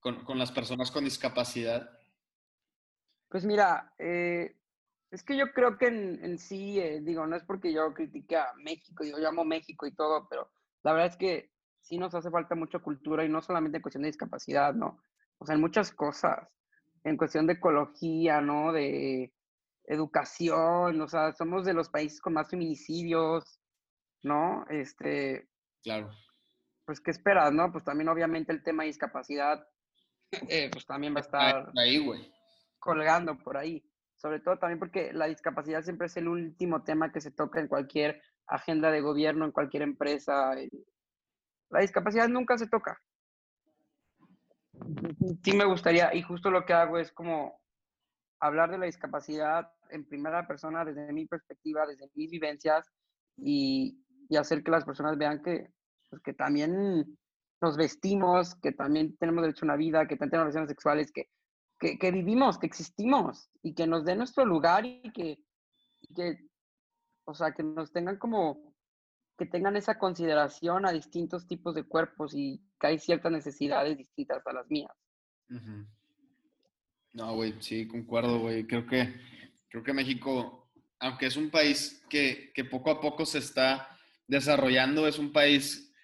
con, 0.00 0.24
con 0.24 0.38
las 0.38 0.52
personas 0.52 0.90
con 0.90 1.04
discapacidad. 1.04 1.90
Pues 3.28 3.44
mira, 3.44 3.92
eh, 3.98 4.56
es 5.10 5.22
que 5.22 5.36
yo 5.36 5.52
creo 5.52 5.78
que 5.78 5.86
en, 5.86 6.24
en 6.24 6.38
sí, 6.38 6.78
eh, 6.80 7.00
digo, 7.00 7.26
no 7.26 7.36
es 7.36 7.44
porque 7.44 7.72
yo 7.72 7.92
critique 7.92 8.36
a 8.36 8.52
México, 8.56 9.04
yo 9.04 9.18
llamo 9.18 9.44
México 9.44 9.86
y 9.86 9.94
todo, 9.94 10.28
pero 10.28 10.50
la 10.82 10.92
verdad 10.92 11.08
es 11.08 11.16
que 11.16 11.50
sí 11.80 11.98
nos 11.98 12.14
hace 12.14 12.30
falta 12.30 12.54
mucha 12.54 12.78
cultura 12.78 13.24
y 13.24 13.28
no 13.28 13.42
solamente 13.42 13.78
en 13.78 13.82
cuestión 13.82 14.02
de 14.02 14.08
discapacidad, 14.08 14.74
¿no? 14.74 15.00
O 15.38 15.46
sea, 15.46 15.54
en 15.54 15.60
muchas 15.60 15.92
cosas, 15.92 16.48
en 17.06 17.16
cuestión 17.16 17.46
de 17.46 17.54
ecología, 17.54 18.40
¿no? 18.40 18.72
De 18.72 19.32
educación, 19.84 21.00
o 21.00 21.08
sea, 21.08 21.32
somos 21.32 21.64
de 21.64 21.72
los 21.72 21.88
países 21.88 22.20
con 22.20 22.32
más 22.32 22.50
feminicidios, 22.50 23.60
¿no? 24.24 24.66
Este, 24.68 25.48
claro. 25.84 26.10
Pues, 26.84 27.00
¿qué 27.00 27.12
esperas, 27.12 27.52
no? 27.52 27.70
Pues 27.70 27.84
también 27.84 28.08
obviamente 28.08 28.52
el 28.52 28.62
tema 28.64 28.82
de 28.82 28.88
discapacidad, 28.88 29.64
eh, 30.50 30.68
pues 30.72 30.84
también 30.84 31.14
va 31.14 31.18
a 31.18 31.22
estar 31.22 31.72
ahí, 31.76 32.04
güey. 32.04 32.32
colgando 32.80 33.38
por 33.38 33.56
ahí. 33.56 33.88
Sobre 34.16 34.40
todo 34.40 34.58
también 34.58 34.80
porque 34.80 35.12
la 35.12 35.26
discapacidad 35.26 35.82
siempre 35.82 36.08
es 36.08 36.16
el 36.16 36.26
último 36.26 36.82
tema 36.82 37.12
que 37.12 37.20
se 37.20 37.30
toca 37.30 37.60
en 37.60 37.68
cualquier 37.68 38.20
agenda 38.48 38.90
de 38.90 39.00
gobierno, 39.00 39.44
en 39.44 39.52
cualquier 39.52 39.82
empresa. 39.82 40.56
La 41.70 41.80
discapacidad 41.80 42.26
nunca 42.26 42.58
se 42.58 42.66
toca. 42.66 43.00
Sí 45.42 45.52
me 45.56 45.64
gustaría, 45.64 46.14
y 46.14 46.22
justo 46.22 46.50
lo 46.50 46.64
que 46.64 46.72
hago 46.72 46.98
es 46.98 47.12
como 47.12 47.60
hablar 48.40 48.70
de 48.70 48.78
la 48.78 48.86
discapacidad 48.86 49.70
en 49.90 50.06
primera 50.06 50.46
persona 50.46 50.84
desde 50.84 51.12
mi 51.12 51.26
perspectiva, 51.26 51.86
desde 51.86 52.10
mis 52.14 52.30
vivencias 52.30 52.90
y, 53.36 54.04
y 54.28 54.36
hacer 54.36 54.62
que 54.62 54.70
las 54.70 54.84
personas 54.84 55.16
vean 55.16 55.42
que, 55.42 55.70
pues, 56.10 56.22
que 56.22 56.34
también 56.34 57.18
nos 57.60 57.76
vestimos, 57.76 58.54
que 58.56 58.72
también 58.72 59.16
tenemos 59.16 59.42
derecho 59.42 59.64
a 59.64 59.68
una 59.68 59.76
vida, 59.76 60.06
que 60.06 60.16
también 60.16 60.30
tenemos 60.30 60.46
relaciones 60.46 60.70
sexuales, 60.70 61.12
que, 61.12 61.30
que, 61.78 61.98
que 61.98 62.10
vivimos, 62.10 62.58
que 62.58 62.66
existimos 62.66 63.50
y 63.62 63.74
que 63.74 63.86
nos 63.86 64.04
den 64.04 64.18
nuestro 64.18 64.44
lugar 64.44 64.84
y 64.84 65.10
que, 65.12 65.38
y 66.00 66.14
que, 66.14 66.38
o 67.24 67.34
sea, 67.34 67.52
que 67.52 67.62
nos 67.62 67.92
tengan 67.92 68.18
como, 68.18 68.74
que 69.38 69.46
tengan 69.46 69.76
esa 69.76 69.98
consideración 69.98 70.86
a 70.86 70.92
distintos 70.92 71.46
tipos 71.46 71.74
de 71.74 71.84
cuerpos 71.84 72.34
y 72.34 72.62
que 72.78 72.86
hay 72.86 72.98
ciertas 72.98 73.32
necesidades 73.32 73.96
distintas 73.96 74.46
a 74.46 74.52
las 74.52 74.68
mías. 74.68 74.92
No, 77.12 77.34
güey, 77.34 77.54
sí, 77.60 77.86
concuerdo, 77.86 78.40
güey. 78.40 78.66
Creo 78.66 78.86
que, 78.86 79.14
creo 79.68 79.82
que 79.82 79.92
México, 79.92 80.70
aunque 80.98 81.26
es 81.26 81.36
un 81.36 81.50
país 81.50 82.04
que, 82.08 82.52
que 82.54 82.64
poco 82.64 82.90
a 82.90 83.00
poco 83.00 83.24
se 83.24 83.38
está 83.38 83.88
desarrollando 84.28 85.06
es 85.06 85.18
un 85.18 85.32
país 85.32 85.94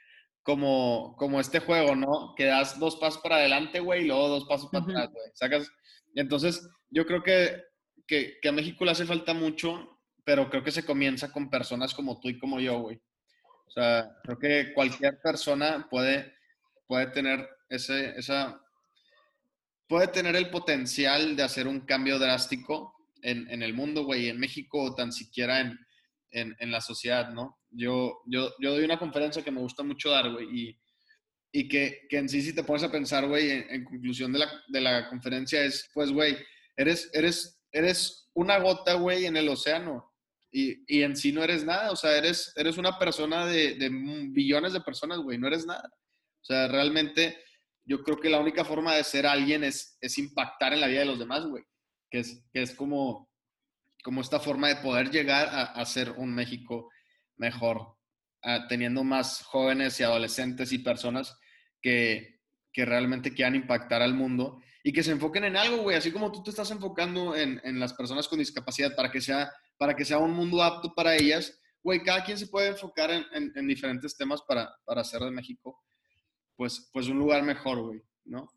como, 0.42 1.14
como 1.18 1.40
este 1.40 1.61
juego, 1.61 1.94
¿no? 1.94 2.34
Que 2.36 2.47
das 2.47 2.78
dos 2.78 2.97
pasos 2.97 3.20
para 3.22 3.36
adelante, 3.36 3.80
güey, 3.80 4.03
y 4.03 4.07
luego 4.07 4.28
dos 4.28 4.44
pasos 4.44 4.70
para 4.70 4.84
atrás, 4.84 5.11
güey. 5.12 5.30
Sacas. 5.34 5.70
Entonces, 6.14 6.68
yo 6.90 7.07
creo 7.07 7.22
que, 7.22 7.62
que, 8.07 8.38
que, 8.40 8.49
a 8.49 8.53
México 8.53 8.84
le 8.84 8.90
hace 8.90 9.07
falta 9.07 9.34
mucho, 9.34 10.01
pero 10.24 10.51
creo 10.51 10.64
que 10.64 10.72
se 10.72 10.84
comienza 10.84 11.32
con 11.32 11.51
personas 11.51 11.94
como 11.94 12.20
tú 12.20 12.28
y 12.28 12.38
como 12.38 12.61
yo, 12.61 12.80
güey. 12.80 13.01
O 13.66 13.70
sea, 13.70 14.11
creo 14.24 14.38
que 14.38 14.74
cualquier 14.74 15.20
persona 15.22 15.86
puede, 15.88 16.34
puede 16.87 17.07
tener 17.09 17.49
ese, 17.68 18.11
esa, 18.18 18.61
puede 19.89 20.09
tener 20.09 20.37
el 20.37 20.51
potencial 20.51 21.37
de 21.37 21.43
hacer 21.43 21.66
un 21.66 21.80
cambio 21.80 22.18
drástico 22.18 22.95
en, 23.22 23.49
en 23.51 23.62
el 23.62 23.74
mundo, 23.74 24.05
güey, 24.05 24.28
en 24.28 24.39
México 24.39 24.83
o 24.83 24.95
tan 24.95 25.12
siquiera 25.12 25.61
en, 25.61 25.78
en, 26.30 26.57
en 26.59 26.70
la 26.70 26.80
sociedad, 26.80 27.30
¿no? 27.30 27.59
Yo, 27.70 28.22
yo, 28.26 28.53
yo 28.61 28.72
doy 28.72 28.85
una 28.85 28.99
conferencia 28.99 29.43
que 29.43 29.51
me 29.51 29.61
gusta 29.61 29.83
mucho 29.83 30.11
dar, 30.11 30.30
güey, 30.30 30.49
y, 30.51 30.80
y 31.53 31.68
que, 31.68 32.07
que, 32.09 32.18
en 32.18 32.28
sí, 32.28 32.43
si 32.43 32.55
te 32.55 32.64
pones 32.64 32.83
a 32.83 32.91
pensar, 32.91 33.26
güey, 33.28 33.51
en, 33.51 33.85
conclusión 33.85 34.33
de 34.33 34.41
la, 34.41 34.51
de 34.68 34.80
la, 34.80 35.09
conferencia, 35.09 35.62
es, 35.62 35.89
pues, 35.95 36.11
güey, 36.11 36.37
eres, 36.76 37.11
eres, 37.12 37.62
eres 37.70 38.30
una 38.35 38.59
gota, 38.59 38.95
güey, 38.95 39.26
en 39.26 39.37
el 39.37 39.49
océano. 39.49 40.11
Y, 40.51 40.85
y, 40.87 41.03
en 41.03 41.16
sí 41.16 41.33
no 41.33 41.43
eres 41.43 41.64
nada, 41.64 41.91
o 41.91 41.97
sea, 41.97 42.16
eres, 42.16 42.53
eres 42.57 42.76
una 42.76 42.99
persona 42.99 43.47
de, 43.47 43.74
de 43.74 43.89
billones 44.30 44.72
de 44.72 44.83
personas, 44.83 45.18
güey, 45.18 45.39
no 45.39 45.47
eres 45.47 45.64
nada. 45.64 45.91
O 46.43 46.45
sea, 46.45 46.68
realmente 46.68 47.38
yo 47.84 48.03
creo 48.03 48.20
que 48.20 48.30
la 48.30 48.40
única 48.40 48.64
forma 48.64 48.95
de 48.95 49.05
ser 49.05 49.26
alguien 49.26 49.64
es, 49.64 49.97
es 50.01 50.18
impactar 50.18 50.72
en 50.72 50.80
la 50.80 50.88
vida 50.88 51.01
de 51.01 51.07
los 51.07 51.18
demás, 51.18 51.47
güey. 51.47 51.64
Que 52.11 52.20
es, 52.20 52.45
que 52.53 52.62
es 52.62 52.74
como, 52.74 53.30
como 54.05 54.20
esta 54.20 54.38
forma 54.38 54.68
de 54.68 54.76
poder 54.76 55.11
llegar 55.11 55.49
a, 55.49 55.62
a 55.62 55.84
ser 55.86 56.11
un 56.11 56.34
México 56.34 56.90
mejor, 57.36 57.97
teniendo 58.68 59.05
más 59.05 59.43
jóvenes 59.43 59.99
y 60.01 60.03
adolescentes 60.03 60.72
y 60.72 60.78
personas 60.78 61.38
que, 61.80 62.40
que 62.72 62.84
realmente 62.84 63.34
quieran 63.34 63.55
impactar 63.55 64.03
al 64.03 64.14
mundo 64.14 64.61
y 64.82 64.93
que 64.93 65.03
se 65.03 65.12
enfoquen 65.12 65.45
en 65.45 65.57
algo, 65.57 65.82
güey, 65.82 65.97
así 65.97 66.11
como 66.11 66.32
tú 66.32 66.43
te 66.43 66.51
estás 66.51 66.70
enfocando 66.70 67.36
en, 67.36 67.61
en, 67.62 67.78
las 67.78 67.93
personas 67.93 68.26
con 68.26 68.40
discapacidad 68.40 68.97
para 68.97 69.12
que 69.12 69.20
sea, 69.20 69.53
para 69.76 69.95
que 69.95 70.05
sea 70.05 70.18
un 70.18 70.32
mundo 70.32 70.62
apto 70.62 70.93
para 70.95 71.14
ellas, 71.14 71.57
güey, 71.82 72.03
cada 72.03 72.24
quien 72.24 72.36
se 72.36 72.49
puede 72.49 72.68
enfocar 72.68 73.11
en, 73.11 73.53
en, 73.55 73.68
diferentes 73.68 74.16
temas 74.16 74.43
para, 74.43 74.74
para, 74.84 75.03
hacer 75.03 75.20
de 75.20 75.30
México, 75.30 75.80
pues, 76.62 76.88
pues 76.92 77.08
un 77.08 77.18
lugar 77.18 77.42
mejor, 77.42 77.82
güey, 77.82 78.00
¿no? 78.24 78.48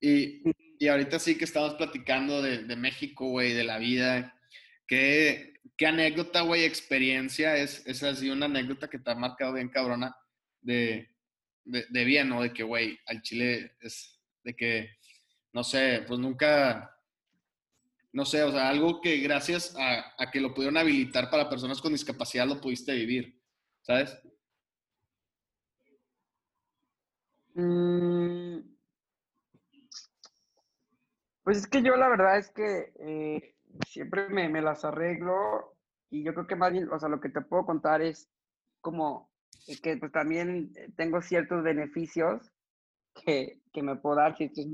Y, 0.00 0.42
y 0.78 0.86
ahorita 0.86 1.18
sí 1.18 1.36
que 1.36 1.44
estamos 1.44 1.74
platicando 1.74 2.40
de, 2.40 2.58
de 2.62 2.76
México, 2.76 3.28
güey, 3.30 3.52
de 3.52 3.64
la 3.64 3.78
vida, 3.78 4.38
que 4.86 5.58
¿Qué 5.76 5.86
anécdota, 5.86 6.40
güey, 6.40 6.64
experiencia 6.64 7.56
es, 7.56 7.86
es 7.86 8.02
así 8.02 8.28
una 8.30 8.46
anécdota 8.46 8.90
que 8.90 8.98
te 8.98 9.12
ha 9.12 9.14
marcado 9.14 9.52
bien 9.52 9.68
cabrona 9.68 10.16
de, 10.60 11.08
de, 11.64 12.04
bien, 12.04 12.28
¿no? 12.28 12.42
De 12.42 12.52
que, 12.52 12.64
güey, 12.64 12.98
al 13.06 13.22
Chile 13.22 13.76
es 13.80 14.20
de 14.42 14.56
que, 14.56 14.96
no 15.52 15.62
sé, 15.62 16.02
pues 16.04 16.18
nunca, 16.18 16.96
no 18.12 18.24
sé, 18.24 18.42
o 18.42 18.50
sea, 18.50 18.68
algo 18.68 19.00
que 19.00 19.18
gracias 19.18 19.76
a, 19.78 20.14
a 20.18 20.30
que 20.32 20.40
lo 20.40 20.52
pudieron 20.52 20.76
habilitar 20.76 21.30
para 21.30 21.48
personas 21.48 21.80
con 21.80 21.92
discapacidad 21.92 22.48
lo 22.48 22.60
pudiste 22.60 22.92
vivir, 22.94 23.40
¿sabes? 23.82 24.18
Mm. 27.58 28.60
Pues 31.42 31.58
es 31.58 31.66
que 31.66 31.82
yo 31.82 31.96
la 31.96 32.08
verdad 32.08 32.38
es 32.38 32.50
que 32.50 32.92
eh, 33.00 33.56
siempre 33.84 34.28
me, 34.28 34.48
me, 34.48 34.62
las 34.62 34.84
arreglo 34.84 35.76
y 36.08 36.22
yo 36.22 36.34
creo 36.34 36.46
que 36.46 36.54
más 36.54 36.70
bien, 36.72 36.88
o 36.92 36.98
sea, 37.00 37.08
lo 37.08 37.20
que 37.20 37.30
te 37.30 37.40
puedo 37.40 37.66
contar 37.66 38.00
es 38.00 38.30
como 38.80 39.28
que 39.82 39.96
pues 39.96 40.12
también 40.12 40.72
tengo 40.96 41.20
ciertos 41.20 41.64
beneficios 41.64 42.52
que, 43.24 43.60
que 43.72 43.82
me 43.82 43.96
puedo 43.96 44.16
dar, 44.16 44.36
ciertos, 44.36 44.66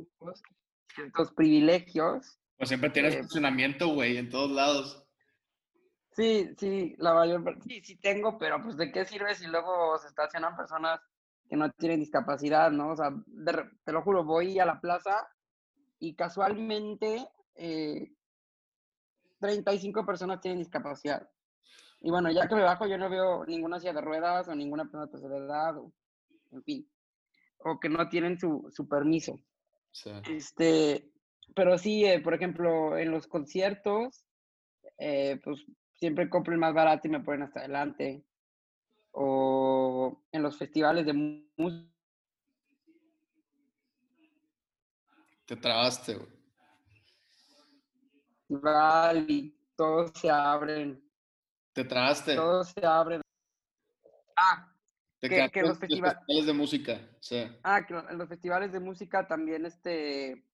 ciertos 0.94 1.32
privilegios. 1.32 2.38
Pues 2.58 2.68
siempre 2.68 2.90
tienes 2.90 3.16
funcionamiento, 3.16 3.86
eh, 3.86 3.94
güey, 3.94 4.18
en 4.18 4.28
todos 4.28 4.50
lados. 4.50 5.06
Sí, 6.12 6.50
sí, 6.58 6.94
la 6.98 7.14
mayor 7.14 7.42
sí, 7.66 7.80
sí 7.82 7.96
tengo, 7.96 8.36
pero 8.36 8.62
pues 8.62 8.76
de 8.76 8.92
qué 8.92 9.06
sirve 9.06 9.34
si 9.34 9.46
luego 9.46 9.98
se 9.98 10.08
estacionan 10.08 10.54
personas 10.54 11.00
que 11.48 11.56
no 11.56 11.70
tienen 11.72 12.00
discapacidad, 12.00 12.70
¿no? 12.70 12.92
O 12.92 12.96
sea, 12.96 13.10
te 13.84 13.92
lo 13.92 14.02
juro, 14.02 14.24
voy 14.24 14.58
a 14.58 14.66
la 14.66 14.80
plaza 14.80 15.28
y 15.98 16.14
casualmente 16.14 17.28
eh, 17.54 18.12
35 19.40 20.06
personas 20.06 20.40
tienen 20.40 20.58
discapacidad. 20.58 21.28
Y 22.00 22.10
bueno, 22.10 22.30
ya 22.30 22.46
que 22.48 22.54
me 22.54 22.62
bajo, 22.62 22.86
yo 22.86 22.98
no 22.98 23.08
veo 23.08 23.44
ninguna 23.46 23.80
silla 23.80 23.94
de 23.94 24.00
ruedas 24.00 24.48
o 24.48 24.54
ninguna 24.54 24.84
persona 24.84 25.06
de 25.06 25.12
tercera 25.12 25.36
edad, 25.36 25.78
o, 25.78 25.92
en 26.52 26.62
fin, 26.62 26.88
o 27.58 27.80
que 27.80 27.88
no 27.88 28.08
tienen 28.08 28.38
su, 28.38 28.70
su 28.70 28.86
permiso. 28.88 29.38
Este, 30.28 31.10
pero 31.54 31.78
sí, 31.78 32.04
eh, 32.04 32.20
por 32.20 32.34
ejemplo, 32.34 32.98
en 32.98 33.10
los 33.10 33.26
conciertos, 33.26 34.24
eh, 34.98 35.40
pues 35.42 35.64
siempre 35.94 36.28
compro 36.28 36.52
el 36.52 36.60
más 36.60 36.74
barato 36.74 37.08
y 37.08 37.10
me 37.10 37.20
ponen 37.20 37.42
hasta 37.42 37.60
adelante. 37.60 38.24
O 39.16 40.22
en 40.32 40.42
los 40.42 40.56
festivales 40.56 41.06
de 41.06 41.12
música. 41.56 41.90
Te 45.46 45.56
trabaste, 45.56 46.14
güey 46.14 46.34
y 49.28 49.56
todos 49.76 50.12
se 50.14 50.30
abren. 50.30 51.02
¿Te 51.72 51.84
traste? 51.84 52.34
Todos 52.34 52.68
se 52.68 52.86
abren. 52.86 53.20
Ah, 54.36 54.72
Te 55.20 55.28
que, 55.28 55.50
que 55.50 55.62
los, 55.62 55.78
festivales 55.78 56.46
de 56.46 56.52
música, 56.52 57.00
sí. 57.20 57.44
Ah, 57.62 57.84
que 57.86 57.94
en 57.94 58.18
los 58.18 58.28
festivales 58.28 58.72
de 58.72 58.80
música 58.80 59.26
también, 59.26 59.66
este, 59.66 60.44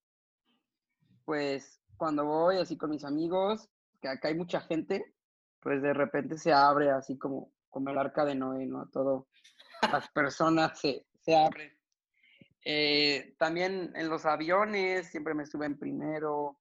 pues, 1.24 1.80
cuando 1.96 2.24
voy 2.24 2.56
así 2.56 2.76
con 2.76 2.90
mis 2.90 3.04
amigos, 3.04 3.68
que 4.00 4.08
acá 4.08 4.28
hay 4.28 4.34
mucha 4.34 4.60
gente, 4.60 5.14
pues 5.60 5.82
de 5.82 5.92
repente 5.92 6.38
se 6.38 6.52
abre 6.52 6.90
así 6.90 7.18
como, 7.18 7.52
como 7.70 7.90
el 7.90 7.98
arca 7.98 8.24
de 8.24 8.34
Noé, 8.34 8.66
¿no? 8.66 8.88
Todo, 8.88 9.28
las 9.90 10.08
personas 10.10 10.78
se, 10.78 11.06
se 11.20 11.36
abren. 11.36 11.72
Eh, 12.64 13.34
también 13.38 13.92
en 13.94 14.08
los 14.08 14.26
aviones 14.26 15.10
siempre 15.10 15.34
me 15.34 15.46
suben 15.46 15.78
primero. 15.78 16.58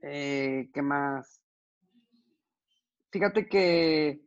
Eh, 0.00 0.70
¿Qué 0.72 0.82
más? 0.82 1.40
Fíjate 3.10 3.46
que 3.48 4.26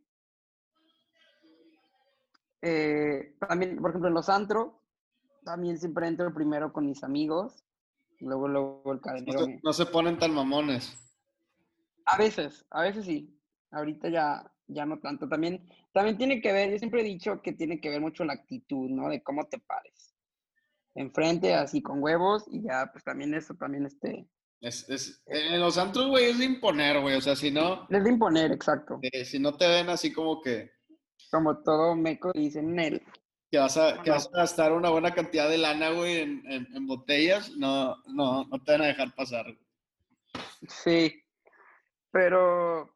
eh, 2.62 3.36
también, 3.48 3.78
por 3.78 3.90
ejemplo, 3.92 4.08
en 4.08 4.14
los 4.14 4.30
antros, 4.30 4.74
también 5.44 5.78
siempre 5.78 6.08
entro 6.08 6.34
primero 6.34 6.72
con 6.72 6.88
mis 6.88 7.04
amigos, 7.04 7.64
luego, 8.20 8.48
luego 8.48 8.94
el 8.94 9.02
cadenero. 9.02 9.42
No 9.42 9.46
se, 9.46 9.60
no 9.64 9.74
se 9.74 9.86
ponen 9.86 10.18
tan 10.18 10.34
mamones. 10.34 10.98
A 12.06 12.18
veces, 12.18 12.66
a 12.70 12.82
veces 12.82 13.06
sí. 13.06 13.40
Ahorita 13.72 14.10
ya, 14.10 14.52
ya 14.68 14.86
no 14.86 15.00
tanto. 15.00 15.28
También, 15.28 15.66
también 15.94 16.18
tiene 16.18 16.42
que 16.42 16.52
ver, 16.52 16.72
yo 16.72 16.78
siempre 16.78 17.02
he 17.02 17.06
dicho 17.06 17.42
que 17.42 17.54
tiene 17.54 17.80
que 17.80 17.90
ver 17.90 18.02
mucho 18.02 18.24
la 18.26 18.34
actitud, 18.34 18.90
¿no? 18.90 19.10
De 19.10 19.22
cómo 19.24 19.46
te 19.48 19.60
pares. 19.60 20.16
Enfrente, 20.96 21.54
así 21.54 21.82
con 21.82 22.02
huevos, 22.02 22.46
y 22.48 22.64
ya, 22.64 22.90
pues 22.92 23.04
también 23.04 23.34
eso 23.34 23.54
también 23.56 23.86
este, 23.86 24.28
es, 24.66 24.90
es, 24.90 25.22
en 25.28 25.60
los 25.60 25.78
antros, 25.78 26.08
güey, 26.08 26.26
es 26.26 26.40
de 26.40 26.46
imponer, 26.46 27.00
güey. 27.00 27.16
O 27.16 27.22
sea, 27.22 27.36
si 27.36 27.52
no. 27.52 27.88
Es 27.90 28.04
de 28.04 28.10
imponer, 28.10 28.52
exacto. 28.52 29.00
Eh, 29.02 29.24
si 29.24 29.38
no 29.38 29.56
te 29.56 29.68
ven 29.68 29.90
así 29.90 30.12
como 30.12 30.42
que. 30.42 30.72
Como 31.30 31.62
todo 31.62 31.96
meco 31.96 32.32
dicen 32.34 32.80
él. 32.80 33.04
Que 33.52 33.60
vas, 33.60 33.78
a, 33.78 34.02
que 34.02 34.10
vas 34.10 34.28
a 34.34 34.38
gastar 34.38 34.74
una 34.74 34.90
buena 34.90 35.14
cantidad 35.14 35.48
de 35.50 35.60
lana, 35.60 35.92
güey, 35.92 36.18
en, 36.18 36.44
en, 36.48 36.88
botellas, 36.88 37.52
no, 37.58 37.96
no, 38.08 38.46
no 38.46 38.64
te 38.64 38.72
van 38.72 38.82
a 38.82 38.88
dejar 38.88 39.14
pasar. 39.14 39.46
Sí. 40.68 41.24
Pero. 42.12 42.92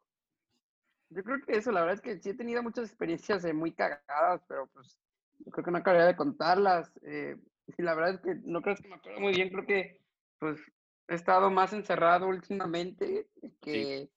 Yo 1.10 1.22
creo 1.24 1.40
que 1.44 1.56
eso, 1.56 1.72
la 1.72 1.80
verdad 1.80 1.96
es 1.96 2.00
que 2.00 2.18
sí 2.20 2.30
he 2.30 2.34
tenido 2.34 2.62
muchas 2.62 2.86
experiencias 2.86 3.44
eh, 3.44 3.52
muy 3.52 3.72
cagadas, 3.72 4.42
pero 4.48 4.68
pues 4.68 4.98
yo 5.40 5.50
creo 5.50 5.64
que 5.64 5.70
no 5.70 5.78
acabaría 5.78 6.06
de 6.06 6.16
contarlas. 6.16 6.92
Eh, 7.02 7.36
y 7.78 7.82
la 7.82 7.94
verdad 7.94 8.14
es 8.14 8.20
que 8.20 8.34
no 8.44 8.62
creo 8.62 8.76
que 8.76 8.88
me 8.88 8.94
acuerdo 8.96 9.20
muy 9.20 9.32
bien, 9.32 9.50
creo 9.50 9.66
que 9.66 10.00
pues 10.38 10.58
he 11.08 11.14
estado 11.14 11.50
más 11.50 11.72
encerrado 11.72 12.28
últimamente 12.28 13.28
que, 13.60 14.10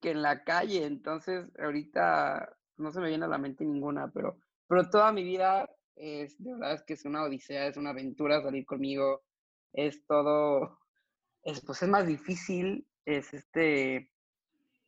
que 0.00 0.10
en 0.10 0.22
la 0.22 0.42
calle, 0.44 0.84
entonces 0.84 1.46
ahorita 1.58 2.56
no 2.76 2.90
se 2.90 3.00
me 3.00 3.08
viene 3.08 3.26
a 3.26 3.28
la 3.28 3.38
mente 3.38 3.64
ninguna, 3.64 4.10
pero, 4.10 4.38
pero 4.66 4.88
toda 4.88 5.12
mi 5.12 5.22
vida 5.22 5.68
es, 5.96 6.42
de 6.42 6.54
verdad 6.54 6.74
es 6.74 6.82
que 6.82 6.94
es 6.94 7.04
una 7.04 7.22
odisea, 7.24 7.66
es 7.66 7.76
una 7.76 7.90
aventura 7.90 8.42
salir 8.42 8.64
conmigo, 8.64 9.22
es 9.72 10.04
todo, 10.06 10.78
es, 11.42 11.60
pues 11.64 11.82
es 11.82 11.88
más 11.88 12.06
difícil, 12.06 12.86
es 13.04 13.32
este, 13.34 14.10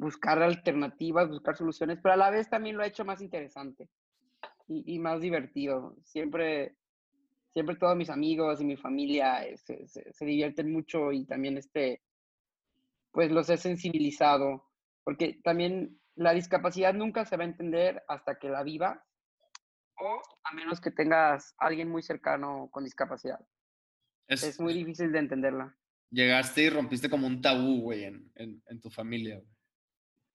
buscar 0.03 0.43
alternativas, 0.43 1.29
buscar 1.29 1.57
soluciones, 1.57 1.99
pero 2.03 2.15
a 2.15 2.19
la 2.19 2.31
vez 2.31 2.51
también 2.51 2.77
lo 2.77 2.83
ha 2.83 2.87
hecho 2.87 3.05
más 3.05 3.23
interesante 3.23 3.89
y, 4.69 4.95
y 4.95 4.99
más 4.99 5.21
divertido. 5.21 5.97
Siempre 6.05 6.77
siempre 7.53 7.77
todos 7.77 7.97
mis 7.97 8.11
amigos 8.11 8.61
y 8.61 8.65
mi 8.65 8.77
familia 8.77 9.45
eh, 9.47 9.57
se, 9.59 9.87
se, 9.87 10.25
divierten 10.25 10.73
mucho 10.73 11.13
y 11.13 11.27
también 11.27 11.59
este, 11.59 12.03
pues 13.13 13.31
los 13.31 13.51
he 13.51 13.57
sensibilizado, 13.57 14.71
porque 15.05 15.39
también 15.45 16.01
la 16.15 16.33
discapacidad 16.33 16.95
nunca 16.95 17.25
se 17.25 17.37
va 17.37 17.45
a 17.45 17.49
entender 17.49 18.03
hasta 18.09 18.39
que 18.39 18.49
la 18.49 18.63
viva 18.63 19.05
o 19.99 20.23
a 20.45 20.55
menos 20.55 20.81
que 20.81 20.91
tengas 20.91 21.55
alguien 21.59 21.89
muy 21.89 22.03
cercano 22.03 22.69
con 22.71 22.85
discapacidad. 22.85 23.39
Es, 24.29 24.59
muy 24.59 24.73
difícil 24.73 25.13
de 25.13 25.19
entenderla. 25.19 25.77
Llegaste 26.11 26.63
y 26.63 26.71
rompiste 26.71 27.11
como 27.11 27.27
un 27.27 27.43
tabú, 27.43 27.83
güey, 27.83 28.05
en, 28.05 28.31
en, 28.35 28.81
tu 28.81 28.89
familia, 28.89 29.37
güey. 29.37 29.49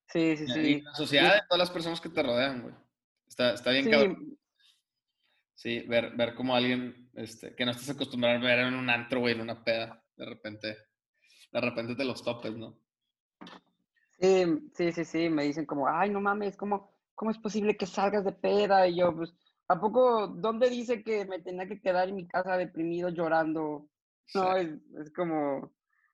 Sí, 0.07 0.37
sí, 0.37 0.47
sí. 0.47 0.81
La 0.81 0.93
sociedad 0.93 1.35
de 1.35 1.41
todas 1.47 1.59
las 1.59 1.71
personas 1.71 2.01
que 2.01 2.09
te 2.09 2.23
rodean, 2.23 2.61
güey. 2.61 2.75
Está, 3.27 3.53
está 3.53 3.71
bien 3.71 3.85
sí. 3.85 4.37
Sí, 5.55 5.79
ver, 5.87 6.15
ver 6.15 6.35
como 6.35 6.55
alguien 6.55 7.09
este, 7.15 7.55
que 7.55 7.65
no 7.65 7.71
estás 7.71 7.89
acostumbrado 7.89 8.37
a 8.37 8.41
ver 8.41 8.59
en 8.59 8.75
un 8.75 8.89
antro, 8.89 9.19
güey, 9.19 9.33
en 9.33 9.41
una 9.41 9.63
peda, 9.63 10.03
de 10.15 10.25
repente, 10.25 10.77
de 11.51 11.61
repente 11.61 11.95
te 11.95 12.05
los 12.05 12.23
topes, 12.23 12.55
¿no? 12.55 12.79
Sí, 14.19 14.45
sí, 14.75 14.91
sí, 14.91 15.03
sí, 15.03 15.29
me 15.29 15.43
dicen 15.43 15.65
como, 15.65 15.87
ay, 15.87 16.11
no 16.11 16.21
mames, 16.21 16.55
¿cómo, 16.55 16.95
cómo 17.15 17.31
es 17.31 17.39
posible 17.39 17.75
que 17.75 17.87
salgas 17.87 18.23
de 18.23 18.33
peda? 18.33 18.87
Y 18.87 18.97
yo, 18.97 19.15
pues, 19.15 19.33
¿A 19.69 19.79
poco, 19.79 20.27
dónde 20.27 20.69
dice 20.69 21.03
que 21.03 21.25
me 21.25 21.39
tenía 21.39 21.67
que 21.67 21.81
quedar 21.81 22.07
en 22.07 22.15
mi 22.15 22.27
casa 22.27 22.55
deprimido 22.55 23.09
llorando? 23.09 23.89
No, 24.33 24.55
es, 24.55 24.69
es 24.99 25.11
como, 25.13 25.73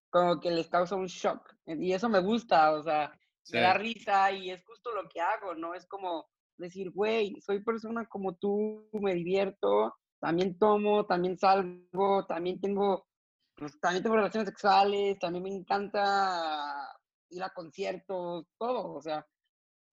como 0.10 0.40
que 0.40 0.50
les 0.50 0.68
causa 0.70 0.96
un 0.96 1.06
shock. 1.06 1.54
Y 1.68 1.94
eso 1.94 2.10
me 2.10 2.20
gusta, 2.20 2.72
o 2.74 2.82
sea, 2.82 3.12
me 3.52 3.60
da 3.60 3.74
risa 3.74 4.32
y 4.32 4.52
es 4.52 4.64
justo 4.64 4.94
lo 4.94 5.08
que 5.10 5.22
hago, 5.22 5.56
¿no? 5.56 5.74
Es 5.74 5.86
como 5.88 6.28
decir, 6.58 6.92
güey, 6.92 7.40
soy 7.42 7.64
persona 7.64 8.06
como 8.08 8.36
tú, 8.36 8.88
me 8.94 9.14
divierto, 9.14 9.96
también 10.20 10.58
tomo, 10.58 11.06
también 11.06 11.38
salgo, 11.38 12.26
también 12.26 12.62
tengo, 12.62 13.08
pues 13.56 13.80
también 13.80 14.04
tengo 14.04 14.16
relaciones 14.16 14.48
sexuales, 14.48 15.20
también 15.20 15.44
me 15.44 15.54
encanta 15.54 16.98
ir 17.30 17.44
a 17.44 17.50
conciertos, 17.50 18.46
todo, 18.58 18.94
o 18.94 19.02
sea, 19.02 19.26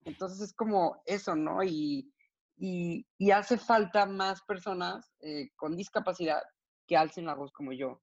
entonces 0.05 0.41
es 0.41 0.55
como 0.55 1.03
eso, 1.05 1.35
¿no? 1.35 1.63
Y, 1.63 2.13
y, 2.57 3.07
y 3.19 3.31
hace 3.31 3.59
falta 3.59 4.07
más 4.07 4.43
personas 4.43 5.13
eh, 5.21 5.51
con 5.57 5.77
discapacidad 5.77 6.43
que 6.87 6.97
alcen 6.97 7.27
la 7.27 7.35
voz 7.35 7.53
como 7.53 7.73
yo. 7.73 8.03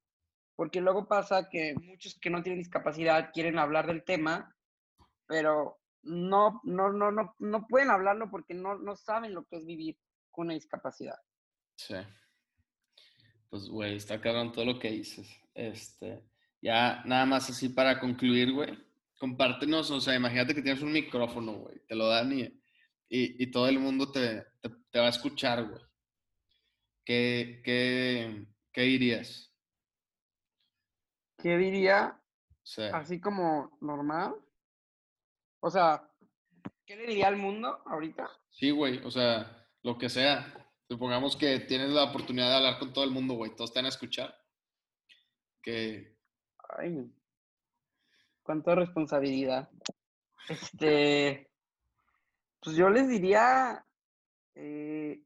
Porque 0.56 0.82
luego 0.82 1.08
pasa 1.08 1.50
que 1.50 1.76
muchos 1.76 2.18
que 2.20 2.32
no 2.32 2.42
tienen 2.42 2.60
discapacidad 2.60 3.30
quieren 3.32 3.60
hablar 3.60 3.86
del 3.86 4.04
tema, 4.04 4.56
pero 5.28 5.80
no, 6.04 6.62
no, 6.64 6.92
no, 6.92 7.12
no, 7.12 7.36
no 7.38 7.68
pueden 7.68 7.90
hablarlo 7.90 8.30
porque 8.32 8.54
no, 8.54 8.78
no 8.78 8.96
saben 8.96 9.34
lo 9.34 9.46
que 9.46 9.58
es 9.58 9.66
vivir 9.66 9.98
con 10.32 10.48
una 10.48 10.54
discapacidad. 10.54 11.20
Sí. 11.76 11.96
Pues, 13.50 13.70
güey, 13.70 13.96
está 13.96 14.20
cabrón 14.20 14.52
todo 14.52 14.66
lo 14.66 14.80
que 14.80 14.92
dices. 14.92 15.30
Este, 15.54 16.24
ya 16.62 17.04
nada 17.06 17.26
más 17.26 17.50
así 17.50 17.70
para 17.70 18.00
concluir, 18.00 18.54
güey. 18.54 18.78
Compártenos, 19.20 19.90
o 19.90 20.00
sea, 20.00 20.16
imagínate 20.16 20.54
que 20.54 20.62
tienes 20.62 20.82
un 20.84 20.92
micrófono, 20.92 21.54
güey, 21.54 21.80
te 21.88 21.96
lo 21.96 22.08
dan 22.08 22.32
y, 22.34 22.62
y, 23.10 23.48
todo 23.50 23.68
el 23.68 23.80
mundo 23.80 24.12
te, 24.12 24.46
te, 24.92 25.00
va 25.00 25.08
a 25.08 25.10
escuchar, 25.10 25.68
güey. 25.68 25.82
¿Qué, 27.04 27.62
qué, 27.64 28.46
qué 28.72 28.82
dirías? 28.82 29.52
¿Qué 31.42 31.58
diría? 31.58 32.22
Así 32.94 33.20
como 33.20 33.78
normal. 33.82 34.36
O 35.68 35.70
sea, 35.70 36.02
¿qué 36.86 36.96
le 36.96 37.08
diría 37.08 37.28
al 37.28 37.36
mundo 37.36 37.82
ahorita? 37.88 38.26
Sí, 38.52 38.72
güey, 38.72 39.00
o 39.04 39.12
sea, 39.12 39.68
lo 39.84 39.98
que 39.98 40.08
sea. 40.08 40.66
Supongamos 40.88 41.36
que 41.36 41.60
tienes 41.60 41.90
la 41.90 42.06
oportunidad 42.06 42.48
de 42.48 42.56
hablar 42.56 42.80
con 42.80 42.94
todo 42.94 43.04
el 43.04 43.12
mundo, 43.12 43.34
güey. 43.34 43.54
Todos 43.54 43.72
están 43.72 43.84
a 43.84 43.90
escuchar. 43.90 44.34
Que. 45.62 46.16
Ay. 46.70 47.12
Cuánta 48.44 48.76
responsabilidad. 48.76 49.70
Este. 50.48 51.52
Pues 52.62 52.78
yo 52.78 52.88
les 52.90 53.10
diría. 53.10 53.86
Eh, 54.56 55.22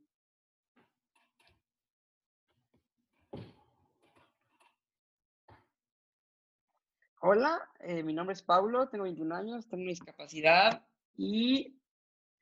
Hola, 7.23 7.69
eh, 7.81 8.01
mi 8.01 8.15
nombre 8.15 8.33
es 8.33 8.41
Paulo, 8.41 8.89
tengo 8.89 9.03
21 9.03 9.35
años, 9.35 9.67
tengo 9.67 9.83
discapacidad 9.83 10.83
y 11.15 11.79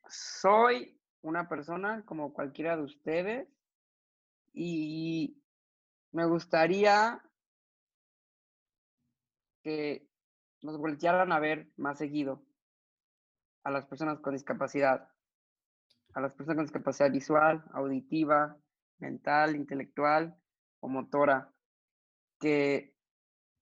soy 0.08 0.98
una 1.22 1.50
persona 1.50 2.06
como 2.06 2.32
cualquiera 2.32 2.78
de 2.78 2.84
ustedes 2.84 3.50
y 4.54 5.44
me 6.14 6.26
gustaría 6.28 7.22
que 9.64 10.08
nos 10.62 10.78
voltearan 10.78 11.34
a 11.34 11.40
ver 11.40 11.70
más 11.76 11.98
seguido 11.98 12.42
a 13.66 13.72
las 13.72 13.86
personas 13.86 14.22
con 14.22 14.32
discapacidad, 14.32 15.10
a 16.14 16.22
las 16.22 16.34
personas 16.36 16.56
con 16.56 16.66
discapacidad 16.68 17.12
visual, 17.12 17.66
auditiva, 17.74 18.58
mental, 19.00 19.58
intelectual 19.58 20.38
o 20.80 20.88
motora, 20.88 21.52
que 22.40 22.96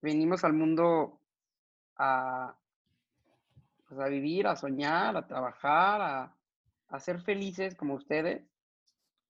venimos 0.00 0.44
al 0.44 0.52
mundo 0.52 1.20
a, 1.96 2.56
pues, 3.88 4.00
a 4.00 4.08
vivir, 4.08 4.46
a 4.46 4.56
soñar, 4.56 5.16
a 5.16 5.26
trabajar, 5.26 6.00
a, 6.00 6.36
a 6.88 7.00
ser 7.00 7.20
felices 7.22 7.74
como 7.74 7.94
ustedes. 7.94 8.46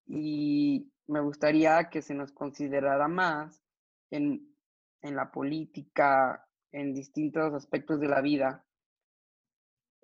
Y 0.07 0.91
me 1.07 1.21
gustaría 1.21 1.89
que 1.91 2.03
se 2.03 2.15
nos 2.15 2.33
considerara 2.33 3.09
más 3.09 3.63
en, 4.11 4.55
en 5.03 5.17
la 5.17 5.31
política, 5.31 6.47
en 6.73 6.95
distintos 6.95 7.55
aspectos 7.55 8.01
de 8.01 8.09
la 8.09 8.21
vida, 8.21 8.65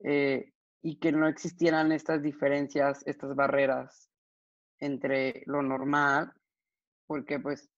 eh, 0.03 0.53
y 0.83 0.99
que 0.99 1.13
no 1.13 1.27
existieran 1.29 1.93
estas 1.93 2.23
diferencias, 2.23 3.07
estas 3.07 3.35
barreras 3.35 4.11
entre 4.79 5.43
lo 5.47 5.63
normal, 5.63 6.35
porque 7.07 7.39
pues 7.39 7.71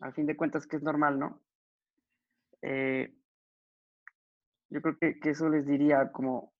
al 0.00 0.12
fin 0.14 0.26
de 0.26 0.36
cuentas 0.36 0.66
que 0.66 0.76
es 0.76 0.82
normal, 0.82 1.18
¿no? 1.18 1.40
Eh, 2.62 3.14
yo 4.70 4.82
creo 4.82 4.98
que, 4.98 5.30
eso 5.30 5.48
les 5.48 5.66
diría 5.66 6.12
como, 6.12 6.52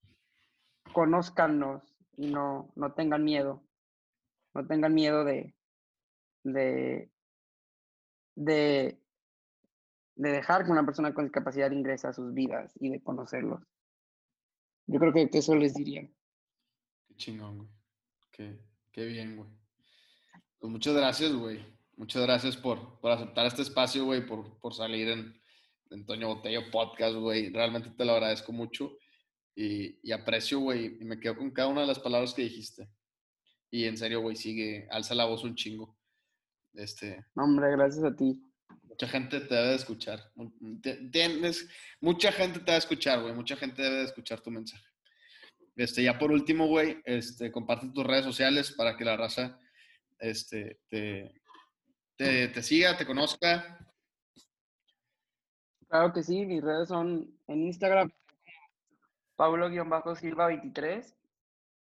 conózcanos 0.93 1.83
y 2.17 2.31
no, 2.31 2.73
no 2.75 2.93
tengan 2.95 3.25
miedo, 3.25 3.63
no 4.55 4.67
tengan 4.67 4.95
miedo 4.95 5.25
de, 5.25 5.55
de, 6.45 7.11
de, 8.35 9.01
de 10.15 10.33
dejar 10.33 10.65
que 10.65 10.71
una 10.71 10.85
persona 10.85 11.13
con 11.13 11.25
discapacidad 11.25 11.71
ingrese 11.71 12.07
a 12.07 12.13
sus 12.13 12.33
vidas 12.33 12.73
y 12.81 12.91
de 12.91 13.03
conocerlos. 13.03 13.63
Yo 14.87 14.99
creo 14.99 15.13
que, 15.13 15.29
que 15.29 15.39
eso 15.39 15.55
les 15.55 15.75
diría. 15.75 16.09
Qué 17.09 17.15
chingón, 17.17 17.59
güey. 17.59 17.69
Qué, 18.31 18.59
qué 18.91 19.05
bien, 19.05 19.37
güey. 19.37 19.51
Pues 20.59 20.73
muchas 20.73 20.95
gracias, 20.95 21.33
güey. 21.35 21.65
Muchas 21.97 22.23
gracias 22.23 22.57
por, 22.57 22.99
por 23.01 23.11
aceptar 23.11 23.47
este 23.47 23.63
espacio, 23.63 24.05
güey, 24.05 24.25
por, 24.25 24.59
por 24.61 24.73
salir 24.73 25.09
en, 25.09 25.38
Antonio 25.91 26.29
Botello 26.29 26.71
Podcast, 26.71 27.17
güey. 27.17 27.51
Realmente 27.51 27.91
te 27.91 28.05
lo 28.05 28.13
agradezco 28.13 28.53
mucho 28.53 28.97
y, 29.55 29.99
y 30.03 30.13
aprecio, 30.13 30.61
güey. 30.61 30.97
Y 31.01 31.05
me 31.05 31.19
quedo 31.19 31.37
con 31.37 31.51
cada 31.51 31.69
una 31.69 31.83
de 31.83 31.87
las 31.87 31.99
palabras 31.99 32.35
que 32.35 32.43
dijiste. 32.43 32.89
Y 33.71 33.85
en 33.85 33.97
serio, 33.97 34.21
güey, 34.21 34.37
sigue, 34.37 34.87
alza 34.91 35.15
la 35.15 35.27
voz 35.27 35.45
un 35.45 35.55
chingo. 35.55 35.99
Este. 36.75 37.25
Hombre, 37.35 37.71
gracias 37.73 38.05
a 38.05 38.15
ti. 38.15 38.43
Mucha 38.83 39.09
gente 39.09 39.41
te 39.41 39.55
debe 39.55 39.69
de 39.69 39.75
escuchar. 39.77 40.33
Tienes, 41.13 41.69
mucha 42.01 42.33
gente 42.33 42.61
te 42.61 42.73
a 42.73 42.77
escuchar, 42.77 43.21
güey. 43.21 43.35
Mucha 43.35 43.57
gente 43.57 43.83
debe 43.83 43.97
de 43.97 44.05
escuchar 44.05 44.41
tu 44.41 44.51
mensaje. 44.51 44.85
Este, 45.77 46.03
ya 46.03 46.19
por 46.19 46.33
último, 46.33 46.67
güey, 46.67 47.01
este, 47.05 47.53
comparte 47.53 47.89
tus 47.95 48.05
redes 48.05 48.25
sociales 48.25 48.73
para 48.73 48.97
que 48.97 49.05
la 49.05 49.17
raza 49.17 49.61
este, 50.19 50.81
te, 50.89 51.41
te, 52.17 52.49
te 52.49 52.63
siga, 52.63 52.97
te 52.97 53.07
conozca 53.07 53.79
Claro 55.89 56.13
que 56.13 56.23
sí, 56.23 56.47
mis 56.47 56.63
redes 56.63 56.89
son 56.89 57.35
en 57.47 57.67
Instagram, 57.67 58.13
Pablo-Silva23, 59.37 61.15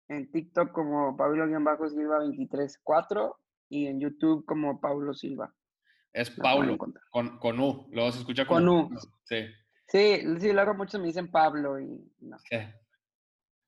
en 0.10 0.32
TikTok 0.32 0.72
como 0.72 1.16
Pablo-Silva234 1.16 3.36
y 3.70 3.88
en 3.88 4.00
YouTube 4.00 4.46
como 4.46 4.82
Pablo 4.82 5.14
Silva. 5.14 5.54
Es 6.14 6.30
Pablo, 6.32 6.78
con, 6.78 7.38
con, 7.38 7.60
U, 7.60 7.88
luego 7.92 8.12
se 8.12 8.20
escucha 8.20 8.46
con, 8.46 8.68
U. 8.68 8.90
Sí. 9.24 9.46
sí. 9.88 10.22
Sí, 10.40 10.52
luego 10.52 10.74
muchos 10.74 11.00
me 11.00 11.08
dicen 11.08 11.32
Pablo 11.32 11.80
y 11.80 12.12
no. 12.20 12.38
¿Qué? 12.50 12.74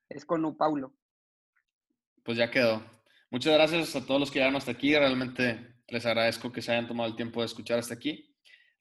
Es 0.09 0.25
con 0.25 0.43
U, 0.45 0.57
Paulo. 0.57 0.93
Pues 2.23 2.37
ya 2.37 2.49
quedó. 2.49 2.81
Muchas 3.29 3.53
gracias 3.53 3.95
a 3.95 4.05
todos 4.05 4.19
los 4.19 4.31
que 4.31 4.39
llegaron 4.39 4.55
hasta 4.55 4.71
aquí. 4.71 4.95
Realmente 4.95 5.75
les 5.87 6.05
agradezco 6.05 6.51
que 6.51 6.61
se 6.61 6.71
hayan 6.71 6.87
tomado 6.87 7.09
el 7.09 7.15
tiempo 7.15 7.41
de 7.41 7.47
escuchar 7.47 7.79
hasta 7.79 7.93
aquí. 7.93 8.32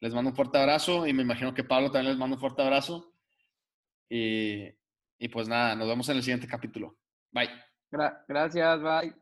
Les 0.03 0.13
mando 0.13 0.31
un 0.31 0.37
fuerte 0.37 0.59
abrazo 0.59 1.07
y 1.07 1.13
me 1.13 1.23
imagino 1.23 1.55
que 1.55 1.63
Pablo 1.63 1.93
también 1.93 2.11
les 2.11 2.19
manda 2.19 2.35
un 2.35 2.41
fuerte 2.41 2.61
abrazo. 2.61 3.15
Y, 4.11 4.65
y 5.17 5.29
pues 5.29 5.47
nada, 5.47 5.77
nos 5.77 5.87
vemos 5.87 6.09
en 6.09 6.17
el 6.17 6.25
siguiente 6.25 6.49
capítulo. 6.49 6.99
Bye. 7.31 7.51
gracias, 8.27 8.83
bye. 8.83 9.22